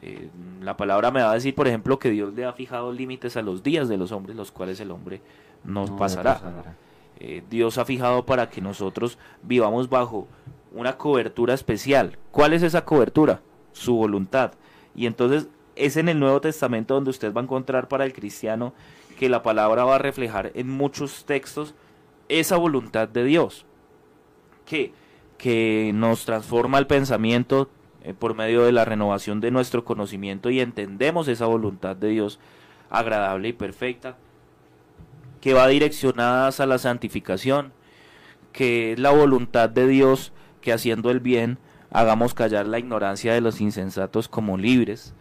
Eh, 0.02 0.30
la 0.62 0.78
palabra 0.78 1.12
me 1.12 1.22
va 1.22 1.32
a 1.32 1.34
decir, 1.34 1.56
por 1.56 1.68
ejemplo, 1.68 2.00
que 2.00 2.12
Dios 2.12 2.34
le 2.34 2.46
ha 2.46 2.54
fijado 2.54 2.92
límites 2.92 3.36
a 3.36 3.42
los 3.42 3.64
días 3.64 3.90
de 3.90 3.98
los 3.98 4.12
hombres, 4.12 4.36
los 4.38 4.52
cuales 4.52 4.80
el 4.80 4.92
hombre 4.92 5.22
no, 5.64 5.86
No 5.86 5.98
pasará. 5.98 6.36
pasará. 6.36 6.76
Eh, 7.20 7.43
Dios 7.49 7.78
ha 7.78 7.86
fijado 7.86 8.26
para 8.26 8.49
que 8.49 8.61
nosotros 8.61 9.18
vivamos 9.41 9.89
bajo 9.89 10.28
una 10.72 10.97
cobertura 10.97 11.53
especial. 11.53 12.18
¿Cuál 12.32 12.53
es 12.53 12.63
esa 12.63 12.86
cobertura? 12.86 13.41
Su 13.72 13.95
voluntad. 13.95 14.53
Y 14.95 15.05
entonces 15.05 15.47
es 15.76 15.97
en 15.97 16.09
el 16.09 16.20
Nuevo 16.20 16.41
Testamento 16.41 16.93
donde 16.93 17.09
usted 17.09 17.34
va 17.34 17.41
a 17.41 17.43
encontrar 17.43 17.88
para 17.88 18.05
el 18.05 18.13
cristiano 18.13 18.74
que 19.20 19.30
la 19.30 19.43
palabra 19.43 19.84
va 19.84 19.95
a 19.95 19.99
reflejar 19.99 20.51
en 20.53 20.70
muchos 20.70 21.26
textos 21.26 21.74
esa 22.30 22.57
voluntad 22.57 23.07
de 23.07 23.24
Dios. 23.24 23.65
Que, 24.65 24.93
que 25.38 25.91
nos 25.93 26.26
transforma 26.26 26.78
el 26.78 26.88
pensamiento 26.88 27.70
eh, 28.03 28.13
por 28.13 28.36
medio 28.36 28.63
de 28.63 28.72
la 28.72 28.86
renovación 28.86 29.39
de 29.39 29.51
nuestro 29.51 29.86
conocimiento 29.86 30.49
y 30.49 30.59
entendemos 30.59 31.28
esa 31.28 31.45
voluntad 31.45 31.95
de 31.95 32.09
Dios 32.09 32.39
agradable 32.89 33.49
y 33.49 33.53
perfecta, 33.53 34.18
que 35.48 35.54
va 35.54 35.70
direccionadas 35.70 36.60
a 36.60 36.66
la 36.66 36.78
santificación, 36.78 37.72
que 38.52 38.91
es 38.91 39.00
la 39.00 39.12
voluntad 39.12 39.70
de 39.70 39.88
Dios 39.88 40.34
que 40.60 40.74
haciendo 40.74 41.10
el 41.10 41.22
bien 41.22 41.58
hagamos 41.89 42.34
callar 42.34 42.68
la 42.68 42.80
ignorancia 42.80 43.34
de 43.34 43.39
los 43.39 43.62
insensatos 43.62 44.28
como 44.28 44.58
libres, 44.58 45.14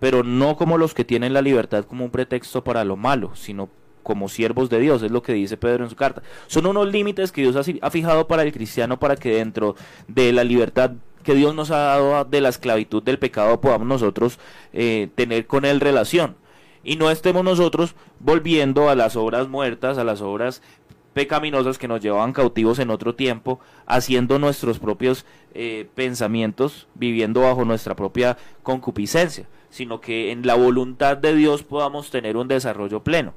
pero 0.00 0.24
no 0.24 0.56
como 0.56 0.78
los 0.78 0.94
que 0.94 1.04
tienen 1.04 1.32
la 1.32 1.42
libertad 1.42 1.84
como 1.84 2.04
un 2.04 2.10
pretexto 2.10 2.64
para 2.64 2.82
lo 2.82 2.96
malo, 2.96 3.36
sino 3.36 3.68
como 4.02 4.28
siervos 4.28 4.68
de 4.68 4.80
Dios, 4.80 5.00
es 5.04 5.12
lo 5.12 5.22
que 5.22 5.32
dice 5.32 5.56
Pedro 5.56 5.84
en 5.84 5.90
su 5.90 5.94
carta. 5.94 6.24
Son 6.48 6.66
unos 6.66 6.90
límites 6.90 7.30
que 7.30 7.42
Dios 7.42 7.54
ha, 7.54 7.90
fijado 7.92 8.26
para 8.26 8.42
el 8.42 8.52
cristiano 8.52 8.98
para 8.98 9.14
que 9.14 9.36
dentro 9.36 9.76
de 10.08 10.32
la 10.32 10.42
libertad 10.42 10.90
que 11.22 11.36
Dios 11.36 11.54
nos 11.54 11.70
ha 11.70 11.78
dado 11.78 12.24
de 12.24 12.40
la 12.40 12.48
esclavitud 12.48 13.00
del 13.00 13.20
pecado 13.20 13.60
podamos 13.60 13.86
nosotros 13.86 14.40
eh, 14.72 15.08
tener 15.14 15.46
con 15.46 15.64
él 15.64 15.78
relación 15.78 16.34
y 16.84 16.96
no 16.96 17.10
estemos 17.10 17.44
nosotros 17.44 17.94
volviendo 18.20 18.88
a 18.88 18.94
las 18.94 19.16
obras 19.16 19.48
muertas, 19.48 19.98
a 19.98 20.04
las 20.04 20.20
obras 20.20 20.62
pecaminosas 21.18 21.78
que 21.78 21.88
nos 21.88 22.00
llevaban 22.00 22.32
cautivos 22.32 22.78
en 22.78 22.90
otro 22.90 23.14
tiempo, 23.14 23.58
haciendo 23.86 24.38
nuestros 24.38 24.78
propios 24.78 25.26
eh, 25.52 25.88
pensamientos, 25.94 26.86
viviendo 26.94 27.40
bajo 27.40 27.64
nuestra 27.64 27.96
propia 27.96 28.36
concupiscencia, 28.62 29.48
sino 29.68 30.00
que 30.00 30.30
en 30.30 30.46
la 30.46 30.54
voluntad 30.54 31.16
de 31.16 31.34
Dios 31.34 31.64
podamos 31.64 32.10
tener 32.10 32.36
un 32.36 32.46
desarrollo 32.46 33.02
pleno. 33.02 33.34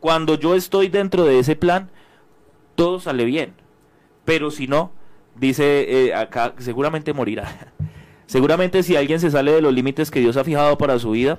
Cuando 0.00 0.34
yo 0.34 0.56
estoy 0.56 0.88
dentro 0.88 1.24
de 1.24 1.38
ese 1.38 1.54
plan, 1.54 1.90
todo 2.74 2.98
sale 2.98 3.24
bien, 3.24 3.54
pero 4.24 4.50
si 4.50 4.66
no, 4.66 4.90
dice 5.36 6.06
eh, 6.06 6.14
acá, 6.14 6.54
seguramente 6.58 7.12
morirá. 7.12 7.72
seguramente 8.26 8.82
si 8.82 8.96
alguien 8.96 9.20
se 9.20 9.30
sale 9.30 9.52
de 9.52 9.60
los 9.60 9.72
límites 9.72 10.10
que 10.10 10.18
Dios 10.18 10.36
ha 10.36 10.42
fijado 10.42 10.76
para 10.76 10.98
su 10.98 11.12
vida, 11.12 11.38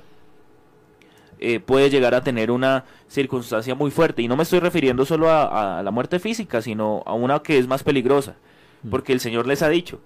eh, 1.38 1.60
puede 1.60 1.90
llegar 1.90 2.14
a 2.14 2.22
tener 2.22 2.50
una 2.50 2.84
circunstancia 3.08 3.74
muy 3.74 3.90
fuerte. 3.90 4.22
Y 4.22 4.28
no 4.28 4.36
me 4.36 4.42
estoy 4.42 4.60
refiriendo 4.60 5.04
solo 5.04 5.30
a, 5.30 5.82
la 5.82 5.90
muerte 5.90 6.18
física, 6.18 6.62
sino 6.62 7.02
a 7.06 7.14
una 7.14 7.40
que 7.40 7.58
es 7.58 7.66
más 7.66 7.82
peligrosa. 7.82 8.36
Mm. 8.82 8.90
Porque 8.90 9.12
el 9.12 9.20
Señor 9.20 9.46
les 9.46 9.62
ha 9.62 9.68
dicho, 9.68 10.00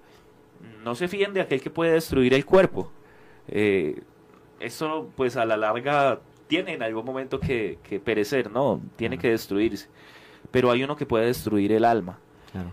no 0.83 0.95
se 0.95 1.07
fíen 1.07 1.33
de 1.33 1.41
aquel 1.41 1.61
que 1.61 1.69
puede 1.69 1.93
destruir 1.93 2.33
el 2.33 2.45
cuerpo. 2.45 2.91
Eh, 3.47 4.01
eso 4.59 5.09
pues 5.15 5.37
a 5.37 5.45
la 5.45 5.57
larga 5.57 6.19
tiene 6.47 6.73
en 6.73 6.83
algún 6.83 7.05
momento 7.05 7.39
que, 7.39 7.77
perecer, 8.03 8.51
¿no? 8.51 8.81
Tiene 8.95 9.17
que 9.17 9.29
destruirse. 9.29 9.87
Pero 10.51 10.71
hay 10.71 10.83
uno 10.83 10.95
que 10.95 11.05
puede 11.05 11.27
destruir 11.27 11.71
el 11.71 11.85
alma. 11.85 12.19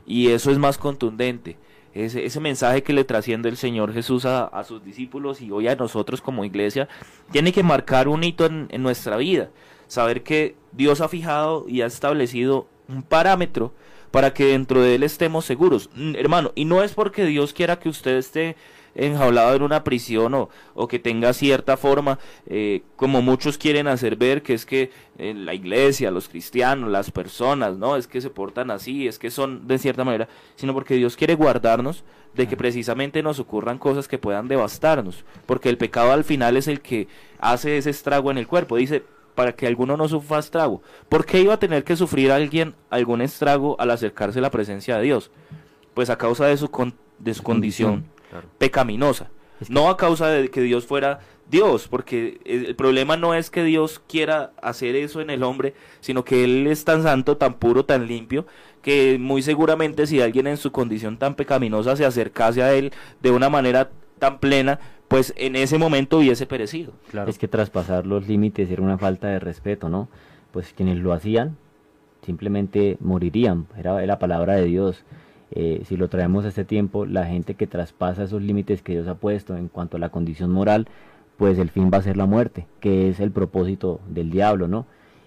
Y 0.07 0.29
eso 0.29 0.51
es 0.51 0.59
más 0.59 0.79
contundente 0.79 1.59
ese, 2.05 2.41
mensaje 2.41 2.83
que 2.83 2.93
le 2.93 3.05
trasciende 3.05 3.49
el 3.49 3.57
Señor 3.57 3.93
Jesús 3.93 4.25
a, 4.27 4.63
sus 4.65 4.85
discípulos 4.85 5.41
y 5.41 5.51
hoy 5.51 5.69
a 5.69 5.77
nosotros 5.77 6.21
como 6.21 6.45
iglesia, 6.45 6.89
tiene 7.31 7.53
que 7.53 7.63
marcar 7.63 8.09
un 8.09 8.23
hito 8.23 8.47
en, 8.47 8.69
en 8.71 8.83
nuestra 8.83 9.17
vida. 9.17 9.51
Saber 9.87 10.23
que 10.23 10.57
Dios 10.73 11.01
ha 11.01 11.09
fijado 11.09 11.65
y 11.69 11.81
ha 11.81 11.87
establecido 11.87 12.67
un 12.89 13.03
parámetro 13.03 13.73
para 14.11 14.33
que 14.33 14.47
dentro 14.47 14.81
de 14.81 14.95
él 14.95 15.03
estemos 15.03 15.45
seguros. 15.45 15.91
Mm, 15.95 16.15
hermano, 16.17 16.53
y 16.55 16.65
no 16.65 16.83
es 16.83 16.93
porque 16.95 17.25
Dios 17.25 17.53
quiera 17.53 17.79
que 17.79 17.89
usted 17.89 18.17
esté 18.17 18.57
enjaulado 18.97 19.55
en 19.55 19.63
una 19.63 19.85
prisión 19.85 20.35
o, 20.35 20.49
o 20.75 20.89
que 20.89 20.99
tenga 20.99 21.33
cierta 21.33 21.77
forma, 21.77 22.19
eh, 22.47 22.83
como 22.97 23.23
muchos 23.23 23.59
quieren 23.59 23.87
hacer 23.87 24.17
ver, 24.17 24.43
que 24.43 24.55
es 24.55 24.67
que 24.67 24.91
eh, 25.19 25.35
la 25.35 25.55
iglesia, 25.55 26.11
los 26.11 26.29
cristianos, 26.29 26.91
las 26.91 27.11
personas, 27.11 27.77
¿no? 27.77 27.97
Es 27.97 28.07
que 28.07 28.21
se 28.21 28.31
portan 28.31 28.71
así, 28.71 29.07
es 29.07 29.19
que 29.19 29.31
son 29.31 29.69
de 29.69 29.79
cierta 29.79 30.05
manera, 30.05 30.29
sino 30.57 30.75
porque 30.75 30.95
Dios 30.95 31.17
quiere 31.17 31.35
guardarnos 31.35 32.05
de 32.35 32.49
que 32.49 32.57
precisamente 32.57 33.23
nos 33.23 33.39
ocurran 33.39 33.79
cosas 33.79 34.09
que 34.09 34.19
puedan 34.19 34.49
devastarnos, 34.49 35.25
porque 35.47 35.69
el 35.69 35.79
pecado 35.79 36.13
al 36.13 36.25
final 36.25 36.57
es 36.57 36.69
el 36.69 36.81
que 36.81 37.09
hace 37.39 37.79
ese 37.79 37.91
estrago 37.91 38.31
en 38.31 38.39
el 38.39 38.47
cuerpo. 38.47 38.77
Dice, 38.77 39.05
para 39.35 39.55
que 39.55 39.67
alguno 39.67 39.97
no 39.97 40.09
sufra 40.09 40.39
estrago. 40.39 40.83
¿Por 41.09 41.27
qué 41.27 41.41
iba 41.41 41.55
a 41.55 41.59
tener 41.59 41.85
que 41.85 41.95
sufrir 41.95 42.33
alguien 42.33 42.75
algún 42.89 43.21
estrago 43.21 43.77
al 43.79 43.91
acercarse 43.91 44.39
a 44.39 44.43
la 44.43 44.51
presencia 44.51 44.97
de 44.97 45.05
Dios? 45.05 45.31
Pues 45.93 46.09
a 46.11 46.17
causa 46.17 46.47
de 46.47 46.57
su, 46.57 46.71
de 47.19 47.35
su 47.35 47.43
condición 47.43 48.07
pecaminosa. 48.59 49.31
No 49.69 49.89
a 49.89 49.97
causa 49.97 50.29
de 50.29 50.51
que 50.51 50.61
Dios 50.61 50.87
fuera 50.87 51.21
Dios, 51.51 51.89
porque 51.89 52.41
el 52.45 52.75
problema 52.75 53.17
no 53.17 53.35
es 53.35 53.51
que 53.51 53.63
Dios 53.63 54.03
quiera 54.07 54.53
hacer 54.61 54.97
eso 54.97 55.21
en 55.21 55.31
el 55.31 55.43
hombre, 55.43 55.75
sino 56.01 56.25
que 56.25 56.45
Él 56.45 56.67
es 56.67 56.85
tan 56.85 57.03
santo, 57.03 57.37
tan 57.37 57.55
puro, 57.55 57.85
tan 57.85 58.07
limpio, 58.07 58.47
que 58.83 59.17
muy 59.19 59.43
seguramente 59.43 60.07
si 60.07 60.21
alguien 60.21 60.47
en 60.47 60.57
su 60.57 60.73
condición 60.73 61.19
tan 61.19 61.35
pecaminosa 61.35 61.97
se 61.97 62.05
acercase 62.05 62.63
a 62.63 62.75
Él 62.75 62.93
de 63.23 63.31
una 63.31 63.49
manera 63.49 63.91
tan 64.19 64.39
plena, 64.41 64.81
pues 65.09 65.33
en 65.37 65.57
ese 65.57 65.79
momento 65.79 66.19
hubiese 66.19 66.47
perecido. 66.47 66.93
Claro. 67.11 67.31
Es 67.31 67.39
que 67.39 67.49
traspasar 67.49 68.07
los 68.07 68.27
límites 68.27 68.71
era 68.71 68.83
una 68.83 68.99
falta 68.99 69.29
de 69.29 69.39
respeto, 69.39 69.89
¿no? 69.89 70.09
Pues 70.51 70.73
quienes 70.77 70.99
lo 70.99 71.13
hacían 71.13 71.57
simplemente 72.27 72.97
morirían, 73.01 73.67
era 73.79 74.05
la 74.05 74.19
palabra 74.19 74.57
de 74.57 74.65
Dios. 74.65 75.05
Eh, 75.53 75.83
si 75.87 75.97
lo 75.97 76.09
traemos 76.09 76.45
a 76.45 76.49
este 76.49 76.65
tiempo, 76.65 77.07
la 77.07 77.27
gente 77.27 77.55
que 77.55 77.67
traspasa 77.67 78.25
esos 78.25 78.43
límites 78.43 78.83
que 78.83 78.93
Dios 78.93 79.09
ha 79.09 79.15
puesto 79.15 79.57
en 79.57 79.69
cuanto 79.69 79.97
a 79.97 80.01
la 80.01 80.09
condición 80.09 80.51
moral, 80.51 80.89
pues 81.37 81.59
el 81.59 81.71
fin 81.71 81.91
va 81.93 81.99
a 81.99 82.03
ser 82.03 82.17
la 82.17 82.27
muerte, 82.27 82.67
que 82.81 83.09
es 83.09 83.21
el 83.21 83.31
propósito 83.31 84.01
del 84.09 84.31
diablo, 84.31 84.69
¿no? 84.69 84.87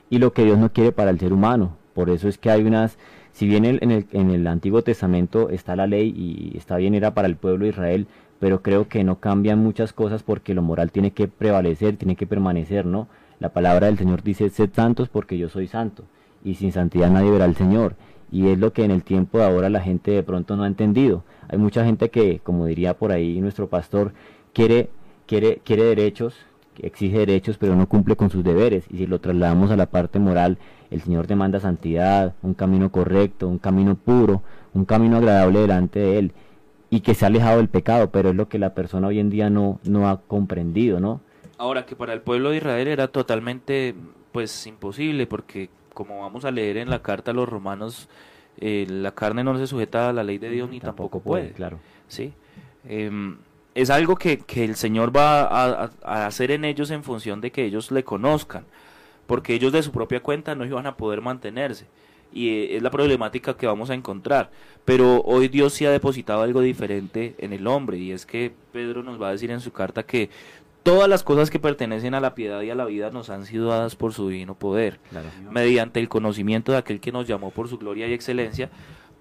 Y 0.10 0.18
lo 0.18 0.34
que 0.34 0.44
Dios 0.44 0.58
no 0.58 0.74
quiere 0.74 0.92
para 0.92 1.12
el 1.12 1.20
ser 1.20 1.34
humano. 1.34 1.78
Por 1.94 2.10
eso 2.10 2.28
es 2.28 2.38
que 2.38 2.50
hay 2.50 2.64
unas, 2.64 2.98
si 3.32 3.48
bien 3.48 3.66
en 3.66 3.92
el, 3.92 4.08
en 4.12 4.32
el 4.32 4.48
Antiguo 4.48 4.82
Testamento 4.82 5.50
está 5.50 5.76
la 5.76 5.88
ley 5.88 6.14
y 6.16 6.58
está 6.58 6.78
bien, 6.78 6.96
era 6.96 7.14
para 7.14 7.28
el 7.28 7.36
pueblo 7.36 7.66
de 7.66 7.70
Israel, 7.72 8.08
pero 8.40 8.62
creo 8.62 8.88
que 8.88 9.04
no 9.04 9.20
cambian 9.20 9.60
muchas 9.60 9.94
cosas 9.94 10.24
porque 10.24 10.54
lo 10.54 10.62
moral 10.62 10.92
tiene 10.92 11.12
que 11.12 11.28
prevalecer, 11.28 11.98
tiene 11.98 12.16
que 12.16 12.26
permanecer, 12.26 12.86
¿no? 12.86 13.08
La 13.40 13.50
palabra 13.50 13.88
del 13.88 13.98
Señor 13.98 14.24
dice, 14.24 14.50
sed 14.50 14.70
santos 14.74 15.10
porque 15.10 15.38
yo 15.38 15.50
soy 15.50 15.68
santo, 15.68 16.04
y 16.44 16.56
sin 16.56 16.72
santidad 16.72 17.10
nadie 17.10 17.32
verá 17.32 17.46
al 17.46 17.56
Señor 17.56 17.96
y 18.32 18.48
es 18.50 18.60
lo 18.60 18.74
que 18.74 18.84
en 18.84 18.92
el 18.92 19.04
tiempo 19.04 19.40
de 19.40 19.46
ahora 19.46 19.70
la 19.70 19.82
gente 19.82 20.12
de 20.12 20.24
pronto 20.24 20.56
no 20.56 20.64
ha 20.64 20.68
entendido. 20.68 21.24
Hay 21.48 21.58
mucha 21.58 21.84
gente 21.84 22.10
que, 22.10 22.40
como 22.40 22.66
diría 22.66 22.98
por 22.98 23.12
ahí 23.12 23.42
nuestro 23.42 23.68
pastor, 23.68 24.14
quiere, 24.54 24.90
quiere, 25.26 25.62
quiere 25.64 25.84
derechos, 25.84 26.36
exige 26.82 27.20
derechos, 27.20 27.58
pero 27.58 27.76
no 27.76 27.88
cumple 27.88 28.16
con 28.16 28.30
sus 28.30 28.44
deberes. 28.44 28.86
Y 28.90 28.98
si 28.98 29.08
lo 29.08 29.20
trasladamos 29.20 29.72
a 29.72 29.78
la 29.78 29.88
parte 29.88 30.20
moral, 30.20 30.58
el 30.92 31.02
Señor 31.02 31.28
demanda 31.28 31.60
santidad, 31.60 32.36
un 32.42 32.54
camino 32.54 32.92
correcto, 32.92 33.48
un 33.48 33.58
camino 33.58 33.96
puro, 33.96 34.44
un 34.74 34.86
camino 34.86 35.18
agradable 35.18 35.60
delante 35.60 36.00
de 36.00 36.20
Él, 36.20 36.34
y 36.90 37.02
que 37.02 37.14
se 37.14 37.26
ha 37.26 37.28
alejado 37.28 37.58
del 37.58 37.70
pecado, 37.70 38.10
pero 38.12 38.30
es 38.30 38.36
lo 38.36 38.50
que 38.50 38.60
la 38.60 38.74
persona 38.74 39.08
hoy 39.08 39.20
en 39.20 39.30
día 39.30 39.50
no, 39.50 39.80
no 39.84 40.10
ha 40.10 40.22
comprendido, 40.22 41.00
¿no? 41.00 41.22
Ahora 41.58 41.86
que 41.86 41.96
para 41.96 42.14
el 42.14 42.22
pueblo 42.22 42.52
de 42.52 42.58
Israel 42.58 42.88
era 42.88 43.10
totalmente 43.10 43.94
pues 44.32 44.66
imposible 44.66 45.28
porque 45.28 45.70
como 46.00 46.22
vamos 46.22 46.46
a 46.46 46.52
leer 46.52 46.78
en 46.78 46.90
la 46.90 47.02
carta 47.02 47.32
a 47.32 47.34
los 47.34 47.50
romanos, 47.50 48.08
eh, 48.58 48.88
la 48.90 49.12
carne 49.12 49.44
no 49.44 49.58
se 49.58 49.68
sujeta 49.68 50.08
a 50.08 50.14
la 50.14 50.24
ley 50.24 50.38
de 50.38 50.50
Dios 50.50 50.70
ni 50.70 50.80
tampoco, 50.80 51.20
puede, 51.20 51.52
Claro. 51.52 51.78
¿sí? 52.08 52.32
Em, 52.88 53.36
es 53.76 53.90
algo 53.90 54.16
que, 54.16 54.42
el 54.56 54.78
Señor 54.78 55.14
va 55.14 55.42
a, 55.42 56.26
hacer 56.26 56.52
en 56.52 56.64
ellos 56.64 56.90
en 56.92 57.04
función 57.04 57.42
de 57.42 57.52
que 57.52 57.66
ellos 57.66 57.92
le 57.92 58.06
conozcan, 58.06 58.64
porque 59.28 59.54
ellos 59.54 59.74
de 59.74 59.84
su 59.84 59.92
propia 59.92 60.22
cuenta 60.22 60.56
no 60.56 60.66
iban 60.66 60.88
a 60.88 60.96
poder 60.96 61.20
mantenerse. 61.20 61.86
Y 62.32 62.48
eh, 62.48 62.78
es 62.78 62.82
la 62.82 62.92
problemática 62.92 63.58
que 63.58 63.68
vamos 63.68 63.90
a 63.90 63.94
encontrar. 63.94 64.52
Pero 64.86 65.22
hoy 65.24 65.50
Dios 65.50 65.74
sí 65.74 65.86
ha 65.86 65.92
depositado 65.92 66.44
algo 66.44 66.62
diferente 66.62 67.36
en 67.40 67.52
el 67.52 67.68
hombre, 67.68 67.98
y 67.98 68.14
es 68.14 68.26
que 68.26 68.54
Pedro 68.72 69.04
nos 69.04 69.22
va 69.22 69.28
a 69.28 69.32
decir 69.34 69.52
en 69.52 69.60
su 69.60 69.74
carta 69.74 70.04
que 70.04 70.30
todas 70.90 71.08
las 71.08 71.22
cosas 71.22 71.52
que 71.52 71.60
pertenecen 71.60 72.16
a 72.16 72.20
la 72.20 72.34
piedad 72.34 72.62
y 72.62 72.72
a 72.72 72.76
la 72.76 72.86
vida 72.86 73.12
nos 73.12 73.30
han 73.30 73.46
sido 73.46 73.70
dadas 73.70 73.96
por 73.96 74.12
su 74.12 74.28
divino 74.28 74.56
poder, 74.56 75.00
mediante 75.52 76.00
el 76.00 76.10
conocimiento 76.10 76.72
de 76.72 76.80
aquel 76.80 77.00
que 77.00 77.12
nos 77.12 77.28
llamó 77.28 77.52
por 77.52 77.68
su 77.68 77.78
gloria 77.78 78.08
y 78.08 78.14
excelencia, 78.14 78.72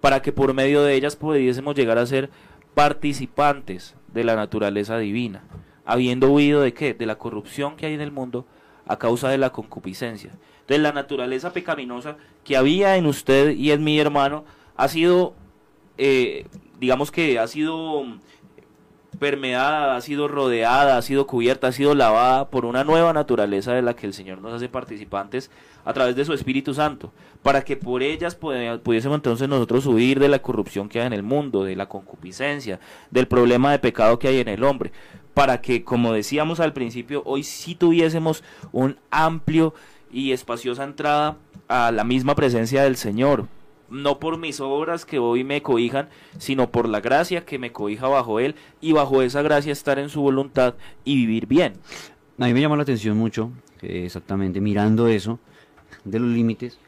para 0.01 0.23
que 0.23 0.33
por 0.33 0.55
medio 0.55 0.83
de 0.83 0.95
ellas 0.95 1.15
pudiésemos 1.15 1.75
llegar 1.75 1.99
a 1.99 2.07
ser 2.07 2.31
participantes 2.73 3.95
de 4.15 4.25
la 4.25 4.35
naturaleza 4.35 4.97
divina, 4.97 5.45
habiendo 5.85 6.31
huido 6.31 6.63
de 6.63 6.73
qué? 6.73 6.95
De 6.95 7.05
la 7.05 7.19
corrupción 7.19 7.77
que 7.77 7.85
hay 7.85 7.93
en 7.93 8.01
el 8.01 8.13
mundo 8.13 8.47
a 8.87 8.99
causa 8.99 9.29
de 9.29 9.37
la 9.37 9.51
concupiscencia. 9.51 10.31
Entonces 10.61 10.83
la 10.83 10.93
naturaleza 10.93 11.53
pecaminosa 11.53 12.17
que 12.45 12.57
había 12.57 12.97
en 12.97 13.05
usted 13.05 13.51
y 13.51 13.73
en 13.73 13.85
mi 13.85 14.01
hermano 14.01 14.47
ha 14.75 14.89
sido, 14.89 15.35
eh, 15.99 16.47
digamos 16.81 17.11
que 17.11 17.39
ha 17.39 17.47
sido 17.47 18.07
permeada, 19.19 19.97
ha 19.97 20.01
sido 20.01 20.29
rodeada, 20.29 20.97
ha 20.97 21.03
sido 21.03 21.27
cubierta, 21.27 21.69
ha 21.69 21.73
sido 21.73 21.95
lavada 21.95 22.49
por 22.49 22.65
una 22.65 22.85
nueva 22.85 23.13
naturaleza 23.13 23.73
de 23.73 23.83
la 23.83 23.95
que 23.95 24.07
el 24.07 24.15
Señor 24.15 24.41
nos 24.41 24.55
hace 24.55 24.69
participantes 24.69 25.51
a 25.85 25.93
través 25.93 26.17
de 26.17 26.25
su 26.25 26.33
Espíritu 26.33 26.75
Santo, 26.75 27.13
para 27.43 27.63
que 27.63 27.77
por 27.77 28.03
ellas 28.03 28.35
pudiésemos 28.35 29.17
entonces 29.17 29.49
nosotros 29.49 29.87
huir 29.87 30.19
de 30.21 30.29
la 30.29 30.41
corrupción 30.41 30.89
que 30.89 31.01
hay 31.01 31.07
en 31.07 31.13
el 31.13 31.23
mundo, 31.23 31.65
de 31.65 31.77
la 31.77 31.89
concupiscencia, 31.89 32.81
del 33.11 33.27
problema 33.27 33.73
de 33.73 33.79
pecado 33.79 34.19
que 34.19 34.29
hay 34.29 34.41
en 34.41 34.49
el 34.49 34.65
hombre, 34.65 34.93
para 35.35 35.61
que, 35.61 35.85
como 35.85 36.13
decíamos 36.13 36.61
al 36.61 36.73
principio, 36.73 37.23
hoy 37.25 37.43
sí 37.43 37.75
tuviésemos 37.75 38.43
un 38.73 38.99
amplio 39.11 39.75
y 40.11 40.33
espaciosa 40.33 40.85
entrada 40.85 41.37
a 41.69 41.93
la 41.93 42.05
misma 42.05 42.35
presencia 42.35 42.83
del 42.83 42.97
Señor, 42.97 43.47
no 43.91 44.19
por 44.19 44.39
mis 44.39 44.61
obras 44.61 45.05
que 45.05 45.19
hoy 45.19 45.45
me 45.45 45.63
cobijan, 45.63 46.09
sino 46.39 46.71
por 46.71 46.89
la 46.89 47.01
gracia 47.01 47.45
que 47.45 47.59
me 47.59 47.73
cobija 47.73 48.09
bajo 48.09 48.41
Él 48.41 48.55
y 48.81 48.93
bajo 48.93 49.23
esa 49.23 49.43
gracia 49.43 49.73
estar 49.73 49.99
en 49.99 50.09
su 50.09 50.21
voluntad 50.21 50.75
y 51.05 51.17
vivir 51.17 51.47
bien. 51.47 51.75
A 52.39 52.47
mí 52.47 52.55
me 52.55 52.61
llama 52.61 52.77
la 52.77 52.83
atención 52.83 53.17
mucho 53.17 53.51
eh, 53.83 54.05
exactamente 54.05 54.61
mirando 54.61 55.09
eso 55.09 55.39
de 56.05 56.19
los 56.19 56.29
límites, 56.29 56.79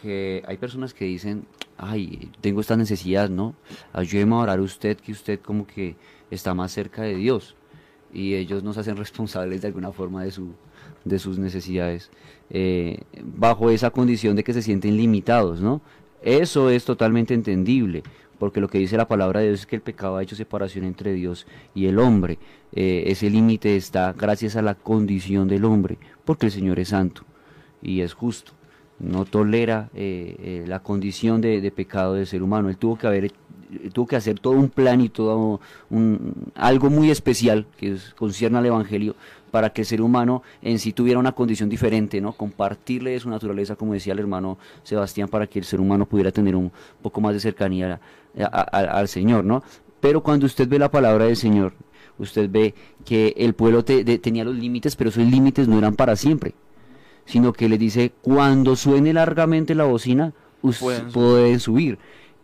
que 0.00 0.42
hay 0.46 0.56
personas 0.56 0.94
que 0.94 1.04
dicen, 1.04 1.44
ay, 1.76 2.30
tengo 2.40 2.60
esta 2.60 2.76
necesidad, 2.76 3.28
¿no? 3.28 3.54
Ayúdeme 3.92 4.34
a 4.34 4.38
orar 4.38 4.60
usted, 4.60 4.96
que 4.96 5.12
usted 5.12 5.40
como 5.40 5.66
que 5.66 5.96
está 6.30 6.54
más 6.54 6.72
cerca 6.72 7.02
de 7.02 7.16
Dios. 7.16 7.56
Y 8.12 8.34
ellos 8.34 8.62
nos 8.62 8.78
hacen 8.78 8.96
responsables 9.04 9.62
de 9.62 9.68
alguna 9.68 9.92
forma 9.92 10.24
de, 10.24 10.30
su, 10.30 10.54
de 11.04 11.18
sus 11.18 11.38
necesidades, 11.38 12.10
eh, 12.50 13.02
bajo 13.22 13.70
esa 13.70 13.90
condición 13.90 14.36
de 14.36 14.44
que 14.44 14.54
se 14.54 14.62
sienten 14.62 14.96
limitados, 14.96 15.60
¿no? 15.60 15.80
Eso 16.22 16.70
es 16.70 16.84
totalmente 16.84 17.34
entendible, 17.34 18.02
porque 18.38 18.60
lo 18.60 18.68
que 18.68 18.78
dice 18.78 18.96
la 18.96 19.08
palabra 19.08 19.40
de 19.40 19.48
Dios 19.48 19.60
es 19.60 19.66
que 19.66 19.76
el 19.76 19.82
pecado 19.82 20.16
ha 20.16 20.22
hecho 20.22 20.36
separación 20.36 20.84
entre 20.84 21.12
Dios 21.12 21.46
y 21.74 21.86
el 21.86 21.98
hombre. 21.98 22.38
Eh, 22.72 23.04
ese 23.06 23.30
límite 23.30 23.76
está 23.76 24.12
gracias 24.12 24.56
a 24.56 24.62
la 24.62 24.74
condición 24.74 25.48
del 25.48 25.64
hombre, 25.64 25.98
porque 26.24 26.46
el 26.46 26.52
Señor 26.52 26.78
es 26.78 26.88
santo 26.88 27.22
y 27.82 28.00
es 28.02 28.12
justo 28.14 28.52
no 29.00 29.24
tolera 29.24 29.88
eh, 29.94 30.36
eh, 30.38 30.64
la 30.68 30.80
condición 30.80 31.40
de, 31.40 31.72
pecado 31.74 32.14
del 32.14 32.26
ser 32.26 32.42
humano. 32.42 32.68
Él 32.68 32.76
tuvo 32.76 32.96
que 32.96 33.06
haber 33.06 33.32
tuvo 33.92 34.06
que 34.08 34.16
hacer 34.16 34.40
todo 34.40 34.54
un 34.54 34.68
plan 34.68 35.00
y 35.00 35.08
todo 35.08 35.60
un, 35.90 36.34
algo 36.54 36.90
muy 36.90 37.10
especial 37.10 37.66
que 37.76 37.96
concierne 38.16 38.58
al 38.58 38.66
Evangelio 38.66 39.14
para 39.50 39.70
que 39.70 39.82
el 39.82 39.86
ser 39.86 40.00
humano 40.00 40.42
en 40.62 40.78
sí 40.78 40.92
tuviera 40.92 41.18
una 41.18 41.32
condición 41.32 41.68
diferente, 41.68 42.20
¿no? 42.20 42.32
Compartirle 42.32 43.12
de 43.12 43.20
su 43.20 43.28
naturaleza, 43.28 43.76
como 43.76 43.92
decía 43.92 44.12
el 44.12 44.18
hermano 44.18 44.58
Sebastián, 44.82 45.28
para 45.28 45.46
que 45.46 45.58
el 45.58 45.64
ser 45.64 45.80
humano 45.80 46.06
pudiera 46.06 46.30
tener 46.32 46.56
un 46.56 46.70
poco 47.02 47.20
más 47.20 47.34
de 47.34 47.40
cercanía 47.40 48.00
al 48.36 49.08
Señor, 49.08 49.44
¿no? 49.44 49.62
Pero 50.00 50.22
cuando 50.22 50.46
usted 50.46 50.68
ve 50.68 50.78
la 50.78 50.90
palabra 50.90 51.26
del 51.26 51.36
Señor, 51.36 51.74
usted 52.18 52.48
ve 52.50 52.74
que 53.04 53.34
el 53.36 53.54
pueblo 53.54 53.84
tenía 53.84 54.44
los 54.44 54.56
límites, 54.56 54.96
pero 54.96 55.10
esos 55.10 55.24
límites 55.24 55.68
no 55.68 55.78
eran 55.78 55.94
para 55.94 56.16
siempre 56.16 56.54
sino 57.30 57.52
que 57.52 57.68
le 57.68 57.78
dice, 57.78 58.12
cuando 58.22 58.74
suene 58.74 59.12
largamente 59.12 59.76
la 59.76 59.84
bocina, 59.84 60.32
pueden, 61.12 61.60
subir. 61.60 61.98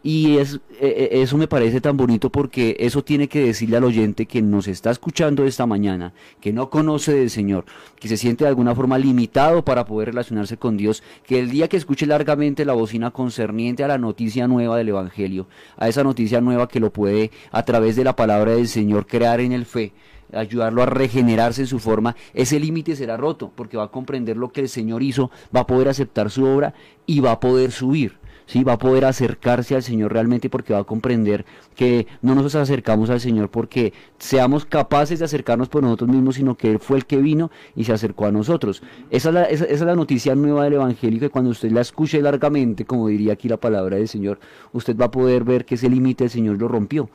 Y 0.09 0.39
es, 0.39 0.61
e, 0.81 1.09
e, 1.11 1.23
eso 1.23 1.37
me 1.37 1.49
parece 1.49 1.81
tan 1.81 1.97
bonito 1.97 2.31
porque 2.31 2.77
eso 2.79 3.03
tiene 3.03 3.27
que 3.27 3.45
decirle 3.45 3.77
al 3.77 3.83
oyente 3.83 4.27
que 4.27 4.41
nos 4.41 4.69
está 4.69 4.93
escuchando 4.93 5.45
esta 5.45 5.67
mañana, 5.67 6.13
que 6.41 6.53
no 6.53 6.71
conoce 6.71 7.13
del 7.13 7.29
Señor, 7.29 7.65
que 7.99 8.07
se 8.07 8.17
siente 8.17 8.45
de 8.45 8.49
alguna 8.51 8.73
forma 8.77 8.99
limitado 8.99 9.65
para 9.65 9.85
poder 9.85 10.11
relacionarse 10.11 10.59
con 10.59 10.77
Dios, 10.77 11.03
que 11.27 11.41
el 11.41 11.51
día 11.51 11.67
que 11.67 11.77
escuche 11.77 12.07
largamente 12.07 12.65
la 12.65 12.75
bocina 12.75 13.11
concerniente 13.11 13.83
a 13.83 13.89
la 13.89 13.99
noticia 13.99 14.47
nueva 14.47 14.77
del 14.77 14.91
Evangelio, 14.91 15.49
a 15.77 15.89
esa 15.89 16.05
noticia 16.05 16.41
nueva 16.41 16.69
que 16.69 16.79
lo 16.79 16.93
puede 16.93 17.33
a 17.51 17.65
través 17.65 17.97
de 17.97 18.05
la 18.05 18.15
palabra 18.15 18.53
del 18.53 18.69
Señor 18.69 19.09
crear 19.09 19.41
en 19.41 19.51
el 19.51 19.65
fe, 19.65 19.93
ayudarlo 20.33 20.85
a 20.85 20.87
regenerarse 20.87 21.63
en 21.63 21.67
su 21.67 21.81
forma, 21.81 22.15
ese 22.33 22.61
límite 22.61 22.95
será 22.95 23.17
roto, 23.17 23.51
porque 23.57 23.77
va 23.77 23.87
a 23.87 23.91
comprender 23.91 24.37
lo 24.37 24.53
que 24.53 24.61
el 24.61 24.69
Señor 24.69 25.03
hizo, 25.03 25.33
va 25.55 25.63
a 25.63 25.67
poder 25.67 25.89
aceptar 25.89 26.31
su 26.31 26.45
obra 26.45 26.75
y 27.07 27.19
va 27.19 27.33
a 27.33 27.41
poder 27.41 27.73
subir. 27.73 28.25
¿Sí? 28.47 28.65
va 28.65 28.75
a 28.75 28.79
poder 28.79 29.05
acercarse 29.05 29.75
al 29.75 29.83
Señor 29.83 30.13
realmente 30.13 30.49
porque 30.49 30.73
va 30.73 30.81
a 30.81 30.85
comprender 30.85 31.45
que 31.75 32.07
no 32.23 32.35
nos 32.35 32.55
acercamos 32.55 33.11
al 33.11 33.21
Señor 33.21 33.51
porque 33.51 33.93
seamos 34.19 34.65
capaces 34.65 35.19
de 35.19 35.27
acercarnos 35.27 35.69
por 35.69 35.83
nosotros 35.83 36.09
mismos, 36.09 36.37
sino 36.37 36.57
que 36.57 36.71
Él 36.71 36.79
fue 36.79 36.97
el 36.97 37.07
que 37.07 37.19
vino 37.19 37.51
y 37.75 37.85
se 37.85 37.93
acercó 37.93 38.27
a 38.27 38.33
nosotros. 38.33 38.83
Esa 39.11 39.29
es 39.29 39.35
la, 39.35 39.45
esa, 39.45 39.65
es 39.65 39.81
la 39.83 39.95
noticia 39.95 40.35
nueva 40.35 40.65
del 40.65 40.75
Evangelio, 40.75 41.21
que 41.21 41.31
cuando 41.31 41.51
usted 41.51 41.71
la 41.71 41.83
escuche 41.83 42.21
largamente, 42.23 42.85
como 42.85 43.09
diría 43.09 43.35
aquí 43.35 43.49
la 43.49 43.59
palabra 43.59 43.97
del 43.97 44.09
Señor, 44.09 44.39
usted 44.73 44.97
va 44.97 45.07
a 45.07 45.11
poder 45.11 45.45
ver 45.45 45.65
que 45.65 45.75
ese 45.75 45.91
límite 45.91 46.25
el 46.25 46.31
Señor 46.31 46.59
lo 46.59 46.69
rompió 46.69 47.11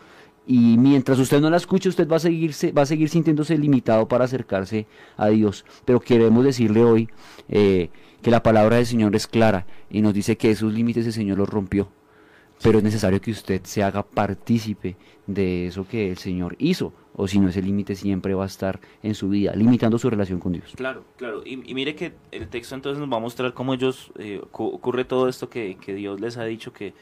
y 0.46 0.78
mientras 0.78 1.20
usted 1.20 1.40
no 1.40 1.50
la 1.50 1.58
escuche, 1.58 1.90
usted 1.90 2.08
va 2.08 2.16
a, 2.16 2.20
seguirse, 2.20 2.72
va 2.72 2.82
a 2.82 2.86
seguir 2.86 3.10
sintiéndose 3.10 3.58
limitado 3.58 4.08
para 4.08 4.26
acercarse 4.26 4.88
a 5.18 5.30
Dios. 5.30 5.66
Pero 5.86 6.00
queremos 6.00 6.44
decirle 6.44 6.84
hoy 6.84 7.10
eh, 7.48 7.90
que 8.22 8.32
la 8.32 8.42
palabra 8.42 8.78
del 8.78 8.86
Señor 8.86 9.16
es 9.16 9.28
clara 9.28 9.68
y 9.90 10.02
nos 10.02 10.14
dice 10.14 10.38
que 10.38 10.52
esos 10.52 10.74
límites 10.74 11.06
el 11.06 11.14
Señor 11.14 11.38
los 11.38 11.50
rompió. 11.50 11.90
Pero 12.64 12.80
es 12.80 12.84
necesario 12.84 13.22
que 13.22 13.32
usted 13.32 13.62
se 13.64 13.84
haga 13.84 14.04
partícipe 14.04 14.96
de 15.26 15.68
eso 15.68 15.88
que 15.88 16.12
el 16.12 16.18
Señor 16.18 16.56
hizo, 16.60 16.94
o 17.16 17.28
si 17.28 17.40
no, 17.40 17.50
ese 17.50 17.62
límite 17.62 17.96
siempre 17.96 18.34
va 18.36 18.44
a 18.44 18.48
estar 18.48 18.80
en 19.02 19.16
su 19.16 19.30
vida, 19.30 19.54
limitando 19.56 19.98
su 19.98 20.10
relación 20.10 20.40
con 20.40 20.54
Dios. 20.54 20.74
Claro, 20.76 21.04
claro. 21.18 21.42
Y, 21.46 21.58
mire 21.58 21.96
que 21.96 22.14
el 22.32 22.48
texto 22.50 22.76
entonces 22.76 23.00
nos 23.00 23.12
va 23.12 23.18
a 23.18 23.20
mostrar 23.20 23.54
cómo 23.54 23.74
ellos, 23.74 24.12
eh, 24.18 24.42
ocurre 24.52 25.06
todo 25.06 25.28
esto 25.28 25.50
que, 25.50 25.78
que 25.78 25.96
Dios 25.96 26.22
les 26.22 26.38
ha 26.38 26.44
dicho 26.46 26.72
que, 26.72 26.94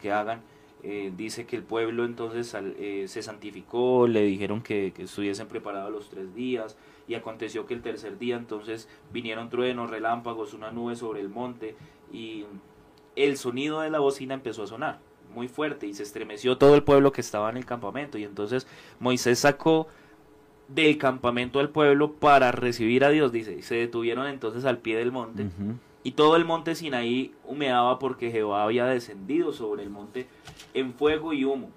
que 0.00 0.10
hagan 0.12 0.40
eh, 0.84 1.12
dice 1.16 1.46
que 1.46 1.54
el 1.54 1.62
pueblo 1.62 2.04
entonces 2.04 2.56
eh, 2.56 3.04
se 3.06 3.22
santificó, 3.22 4.08
le 4.08 4.22
dijeron 4.22 4.62
que, 4.62 4.92
estuviesen 4.98 5.46
preparados 5.46 5.92
los 5.92 6.08
tres 6.08 6.34
días, 6.34 6.76
y 7.06 7.14
aconteció 7.14 7.66
que 7.66 7.74
el 7.74 7.82
tercer 7.82 8.18
día 8.18 8.36
entonces 8.36 8.88
vinieron 9.12 9.48
truenos, 9.48 9.90
relámpagos, 9.90 10.54
una 10.54 10.72
nube 10.72 10.96
sobre 10.96 11.20
el 11.20 11.28
monte, 11.28 11.76
y 12.12 12.46
el 13.14 13.36
sonido 13.36 13.80
de 13.80 13.90
la 13.90 14.00
bocina 14.00 14.34
empezó 14.34 14.64
a 14.64 14.66
sonar 14.66 14.98
muy 15.32 15.46
fuerte, 15.46 15.86
y 15.86 15.94
se 15.94 16.02
estremeció 16.02 16.58
todo 16.58 16.74
el 16.74 16.82
pueblo 16.82 17.12
que 17.12 17.20
estaba 17.20 17.48
en 17.48 17.58
el 17.58 17.64
campamento, 17.64 18.18
y 18.18 18.24
entonces 18.24 18.66
Moisés 18.98 19.38
sacó 19.38 19.86
del 20.66 20.98
campamento 20.98 21.60
al 21.60 21.70
pueblo 21.70 22.14
para 22.14 22.50
recibir 22.50 23.04
a 23.04 23.10
Dios, 23.10 23.30
dice, 23.30 23.54
y 23.54 23.62
se 23.62 23.76
detuvieron 23.76 24.26
entonces 24.26 24.64
al 24.64 24.78
pie 24.78 24.96
del 24.96 25.12
monte. 25.12 25.46
Y 26.04 26.12
todo 26.12 26.36
el 26.36 26.44
monte 26.44 26.74
Sinaí 26.74 27.32
humeaba 27.44 27.98
porque 27.98 28.30
Jehová 28.30 28.64
había 28.64 28.86
descendido 28.86 29.52
sobre 29.52 29.82
el 29.82 29.90
monte 29.90 30.26
en 30.74 30.94
fuego 30.94 31.32
y 31.32 31.44
humo. 31.44 31.70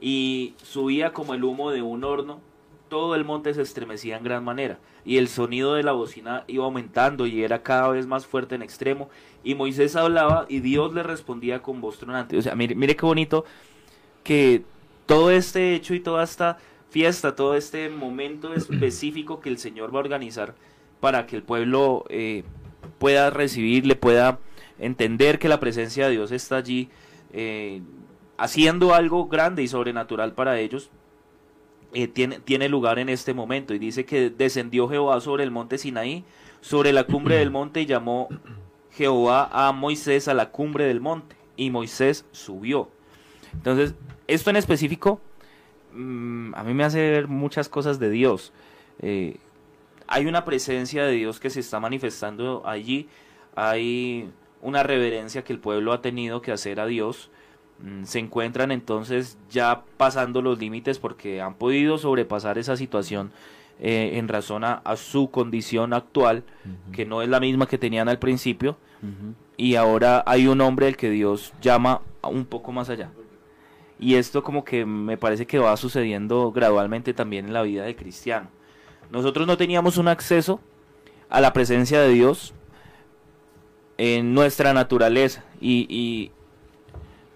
Y 0.00 0.54
subía 0.62 1.12
como 1.12 1.34
el 1.34 1.42
humo 1.42 1.70
de 1.70 1.82
un 1.82 2.04
horno. 2.04 2.40
Todo 2.88 3.14
el 3.14 3.24
monte 3.24 3.52
se 3.52 3.62
estremecía 3.62 4.16
en 4.16 4.24
gran 4.24 4.44
manera. 4.44 4.78
Y 5.04 5.16
el 5.16 5.28
sonido 5.28 5.74
de 5.74 5.82
la 5.82 5.92
bocina 5.92 6.44
iba 6.46 6.64
aumentando 6.64 7.26
y 7.26 7.42
era 7.42 7.62
cada 7.62 7.88
vez 7.88 8.06
más 8.06 8.26
fuerte 8.26 8.54
en 8.54 8.62
extremo. 8.62 9.10
Y 9.42 9.54
Moisés 9.54 9.96
hablaba 9.96 10.46
y 10.48 10.60
Dios 10.60 10.94
le 10.94 11.02
respondía 11.02 11.60
con 11.60 11.80
voz 11.80 11.98
tronante. 11.98 12.36
O 12.36 12.42
sea, 12.42 12.54
mire, 12.54 12.74
mire 12.74 12.94
qué 12.94 13.04
bonito 13.04 13.44
que 14.22 14.62
todo 15.06 15.30
este 15.30 15.74
hecho 15.74 15.94
y 15.94 16.00
toda 16.00 16.22
esta 16.22 16.58
fiesta, 16.90 17.34
todo 17.34 17.54
este 17.54 17.88
momento 17.88 18.54
específico 18.54 19.40
que 19.40 19.48
el 19.48 19.58
Señor 19.58 19.92
va 19.92 19.98
a 19.98 20.02
organizar 20.02 20.54
para 21.00 21.26
que 21.26 21.36
el 21.36 21.42
pueblo 21.42 22.04
eh, 22.08 22.44
pueda 22.98 23.30
recibirle, 23.30 23.96
pueda 23.96 24.38
entender 24.78 25.38
que 25.38 25.48
la 25.48 25.60
presencia 25.60 26.06
de 26.06 26.12
Dios 26.12 26.32
está 26.32 26.56
allí 26.56 26.90
eh, 27.32 27.82
haciendo 28.36 28.94
algo 28.94 29.26
grande 29.28 29.62
y 29.62 29.68
sobrenatural 29.68 30.32
para 30.32 30.58
ellos, 30.58 30.90
eh, 31.92 32.06
tiene, 32.06 32.38
tiene 32.40 32.68
lugar 32.68 32.98
en 32.98 33.08
este 33.08 33.34
momento. 33.34 33.74
Y 33.74 33.78
dice 33.78 34.04
que 34.04 34.30
descendió 34.30 34.88
Jehová 34.88 35.20
sobre 35.20 35.44
el 35.44 35.50
monte 35.50 35.78
Sinaí, 35.78 36.24
sobre 36.60 36.92
la 36.92 37.04
cumbre 37.04 37.36
del 37.36 37.50
monte, 37.50 37.82
y 37.82 37.86
llamó 37.86 38.28
Jehová 38.92 39.48
a 39.52 39.72
Moisés 39.72 40.28
a 40.28 40.34
la 40.34 40.50
cumbre 40.50 40.84
del 40.84 41.00
monte, 41.00 41.36
y 41.56 41.70
Moisés 41.70 42.24
subió. 42.32 42.88
Entonces, 43.52 43.94
esto 44.26 44.50
en 44.50 44.56
específico, 44.56 45.20
mm, 45.94 46.54
a 46.54 46.62
mí 46.62 46.74
me 46.74 46.84
hace 46.84 47.10
ver 47.10 47.28
muchas 47.28 47.68
cosas 47.68 47.98
de 47.98 48.10
Dios. 48.10 48.52
Eh, 49.00 49.36
hay 50.08 50.26
una 50.26 50.44
presencia 50.44 51.04
de 51.04 51.12
Dios 51.12 51.38
que 51.38 51.50
se 51.50 51.60
está 51.60 51.78
manifestando 51.78 52.62
allí, 52.66 53.08
hay 53.54 54.30
una 54.62 54.82
reverencia 54.82 55.44
que 55.44 55.52
el 55.52 55.60
pueblo 55.60 55.92
ha 55.92 56.00
tenido 56.00 56.42
que 56.42 56.50
hacer 56.50 56.80
a 56.80 56.86
Dios, 56.86 57.30
mm, 57.80 58.04
se 58.04 58.18
encuentran 58.18 58.72
entonces 58.72 59.38
ya 59.50 59.84
pasando 59.96 60.42
los 60.42 60.58
límites 60.58 60.98
porque 60.98 61.40
han 61.40 61.54
podido 61.54 61.98
sobrepasar 61.98 62.58
esa 62.58 62.76
situación 62.76 63.32
eh, 63.80 64.12
en 64.14 64.26
razón 64.26 64.64
a, 64.64 64.82
su 64.96 65.30
condición 65.30 65.92
actual, 65.92 66.42
que 66.90 67.06
no 67.06 67.22
es 67.22 67.28
la 67.28 67.38
misma 67.38 67.68
que 67.68 67.78
tenían 67.78 68.08
al 68.08 68.18
principio, 68.18 68.76
y 69.56 69.76
ahora 69.76 70.24
hay 70.26 70.48
un 70.48 70.60
hombre 70.60 70.88
al 70.88 70.96
que 70.96 71.10
Dios 71.10 71.52
llama 71.62 72.02
un 72.22 72.44
poco 72.44 72.72
más 72.72 72.88
allá. 72.88 73.10
Y 74.00 74.14
esto 74.14 74.42
como 74.42 74.64
que 74.64 74.84
me 74.84 75.16
parece 75.16 75.46
que 75.46 75.60
va 75.60 75.76
sucediendo 75.76 76.50
gradualmente 76.50 77.14
también 77.14 77.46
en 77.46 77.52
la 77.52 77.62
vida 77.62 77.84
del 77.84 77.94
cristiano. 77.94 78.48
Nosotros 79.10 79.46
no 79.46 79.56
teníamos 79.56 79.96
un 79.96 80.08
acceso 80.08 80.60
a 81.28 81.40
la 81.40 81.52
presencia 81.52 82.00
de 82.00 82.10
Dios 82.10 82.54
en 83.96 84.34
nuestra 84.34 84.72
naturaleza 84.72 85.44
y, 85.60 86.32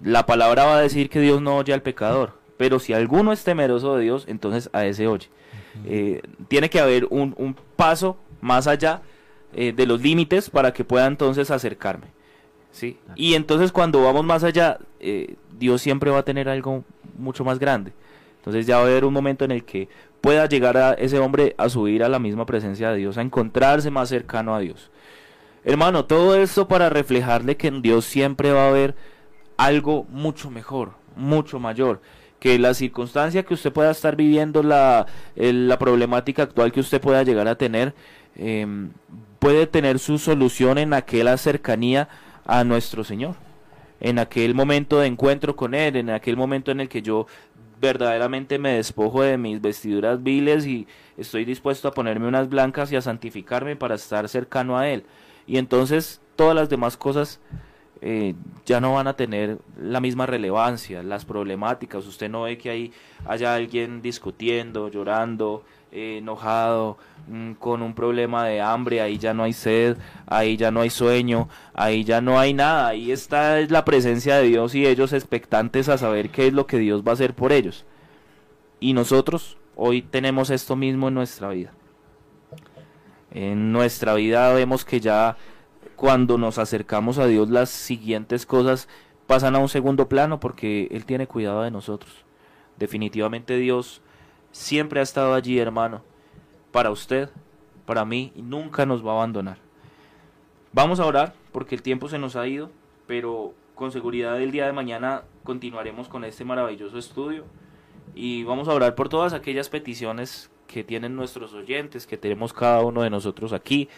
la 0.03 0.27
palabra 0.27 0.65
va 0.65 0.79
a 0.79 0.81
decir 0.81 1.09
que 1.09 1.21
Dios 1.21 1.41
no 1.41 1.57
oye 1.57 1.73
al 1.73 1.83
pecador, 1.83 2.33
pero 2.57 2.81
si 2.81 2.93
alguno 2.93 3.33
es 3.33 3.45
temeroso 3.45 3.95
de 3.95 4.03
Dios, 4.03 4.25
entonces 4.27 4.69
a 4.73 4.85
ese 4.85 5.07
oye. 5.07 5.29
Eh, 5.87 6.23
tiene 6.49 6.69
que 6.69 6.81
haber 6.81 7.07
un, 7.09 7.57
paso 7.77 8.17
más 8.41 8.67
allá 8.67 9.03
eh, 9.55 9.73
de 9.73 9.87
los 9.87 10.03
límites 10.03 10.51
para 10.51 10.73
que 10.73 10.83
pueda 10.83 11.07
entonces 11.07 11.53
acercarme. 11.53 12.09
¿sí? 12.73 12.99
Y 13.15 13.35
entonces 13.35 13.71
cuando 13.71 14.03
vamos 14.03 14.25
más 14.25 14.43
allá, 14.43 14.79
eh, 14.99 15.37
Dios 15.57 15.81
siempre 15.81 16.11
va 16.11 16.19
a 16.19 16.25
tener 16.25 16.49
algo 16.49 16.83
mucho 17.17 17.45
más 17.45 17.61
grande. 17.61 17.93
Entonces 18.43 18.67
ya 18.67 18.79
va 18.79 18.83
a 18.83 18.87
haber 18.87 19.05
un 19.05 19.15
momento 19.15 19.45
en 19.45 19.53
el 19.53 19.63
que 19.63 19.89
pueda 20.21 20.47
llegar 20.47 20.77
a 20.77 20.95
ese 20.95 21.21
hombre 21.21 21.55
a 21.59 21.69
subir 21.69 22.03
a 22.03 22.09
la 22.09 22.19
misma 22.19 22.45
presencia 22.45 22.91
de 22.91 22.99
Dios, 22.99 23.17
a 23.17 23.23
encontrarse 23.23 23.89
más 23.89 24.09
cercano 24.09 24.53
a 24.53 24.59
Dios. 24.59 24.91
Hermano, 25.65 26.07
todo 26.07 26.35
esto 26.35 26.67
para 26.67 26.91
reflejarle 26.91 27.57
que 27.57 27.69
en 27.69 27.83
Dios 27.83 28.05
siempre 28.05 28.51
va 28.51 28.65
a 28.65 28.69
haber 28.69 28.97
algo 29.57 30.07
mucho 30.11 30.51
mejor, 30.51 30.95
mucho 31.15 31.61
mayor. 31.61 32.01
Que 32.41 32.59
la 32.59 32.75
circunstancia 32.75 33.45
que 33.45 33.55
usted 33.55 33.73
pueda 33.73 33.93
estar 33.93 34.17
viviendo, 34.17 34.65
la, 34.65 35.07
la 35.37 35.79
problemática 35.79 36.43
actual 36.43 36.73
que 36.73 36.81
usted 36.81 37.01
pueda 37.01 37.23
llegar 37.23 37.47
a 37.47 37.55
tener, 37.55 37.95
em, 38.35 38.91
puede 39.39 39.69
tener 39.69 40.01
su 40.01 40.19
solución 40.19 40.79
en 40.79 40.95
aquella 40.95 41.37
cercanía 41.37 42.09
a 42.45 42.65
nuestro 42.65 43.05
Señor, 43.05 43.37
en 44.01 44.19
aquel 44.19 44.57
momento 44.57 44.99
de 44.99 45.07
encuentro 45.07 45.55
con 45.55 45.75
Él, 45.75 45.95
en 45.95 46.11
aquel 46.11 46.37
momento 46.37 46.73
en 46.73 46.81
el 46.81 46.89
que 46.89 47.03
yo 47.03 47.29
verdaderamente 47.83 48.61
me 48.61 48.77
despojo 48.77 49.23
de 49.23 49.37
mis 49.37 49.61
vestiduras 49.61 50.23
viles 50.23 50.65
y 50.67 50.87
estoy 51.19 51.45
dispuesto 51.45 51.89
a 51.89 51.93
ponerme 51.93 52.29
unas 52.29 52.49
blancas 52.49 52.93
y 52.93 52.97
a 52.97 53.03
santificarme 53.03 53.75
para 53.75 53.97
estar 53.97 54.29
cercano 54.29 54.79
a 54.79 54.89
Él. 54.89 55.05
Y 55.49 55.59
entonces 55.59 56.21
todas 56.37 56.55
las 56.55 56.71
demás 56.71 56.97
cosas 56.97 57.41
eh, 58.01 58.35
ya 58.65 58.81
no 58.81 58.95
van 58.95 59.09
a 59.09 59.17
tener 59.17 59.59
la 59.77 60.01
misma 60.01 60.27
relevancia, 60.27 61.03
las 61.03 61.25
problemáticas. 61.25 62.07
Usted 62.07 62.31
no 62.31 62.43
ve 62.43 62.57
que 62.57 62.71
ahí 62.71 62.93
haya 63.27 63.53
alguien 63.53 64.01
discutiendo, 64.01 64.89
llorando, 64.89 65.65
eh, 65.93 66.19
enojado, 66.19 66.97
mm, 67.29 67.53
con 67.53 67.83
un 67.83 67.95
problema 67.95 68.47
de 68.47 68.63
hambre, 68.63 69.03
ahí 69.03 69.19
ya 69.19 69.35
no 69.35 69.43
hay 69.45 69.53
sed, 69.53 69.99
ahí 70.27 70.57
ya 70.57 70.71
no 70.71 70.81
hay 70.81 70.89
sueño, 70.89 71.51
ahí 71.75 72.03
ya 72.03 72.23
no 72.23 72.41
hay 72.41 72.55
nada, 72.55 72.89
ahí 72.89 73.13
está 73.13 73.61
la 73.61 73.85
presencia 73.85 74.37
de 74.37 74.45
Dios 74.45 74.75
y 74.75 74.87
ellos 74.87 75.13
expectantes 75.13 75.91
a 75.91 75.99
saber 75.99 76.31
qué 76.31 76.47
es 76.47 76.55
lo 76.55 76.67
que 76.67 76.79
Dios 76.79 77.03
va 77.07 77.11
a 77.11 77.15
hacer 77.15 77.35
por 77.35 77.53
ellos. 77.53 77.85
Y 78.81 78.95
nosotros 78.95 79.59
hoy 79.77 80.01
tenemos 80.01 80.49
esto 80.49 80.77
mismo 80.77 81.09
en 81.09 81.15
nuestra 81.15 81.51
vida. 81.51 81.73
En 83.31 83.71
nuestra 83.73 84.15
vida 84.15 84.53
vemos 84.55 84.85
que 84.87 84.99
ya 85.01 85.37
cuando 85.97 86.39
nos 86.39 86.59
acercamos 86.59 87.19
a 87.19 87.27
Dios 87.27 87.51
las 87.51 87.69
siguientes 87.69 88.47
cosas 88.47 88.89
pasan 89.27 89.57
a 89.57 89.59
un 89.59 89.69
segundo 89.69 90.09
plano 90.09 90.41
porque 90.41 90.89
Él 90.91 91.05
tiene 91.05 91.27
cuidado 91.27 91.63
de 91.63 91.71
nosotros. 91.71 92.25
Definitivamente 92.79 93.57
Dios 93.59 94.03
siempre 94.53 95.01
ha 95.01 95.03
estado 95.03 95.35
allí, 95.35 95.59
hermano, 95.59 96.03
para 96.71 96.91
usted, 96.91 97.29
para 97.85 98.05
mí, 98.05 98.33
y 98.37 98.43
nunca 98.43 98.87
nos 98.87 99.05
va 99.05 99.11
a 99.11 99.17
abandonar. 99.17 99.59
Vamos 100.73 101.01
a 101.01 101.07
orar 101.07 101.35
porque 101.51 101.75
el 101.75 101.83
tiempo 101.83 102.09
se 102.09 102.19
nos 102.19 102.37
ha 102.37 102.47
ido, 102.47 102.71
pero 103.07 103.53
con 103.75 103.91
seguridad 103.91 104.41
el 104.41 104.53
día 104.53 104.67
de 104.67 104.73
mañana 104.73 105.25
continuaremos 105.43 106.09
con 106.09 106.25
este 106.25 106.45
maravilloso 106.45 106.99
estudio 106.99 107.45
y 108.15 108.45
vamos 108.45 108.69
a 108.69 108.75
orar 108.75 108.95
por 108.95 109.09
todas 109.09 109.33
aquellas 109.33 109.69
peticiones 109.69 110.51
que 110.69 110.85
tienen 110.85 111.17
nuestros 111.17 111.53
oyentes, 111.53 112.07
que 112.07 112.17
tenemos 112.17 112.53
cada 112.53 112.81
uno 112.83 113.03
de 113.03 113.11
nosotros 113.11 113.53
aquí 113.53 113.89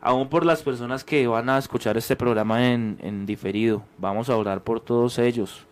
aún 0.00 0.28
por 0.28 0.46
las 0.46 0.62
personas 0.62 1.04
que 1.04 1.26
van 1.26 1.48
a 1.48 1.58
escuchar 1.58 1.96
este 1.96 2.16
programa 2.16 2.72
en, 2.72 3.26
diferido, 3.26 3.82
vamos 3.98 4.30
a 4.30 4.36
orar 4.36 4.62
por 4.62 4.80
todos 4.80 5.18
ellos. 5.18 5.66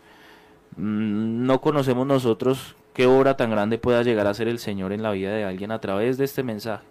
Mm, 0.76 1.46
no 1.46 1.60
conocemos 1.60 2.06
nosotros 2.06 2.76
qué 2.98 3.06
obra 3.06 3.36
tan 3.36 3.52
grande 3.52 3.78
pueda 3.78 4.02
llegar 4.02 4.26
a 4.26 4.34
ser 4.34 4.48
el 4.48 4.58
Señor 4.58 4.92
en 4.92 5.04
la 5.04 5.12
vida 5.12 5.32
de 5.32 5.44
alguien 5.44 5.70
a 5.70 5.80
través 5.80 6.18
de 6.18 6.24
este 6.24 6.42
mensaje, 6.42 6.84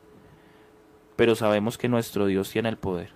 pero 1.17 1.35
sabemos 1.35 1.77
que 1.77 1.89
nuestro 1.89 2.27
Dios 2.27 2.49
tiene 2.49 2.69
el 2.69 2.77
poder. 2.77 3.09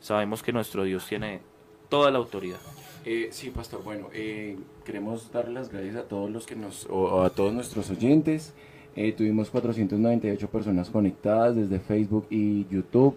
Sabemos 0.00 0.42
que 0.42 0.52
nuestro 0.52 0.84
Dios 0.84 1.06
tiene 1.06 1.40
toda 1.88 2.10
la 2.10 2.18
autoridad. 2.18 2.58
Eh, 3.06 3.28
sí, 3.30 3.48
pastor. 3.48 3.82
Bueno, 3.82 4.08
eh, 4.12 4.58
queremos 4.84 5.32
dar 5.32 5.48
las 5.48 5.70
gracias 5.70 5.96
a 5.96 6.02
todos 6.02 6.30
los 6.30 6.44
que 6.44 6.56
nos, 6.56 6.86
o 6.90 7.22
a 7.22 7.30
todos 7.30 7.54
nuestros 7.54 7.88
oyentes. 7.88 8.52
Eh, 8.96 9.12
tuvimos 9.12 9.48
498 9.48 10.50
personas 10.50 10.90
conectadas 10.90 11.56
desde 11.56 11.80
Facebook 11.80 12.26
y 12.28 12.66
YouTube. 12.68 13.16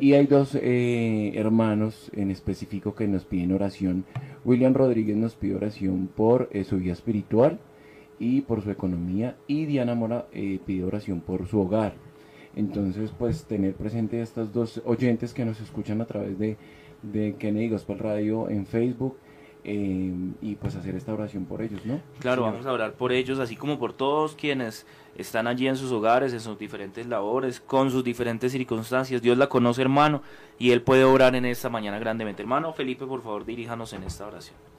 Y 0.00 0.12
hay 0.12 0.26
dos 0.26 0.54
eh, 0.54 1.32
hermanos 1.34 2.12
en 2.14 2.30
específico 2.30 2.94
que 2.94 3.08
nos 3.08 3.24
piden 3.24 3.50
oración. 3.50 4.04
William 4.44 4.72
Rodríguez 4.72 5.16
nos 5.16 5.34
pide 5.34 5.56
oración 5.56 6.08
por 6.14 6.48
eh, 6.52 6.62
su 6.62 6.76
vida 6.76 6.92
espiritual 6.92 7.58
y 8.20 8.42
por 8.42 8.62
su 8.62 8.70
economía. 8.70 9.36
Y 9.48 9.66
Diana 9.66 9.96
Mora 9.96 10.26
pide 10.30 10.84
oración 10.84 11.20
por 11.20 11.48
su 11.48 11.60
hogar. 11.60 11.94
Entonces, 12.54 13.10
pues 13.18 13.44
tener 13.44 13.74
presente 13.74 14.20
a 14.20 14.22
estos 14.22 14.52
dos 14.52 14.80
oyentes 14.84 15.34
que 15.34 15.44
nos 15.44 15.60
escuchan 15.60 16.00
a 16.00 16.04
través 16.04 16.38
de, 16.38 16.56
de 17.02 17.34
Kennedy 17.36 17.70
Gospel 17.70 17.98
Radio 17.98 18.48
en 18.48 18.66
Facebook 18.66 19.16
Em, 19.62 20.34
y 20.40 20.54
pues 20.54 20.74
hacer 20.74 20.94
esta 20.94 21.12
oración 21.12 21.44
por 21.44 21.60
ellos, 21.60 21.84
¿no? 21.84 22.00
Claro, 22.18 22.42
vamos 22.42 22.64
a 22.64 22.72
orar 22.72 22.94
por 22.94 23.12
ellos, 23.12 23.38
así 23.38 23.56
como 23.56 23.78
por 23.78 23.92
todos 23.92 24.34
quienes 24.34 24.86
están 25.16 25.46
allí 25.46 25.68
en 25.68 25.76
sus 25.76 25.92
hogares, 25.92 26.32
en 26.32 26.40
sus 26.40 26.58
diferentes 26.58 27.06
labores, 27.06 27.60
con 27.60 27.90
sus 27.90 28.02
diferentes 28.02 28.52
circunstancias. 28.52 29.20
Dios 29.20 29.36
la 29.36 29.48
conoce, 29.48 29.82
hermano, 29.82 30.22
y 30.58 30.70
Él 30.70 30.80
puede 30.82 31.04
orar 31.04 31.34
en 31.34 31.44
esta 31.44 31.68
mañana 31.68 31.98
grandemente. 31.98 32.42
Hermano 32.42 32.72
Felipe, 32.72 33.04
por 33.04 33.22
favor, 33.22 33.44
diríjanos 33.44 33.92
en 33.92 34.04
esta 34.04 34.26
oración. 34.26 34.69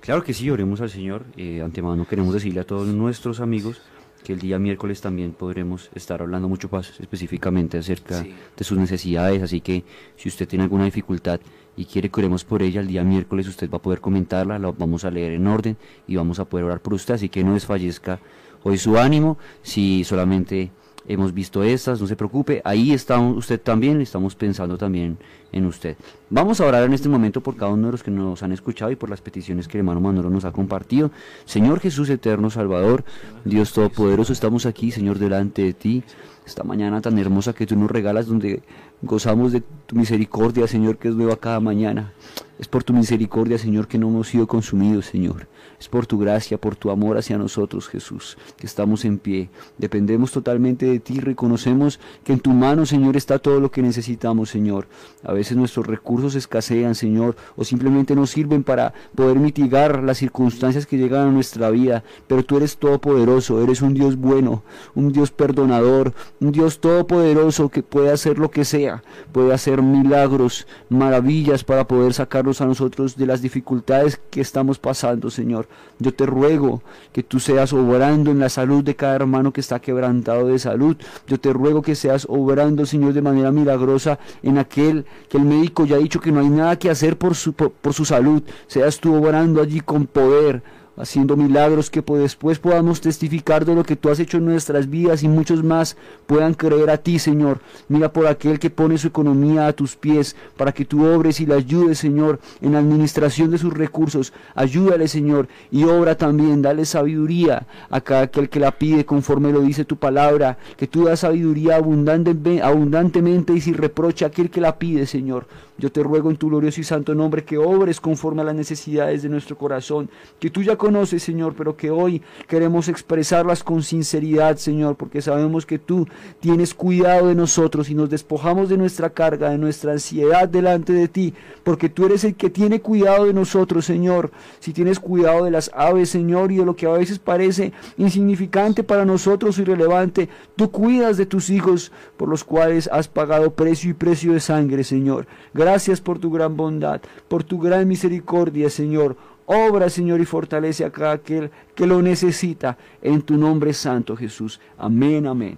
Claro 0.00 0.22
que 0.22 0.32
sí, 0.32 0.48
oremos 0.50 0.80
al 0.80 0.90
Señor. 0.90 1.24
Eh, 1.36 1.60
antemano 1.62 2.06
queremos 2.06 2.32
decirle 2.32 2.60
a 2.60 2.66
todos 2.66 2.86
nuestros 2.88 3.40
amigos 3.40 3.80
que 4.24 4.32
el 4.32 4.38
día 4.40 4.58
miércoles 4.58 5.00
también 5.00 5.32
podremos 5.32 5.90
estar 5.94 6.20
hablando 6.20 6.48
mucho 6.48 6.68
más 6.70 6.98
específicamente 7.00 7.78
acerca 7.78 8.22
de 8.22 8.64
sus 8.64 8.76
necesidades, 8.76 9.42
así 9.42 9.60
que 9.60 9.84
si 10.16 10.28
usted 10.28 10.48
tiene 10.48 10.64
alguna 10.64 10.84
dificultad 10.84 11.40
y 11.76 11.84
quiere 11.84 12.10
que 12.10 12.20
oremos 12.20 12.44
por 12.44 12.62
ella, 12.62 12.80
el 12.80 12.88
día 12.88 13.04
miércoles 13.04 13.46
usted 13.46 13.70
va 13.70 13.78
a 13.78 13.82
poder 13.82 14.00
comentarla, 14.00 14.58
la 14.58 14.72
vamos 14.72 15.04
a 15.04 15.10
leer 15.10 15.32
en 15.32 15.46
orden 15.46 15.76
y 16.06 16.16
vamos 16.16 16.40
a 16.40 16.44
poder 16.44 16.66
orar 16.66 16.80
por 16.80 16.94
usted, 16.94 17.14
así 17.14 17.28
que 17.28 17.44
no 17.44 17.54
desfallezca 17.54 18.18
hoy 18.64 18.76
su 18.76 18.98
ánimo, 18.98 19.38
si 19.62 20.02
solamente 20.04 20.72
hemos 21.08 21.32
visto 21.32 21.62
estas, 21.62 22.00
no 22.00 22.06
se 22.06 22.14
preocupe, 22.14 22.60
ahí 22.64 22.92
está 22.92 23.18
usted 23.18 23.60
también, 23.60 24.00
estamos 24.00 24.34
pensando 24.34 24.76
también 24.76 25.18
en 25.50 25.64
usted. 25.64 25.96
Vamos 26.30 26.60
a 26.60 26.66
orar 26.66 26.84
en 26.84 26.92
este 26.92 27.08
momento 27.08 27.40
por 27.40 27.56
cada 27.56 27.72
uno 27.72 27.86
de 27.86 27.92
los 27.92 28.02
que 28.02 28.10
nos 28.10 28.42
han 28.42 28.52
escuchado 28.52 28.90
y 28.90 28.96
por 28.96 29.08
las 29.08 29.22
peticiones 29.22 29.66
que 29.66 29.78
el 29.78 29.80
hermano 29.80 30.00
Manolo 30.00 30.28
nos 30.28 30.44
ha 30.44 30.52
compartido. 30.52 31.10
Señor 31.46 31.80
Jesús 31.80 32.10
eterno 32.10 32.50
Salvador, 32.50 33.04
Dios 33.44 33.72
Todopoderoso, 33.72 34.32
estamos 34.32 34.66
aquí, 34.66 34.90
Señor, 34.90 35.18
delante 35.18 35.62
de 35.62 35.72
ti, 35.72 36.02
esta 36.46 36.62
mañana 36.62 37.00
tan 37.00 37.18
hermosa 37.18 37.54
que 37.54 37.66
tú 37.66 37.76
nos 37.76 37.90
regalas, 37.90 38.26
donde 38.26 38.62
gozamos 39.00 39.52
de 39.52 39.62
tu 39.86 39.96
misericordia, 39.96 40.66
Señor, 40.66 40.98
que 40.98 41.08
es 41.08 41.14
nueva 41.14 41.36
cada 41.36 41.60
mañana. 41.60 42.12
Es 42.58 42.66
por 42.66 42.82
tu 42.82 42.92
misericordia, 42.92 43.56
Señor, 43.56 43.86
que 43.86 43.98
no 43.98 44.08
hemos 44.08 44.28
sido 44.28 44.48
consumidos, 44.48 45.06
Señor. 45.06 45.46
Es 45.78 45.88
por 45.88 46.06
tu 46.06 46.18
gracia, 46.18 46.58
por 46.58 46.74
tu 46.74 46.90
amor 46.90 47.16
hacia 47.16 47.38
nosotros, 47.38 47.86
Jesús, 47.86 48.36
que 48.56 48.66
estamos 48.66 49.04
en 49.04 49.18
pie. 49.18 49.48
Dependemos 49.78 50.32
totalmente 50.32 50.86
de 50.86 50.98
ti, 50.98 51.20
reconocemos 51.20 52.00
que 52.24 52.32
en 52.32 52.40
tu 52.40 52.50
mano, 52.50 52.84
Señor, 52.84 53.16
está 53.16 53.38
todo 53.38 53.60
lo 53.60 53.70
que 53.70 53.80
necesitamos, 53.80 54.50
Señor. 54.50 54.88
A 55.22 55.32
veces 55.32 55.56
nuestros 55.56 55.86
recursos 55.86 56.34
escasean, 56.34 56.96
Señor, 56.96 57.36
o 57.54 57.62
simplemente 57.62 58.16
no 58.16 58.26
sirven 58.26 58.64
para 58.64 58.92
poder 59.14 59.38
mitigar 59.38 60.02
las 60.02 60.18
circunstancias 60.18 60.84
que 60.84 60.98
llegan 60.98 61.28
a 61.28 61.32
nuestra 61.32 61.70
vida, 61.70 62.02
pero 62.26 62.44
tú 62.44 62.56
eres 62.56 62.76
todopoderoso, 62.76 63.62
eres 63.62 63.82
un 63.82 63.94
Dios 63.94 64.16
bueno, 64.16 64.64
un 64.96 65.12
Dios 65.12 65.30
perdonador, 65.30 66.12
un 66.40 66.50
Dios 66.50 66.80
todopoderoso 66.80 67.68
que 67.68 67.84
puede 67.84 68.10
hacer 68.10 68.38
lo 68.40 68.50
que 68.50 68.64
sea, 68.64 69.04
puede 69.30 69.54
hacer 69.54 69.80
milagros, 69.80 70.66
maravillas 70.88 71.62
para 71.62 71.86
poder 71.86 72.14
a 72.60 72.66
nosotros 72.66 73.16
de 73.16 73.26
las 73.26 73.42
dificultades 73.42 74.18
que 74.30 74.40
estamos 74.40 74.78
pasando, 74.78 75.30
Señor. 75.30 75.68
Yo 75.98 76.14
te 76.14 76.26
ruego 76.26 76.82
que 77.12 77.22
tú 77.22 77.40
seas 77.40 77.72
obrando 77.72 78.30
en 78.30 78.38
la 78.38 78.48
salud 78.48 78.82
de 78.82 78.96
cada 78.96 79.16
hermano 79.16 79.52
que 79.52 79.60
está 79.60 79.80
quebrantado 79.80 80.48
de 80.48 80.58
salud. 80.58 80.96
Yo 81.26 81.38
te 81.38 81.52
ruego 81.52 81.82
que 81.82 81.94
seas 81.94 82.26
obrando, 82.28 82.86
Señor, 82.86 83.12
de 83.12 83.22
manera 83.22 83.52
milagrosa 83.52 84.18
en 84.42 84.58
aquel 84.58 85.04
que 85.28 85.36
el 85.36 85.44
médico 85.44 85.84
ya 85.84 85.96
ha 85.96 86.00
dicho 86.00 86.20
que 86.20 86.32
no 86.32 86.40
hay 86.40 86.48
nada 86.48 86.78
que 86.78 86.90
hacer 86.90 87.18
por 87.18 87.34
su, 87.34 87.52
por 87.52 87.92
su 87.92 88.04
salud. 88.04 88.42
Seas 88.66 88.98
tú 88.98 89.14
obrando 89.14 89.60
allí 89.60 89.80
con 89.80 90.06
poder 90.06 90.62
haciendo 90.98 91.36
milagros 91.36 91.90
que 91.90 92.02
después 92.02 92.58
podamos 92.58 93.00
testificar 93.00 93.64
de 93.64 93.74
lo 93.74 93.84
que 93.84 93.96
tú 93.96 94.10
has 94.10 94.18
hecho 94.20 94.38
en 94.38 94.46
nuestras 94.46 94.90
vidas 94.90 95.22
y 95.22 95.28
muchos 95.28 95.62
más 95.62 95.96
puedan 96.26 96.54
creer 96.54 96.90
a 96.90 96.98
ti, 96.98 97.18
Señor. 97.18 97.60
Mira 97.88 98.12
por 98.12 98.26
aquel 98.26 98.58
que 98.58 98.70
pone 98.70 98.98
su 98.98 99.08
economía 99.08 99.66
a 99.66 99.72
tus 99.72 99.96
pies 99.96 100.36
para 100.56 100.72
que 100.72 100.84
tú 100.84 101.06
obres 101.06 101.40
y 101.40 101.46
le 101.46 101.54
ayudes, 101.54 101.98
Señor, 101.98 102.40
en 102.60 102.72
la 102.72 102.80
administración 102.80 103.50
de 103.50 103.58
sus 103.58 103.72
recursos. 103.72 104.32
Ayúdale, 104.54 105.08
Señor, 105.08 105.48
y 105.70 105.84
obra 105.84 106.16
también, 106.16 106.62
dale 106.62 106.84
sabiduría 106.84 107.66
a 107.90 108.00
cada 108.00 108.22
aquel 108.22 108.48
que 108.48 108.60
la 108.60 108.72
pide 108.72 109.04
conforme 109.04 109.52
lo 109.52 109.60
dice 109.60 109.84
tu 109.84 109.96
palabra, 109.96 110.58
que 110.76 110.86
tú 110.86 111.04
das 111.04 111.20
sabiduría 111.20 111.76
abundantemente 111.76 113.52
y 113.52 113.60
sin 113.60 113.74
reproche 113.74 114.24
a 114.24 114.28
aquel 114.28 114.50
que 114.50 114.60
la 114.60 114.78
pide, 114.78 115.06
Señor. 115.06 115.46
Yo 115.78 115.92
te 115.92 116.02
ruego 116.02 116.28
en 116.28 116.36
tu 116.36 116.48
glorioso 116.48 116.80
y 116.80 116.84
santo 116.84 117.14
nombre 117.14 117.44
que 117.44 117.56
obres 117.56 118.00
conforme 118.00 118.42
a 118.42 118.44
las 118.44 118.54
necesidades 118.54 119.22
de 119.22 119.28
nuestro 119.28 119.56
corazón, 119.56 120.10
que 120.40 120.50
tú 120.50 120.60
ya 120.60 120.76
conoces, 120.88 121.22
Señor, 121.22 121.52
pero 121.54 121.76
que 121.76 121.90
hoy 121.90 122.22
queremos 122.46 122.88
expresarlas 122.88 123.62
con 123.62 123.82
sinceridad, 123.82 124.56
Señor, 124.56 124.96
porque 124.96 125.20
sabemos 125.20 125.66
que 125.66 125.78
tú 125.78 126.08
tienes 126.40 126.72
cuidado 126.72 127.28
de 127.28 127.34
nosotros 127.34 127.90
y 127.90 127.94
nos 127.94 128.08
despojamos 128.08 128.70
de 128.70 128.78
nuestra 128.78 129.10
carga, 129.10 129.50
de 129.50 129.58
nuestra 129.58 129.92
ansiedad 129.92 130.48
delante 130.48 130.94
de 130.94 131.08
ti, 131.08 131.34
porque 131.62 131.90
tú 131.90 132.06
eres 132.06 132.24
el 132.24 132.36
que 132.36 132.48
tiene 132.48 132.80
cuidado 132.80 133.26
de 133.26 133.34
nosotros, 133.34 133.84
Señor. 133.84 134.30
Si 134.60 134.72
tienes 134.72 134.98
cuidado 134.98 135.44
de 135.44 135.50
las 135.50 135.70
aves, 135.74 136.08
Señor, 136.08 136.52
y 136.52 136.56
de 136.56 136.64
lo 136.64 136.74
que 136.74 136.86
a 136.86 136.92
veces 136.92 137.18
parece 137.18 137.74
insignificante 137.98 138.82
para 138.82 139.04
nosotros, 139.04 139.58
irrelevante, 139.58 140.30
tú 140.56 140.70
cuidas 140.70 141.18
de 141.18 141.26
tus 141.26 141.50
hijos 141.50 141.92
por 142.16 142.30
los 142.30 142.44
cuales 142.44 142.88
has 142.90 143.08
pagado 143.08 143.50
precio 143.50 143.90
y 143.90 143.92
precio 143.92 144.32
de 144.32 144.40
sangre, 144.40 144.84
Señor. 144.84 145.26
Gracias 145.52 146.00
por 146.00 146.18
tu 146.18 146.30
gran 146.30 146.56
bondad, 146.56 147.02
por 147.28 147.44
tu 147.44 147.58
gran 147.58 147.86
misericordia, 147.86 148.70
Señor. 148.70 149.18
Obra, 149.50 149.88
Señor, 149.88 150.20
y 150.20 150.26
fortalece 150.26 150.84
a 150.84 150.90
cada 150.90 151.12
aquel 151.12 151.50
que 151.74 151.86
lo 151.86 152.02
necesita. 152.02 152.76
En 153.00 153.22
tu 153.22 153.38
nombre 153.38 153.72
santo, 153.72 154.14
Jesús. 154.14 154.60
Amén, 154.76 155.26
amén. 155.26 155.56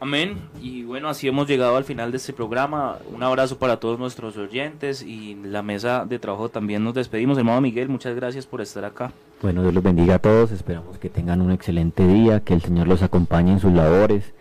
Amén. 0.00 0.36
Y 0.60 0.82
bueno, 0.82 1.08
así 1.08 1.28
hemos 1.28 1.46
llegado 1.46 1.76
al 1.76 1.84
final 1.84 2.10
de 2.10 2.16
este 2.16 2.32
programa. 2.32 2.98
Un 3.14 3.22
abrazo 3.22 3.56
para 3.56 3.78
todos 3.78 4.00
nuestros 4.00 4.36
oyentes 4.36 5.00
y 5.00 5.36
la 5.44 5.62
mesa 5.62 6.04
de 6.04 6.18
trabajo 6.18 6.48
también 6.48 6.82
nos 6.82 6.94
despedimos. 6.94 7.38
Hermano 7.38 7.60
Miguel, 7.60 7.88
muchas 7.88 8.16
gracias 8.16 8.46
por 8.46 8.60
estar 8.60 8.84
acá. 8.84 9.12
Bueno, 9.40 9.62
Dios 9.62 9.72
los 9.72 9.84
bendiga 9.84 10.16
a 10.16 10.18
todos. 10.18 10.50
Esperamos 10.50 10.98
que 10.98 11.08
tengan 11.08 11.40
un 11.40 11.52
excelente 11.52 12.04
día, 12.04 12.40
que 12.40 12.52
el 12.52 12.62
Señor 12.62 12.88
los 12.88 13.02
acompañe 13.02 13.52
en 13.52 13.60
sus 13.60 13.72
labores. 13.72 14.34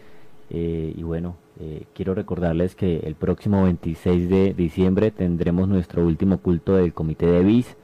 Eh, 0.53 0.93
y 0.97 1.03
bueno, 1.03 1.37
eh, 1.61 1.85
quiero 1.93 2.13
recordarles 2.13 2.75
que 2.75 2.97
el 2.99 3.15
próximo 3.15 3.63
26 3.63 4.29
de 4.29 4.53
diciembre 4.53 5.09
tendremos 5.09 5.69
nuestro 5.69 6.05
último 6.05 6.39
culto 6.39 6.75
del 6.75 6.93
Comité 6.93 7.25
de 7.25 7.43
BIS. 7.43 7.77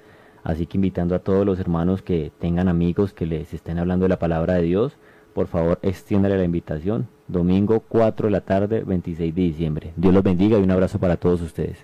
Así 0.43 0.65
que 0.65 0.77
invitando 0.77 1.15
a 1.15 1.19
todos 1.19 1.45
los 1.45 1.59
hermanos 1.59 2.01
que 2.01 2.31
tengan 2.39 2.67
amigos 2.67 3.13
que 3.13 3.25
les 3.25 3.53
estén 3.53 3.79
hablando 3.79 4.03
de 4.03 4.09
la 4.09 4.19
palabra 4.19 4.55
de 4.55 4.63
Dios, 4.63 4.97
por 5.33 5.47
favor 5.47 5.79
extiéndale 5.81 6.37
la 6.37 6.43
invitación 6.43 7.07
domingo 7.27 7.81
4 7.81 8.27
de 8.27 8.31
la 8.31 8.41
tarde, 8.41 8.83
26 8.85 9.33
de 9.33 9.41
diciembre. 9.41 9.93
Dios 9.95 10.13
los 10.13 10.23
bendiga 10.23 10.57
y 10.57 10.63
un 10.63 10.71
abrazo 10.71 10.99
para 10.99 11.17
todos 11.17 11.41
ustedes. 11.41 11.77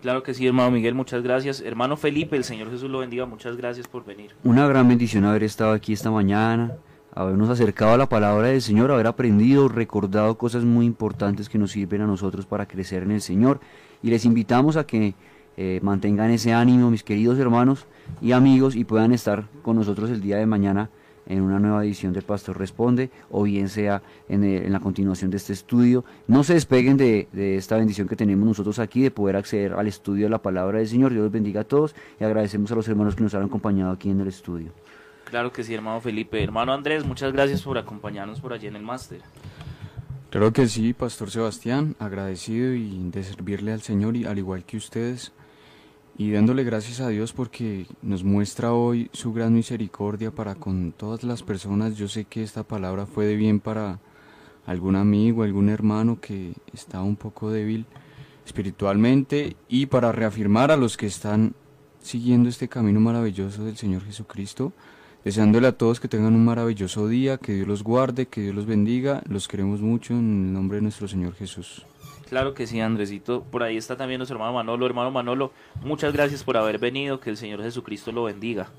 Claro 0.00 0.22
que 0.22 0.34
sí, 0.34 0.46
hermano 0.46 0.70
Miguel, 0.70 0.94
muchas 0.94 1.22
gracias. 1.22 1.60
Hermano 1.60 1.96
Felipe, 1.96 2.36
el 2.36 2.44
Señor 2.44 2.70
Jesús 2.70 2.90
lo 2.90 2.98
bendiga, 2.98 3.24
muchas 3.24 3.56
gracias 3.56 3.86
por 3.86 4.04
venir. 4.04 4.32
Una 4.44 4.66
gran 4.66 4.88
bendición 4.88 5.24
haber 5.24 5.44
estado 5.44 5.72
aquí 5.72 5.92
esta 5.92 6.10
mañana, 6.10 6.72
habernos 7.14 7.50
acercado 7.50 7.92
a 7.92 7.98
la 7.98 8.08
palabra 8.08 8.48
del 8.48 8.62
Señor, 8.62 8.90
haber 8.90 9.06
aprendido, 9.06 9.68
recordado 9.68 10.38
cosas 10.38 10.64
muy 10.64 10.86
importantes 10.86 11.48
que 11.48 11.58
nos 11.58 11.72
sirven 11.72 12.00
a 12.00 12.06
nosotros 12.06 12.46
para 12.46 12.66
crecer 12.66 13.02
en 13.02 13.12
el 13.12 13.20
Señor. 13.20 13.60
Y 14.02 14.10
les 14.10 14.24
invitamos 14.24 14.76
a 14.76 14.86
que 14.86 15.14
eh, 15.56 15.80
mantengan 15.82 16.30
ese 16.30 16.52
ánimo, 16.52 16.90
mis 16.90 17.02
queridos 17.02 17.38
hermanos 17.38 17.86
y 18.20 18.32
amigos, 18.32 18.74
y 18.74 18.84
puedan 18.84 19.12
estar 19.12 19.44
con 19.62 19.76
nosotros 19.76 20.10
el 20.10 20.22
día 20.22 20.38
de 20.38 20.46
mañana 20.46 20.90
en 21.26 21.42
una 21.42 21.60
nueva 21.60 21.84
edición 21.84 22.12
del 22.12 22.24
Pastor 22.24 22.58
Responde 22.58 23.10
o 23.30 23.44
bien 23.44 23.68
sea 23.68 24.02
en, 24.28 24.72
la 24.72 24.80
continuación 24.80 25.30
de 25.30 25.36
este 25.36 25.52
estudio. 25.52 26.04
No 26.26 26.42
se 26.42 26.54
despeguen 26.54 26.96
de, 26.96 27.28
de, 27.32 27.56
esta 27.56 27.76
bendición 27.76 28.08
que 28.08 28.16
tenemos 28.16 28.44
nosotros 28.44 28.78
aquí 28.78 29.02
de 29.02 29.10
poder 29.10 29.36
acceder 29.36 29.74
al 29.74 29.86
estudio 29.86 30.26
de 30.26 30.30
la 30.30 30.42
palabra 30.42 30.78
del 30.78 30.88
Señor. 30.88 31.12
Dios 31.12 31.24
los 31.24 31.32
bendiga 31.32 31.60
a 31.60 31.64
todos 31.64 31.94
y 32.18 32.24
agradecemos 32.24 32.72
a 32.72 32.74
los 32.74 32.88
hermanos 32.88 33.14
que 33.14 33.22
nos 33.22 33.34
han 33.34 33.44
acompañado 33.44 33.92
aquí 33.92 34.10
en 34.10 34.20
el 34.20 34.28
estudio. 34.28 34.72
Claro 35.32 35.50
que 35.50 35.64
sí, 35.64 35.72
hermano 35.72 35.98
Felipe. 36.02 36.44
Hermano 36.44 36.74
Andrés, 36.74 37.06
muchas 37.06 37.32
gracias 37.32 37.62
por 37.62 37.78
acompañarnos 37.78 38.38
por 38.38 38.52
allí 38.52 38.66
en 38.66 38.76
el 38.76 38.82
máster. 38.82 39.22
Claro 40.28 40.52
que 40.52 40.68
sí, 40.68 40.92
Pastor 40.92 41.30
Sebastián, 41.30 41.96
agradecido 41.98 42.74
y 42.74 43.08
de 43.10 43.24
servirle 43.24 43.72
al 43.72 43.80
Señor 43.80 44.14
y 44.14 44.26
al 44.26 44.36
igual 44.36 44.66
que 44.66 44.76
ustedes 44.76 45.32
y 46.18 46.32
dándole 46.32 46.64
gracias 46.64 47.00
a 47.00 47.08
Dios 47.08 47.32
porque 47.32 47.86
nos 48.02 48.24
muestra 48.24 48.74
hoy 48.74 49.08
su 49.14 49.32
gran 49.32 49.54
misericordia 49.54 50.30
para 50.32 50.54
con 50.54 50.92
todas 50.92 51.22
las 51.22 51.42
personas. 51.42 51.96
Yo 51.96 52.08
sé 52.08 52.26
que 52.26 52.42
esta 52.42 52.62
palabra 52.62 53.06
fue 53.06 53.24
de 53.24 53.36
bien 53.36 53.58
para 53.58 54.00
algún 54.66 54.96
amigo, 54.96 55.44
algún 55.44 55.70
hermano 55.70 56.20
que 56.20 56.52
está 56.74 57.00
un 57.00 57.16
poco 57.16 57.50
débil 57.50 57.86
espiritualmente 58.44 59.56
y 59.66 59.86
para 59.86 60.12
reafirmar 60.12 60.70
a 60.70 60.76
los 60.76 60.98
que 60.98 61.06
están 61.06 61.54
siguiendo 62.02 62.50
este 62.50 62.68
camino 62.68 63.00
maravilloso 63.00 63.64
del 63.64 63.78
Señor 63.78 64.04
Jesucristo, 64.04 64.74
deseándole 65.24 65.68
a 65.68 65.72
todos 65.72 66.00
que 66.00 66.08
tengan 66.08 66.34
un 66.34 66.44
maravilloso 66.44 67.08
día, 67.08 67.38
que 67.38 67.54
Dios 67.54 67.68
los 67.68 67.82
guarde, 67.82 68.26
que 68.26 68.40
Dios 68.40 68.54
los 68.54 68.66
bendiga, 68.66 69.22
los 69.28 69.48
queremos 69.48 69.80
mucho 69.80 70.14
en 70.14 70.46
el 70.46 70.52
nombre 70.52 70.76
de 70.76 70.82
nuestro 70.82 71.08
Señor 71.08 71.34
Jesús. 71.34 71.84
Claro 72.28 72.54
que 72.54 72.66
sí, 72.66 72.80
Andresito. 72.80 73.42
Por 73.42 73.62
ahí 73.62 73.76
está 73.76 73.96
también 73.96 74.18
nuestro 74.18 74.36
hermano 74.36 74.54
Manolo. 74.54 74.86
Hermano 74.86 75.10
Manolo, 75.10 75.52
muchas 75.84 76.14
gracias 76.14 76.42
por 76.42 76.56
haber 76.56 76.78
venido. 76.78 77.20
Que 77.20 77.28
el 77.28 77.36
Señor 77.36 77.62
Jesucristo 77.62 78.10
lo 78.10 78.24
bendiga. 78.24 78.70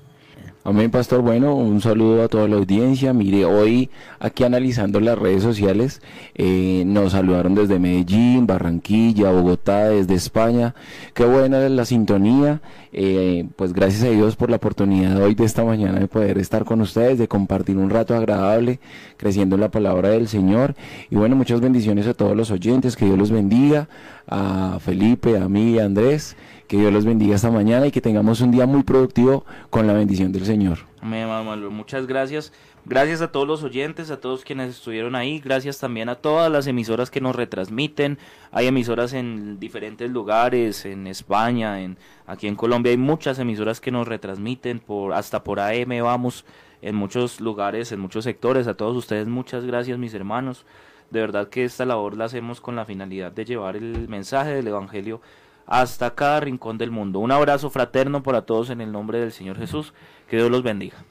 Amén, 0.66 0.90
pastor. 0.90 1.20
Bueno, 1.20 1.54
un 1.54 1.82
saludo 1.82 2.22
a 2.22 2.28
toda 2.28 2.48
la 2.48 2.56
audiencia. 2.56 3.12
Mire, 3.12 3.44
hoy 3.44 3.90
aquí 4.18 4.44
analizando 4.44 4.98
las 4.98 5.18
redes 5.18 5.42
sociales, 5.42 6.00
eh, 6.34 6.84
nos 6.86 7.12
saludaron 7.12 7.54
desde 7.54 7.78
Medellín, 7.78 8.46
Barranquilla, 8.46 9.30
Bogotá, 9.30 9.90
desde 9.90 10.14
España. 10.14 10.74
Qué 11.12 11.26
buena 11.26 11.68
la 11.68 11.84
sintonía. 11.84 12.62
Eh, 12.94 13.46
pues 13.56 13.74
gracias 13.74 14.04
a 14.04 14.10
Dios 14.10 14.36
por 14.36 14.48
la 14.48 14.56
oportunidad 14.56 15.20
hoy 15.20 15.34
de 15.34 15.44
esta 15.44 15.64
mañana 15.64 15.98
de 15.98 16.08
poder 16.08 16.38
estar 16.38 16.64
con 16.64 16.80
ustedes, 16.80 17.18
de 17.18 17.28
compartir 17.28 17.76
un 17.76 17.90
rato 17.90 18.14
agradable, 18.14 18.80
creciendo 19.18 19.56
en 19.56 19.60
la 19.60 19.70
palabra 19.70 20.08
del 20.10 20.28
Señor. 20.28 20.76
Y 21.10 21.16
bueno, 21.16 21.36
muchas 21.36 21.60
bendiciones 21.60 22.06
a 22.06 22.14
todos 22.14 22.34
los 22.34 22.50
oyentes. 22.50 22.96
Que 22.96 23.04
Dios 23.04 23.18
los 23.18 23.30
bendiga. 23.30 23.90
A 24.26 24.78
Felipe, 24.80 25.36
a 25.36 25.46
mí, 25.50 25.78
a 25.78 25.84
Andrés. 25.84 26.36
Que 26.68 26.78
Dios 26.78 26.92
los 26.92 27.04
bendiga 27.04 27.34
esta 27.34 27.50
mañana 27.50 27.86
y 27.86 27.90
que 27.90 28.00
tengamos 28.00 28.40
un 28.40 28.50
día 28.50 28.66
muy 28.66 28.82
productivo 28.82 29.44
con 29.70 29.86
la 29.86 29.92
bendición 29.92 30.32
del 30.32 30.46
Señor. 30.46 30.78
Amén, 31.00 31.28
Muchas 31.70 32.06
gracias. 32.06 32.52
Gracias 32.86 33.22
a 33.22 33.32
todos 33.32 33.46
los 33.46 33.62
oyentes, 33.62 34.10
a 34.10 34.20
todos 34.20 34.44
quienes 34.44 34.70
estuvieron 34.70 35.14
ahí. 35.14 35.40
Gracias 35.40 35.78
también 35.78 36.10
a 36.10 36.16
todas 36.16 36.50
las 36.50 36.66
emisoras 36.66 37.10
que 37.10 37.20
nos 37.20 37.34
retransmiten. 37.34 38.18
Hay 38.52 38.66
emisoras 38.66 39.14
en 39.14 39.58
diferentes 39.58 40.10
lugares, 40.10 40.84
en 40.84 41.06
España, 41.06 41.80
en 41.80 41.96
aquí 42.26 42.46
en 42.46 42.56
Colombia 42.56 42.90
hay 42.90 42.98
muchas 42.98 43.38
emisoras 43.38 43.80
que 43.80 43.90
nos 43.90 44.06
retransmiten 44.06 44.80
por 44.80 45.14
hasta 45.14 45.44
por 45.44 45.60
AM 45.60 46.02
vamos 46.02 46.44
en 46.82 46.94
muchos 46.94 47.40
lugares, 47.40 47.90
en 47.92 48.00
muchos 48.00 48.24
sectores. 48.24 48.66
A 48.66 48.74
todos 48.74 48.96
ustedes 48.96 49.26
muchas 49.28 49.64
gracias, 49.64 49.98
mis 49.98 50.12
hermanos. 50.12 50.66
De 51.10 51.20
verdad 51.20 51.48
que 51.48 51.64
esta 51.64 51.84
labor 51.86 52.16
la 52.16 52.26
hacemos 52.26 52.60
con 52.60 52.76
la 52.76 52.84
finalidad 52.84 53.32
de 53.32 53.44
llevar 53.44 53.76
el 53.76 54.08
mensaje 54.08 54.50
del 54.50 54.68
evangelio 54.68 55.20
hasta 55.66 56.14
cada 56.14 56.40
rincón 56.40 56.78
del 56.78 56.90
mundo. 56.90 57.18
Un 57.18 57.32
abrazo 57.32 57.70
fraterno 57.70 58.22
para 58.22 58.42
todos 58.42 58.70
en 58.70 58.80
el 58.80 58.92
nombre 58.92 59.18
del 59.18 59.32
Señor 59.32 59.58
Jesús. 59.58 59.92
Que 60.28 60.36
Dios 60.36 60.50
los 60.50 60.62
bendiga. 60.62 61.04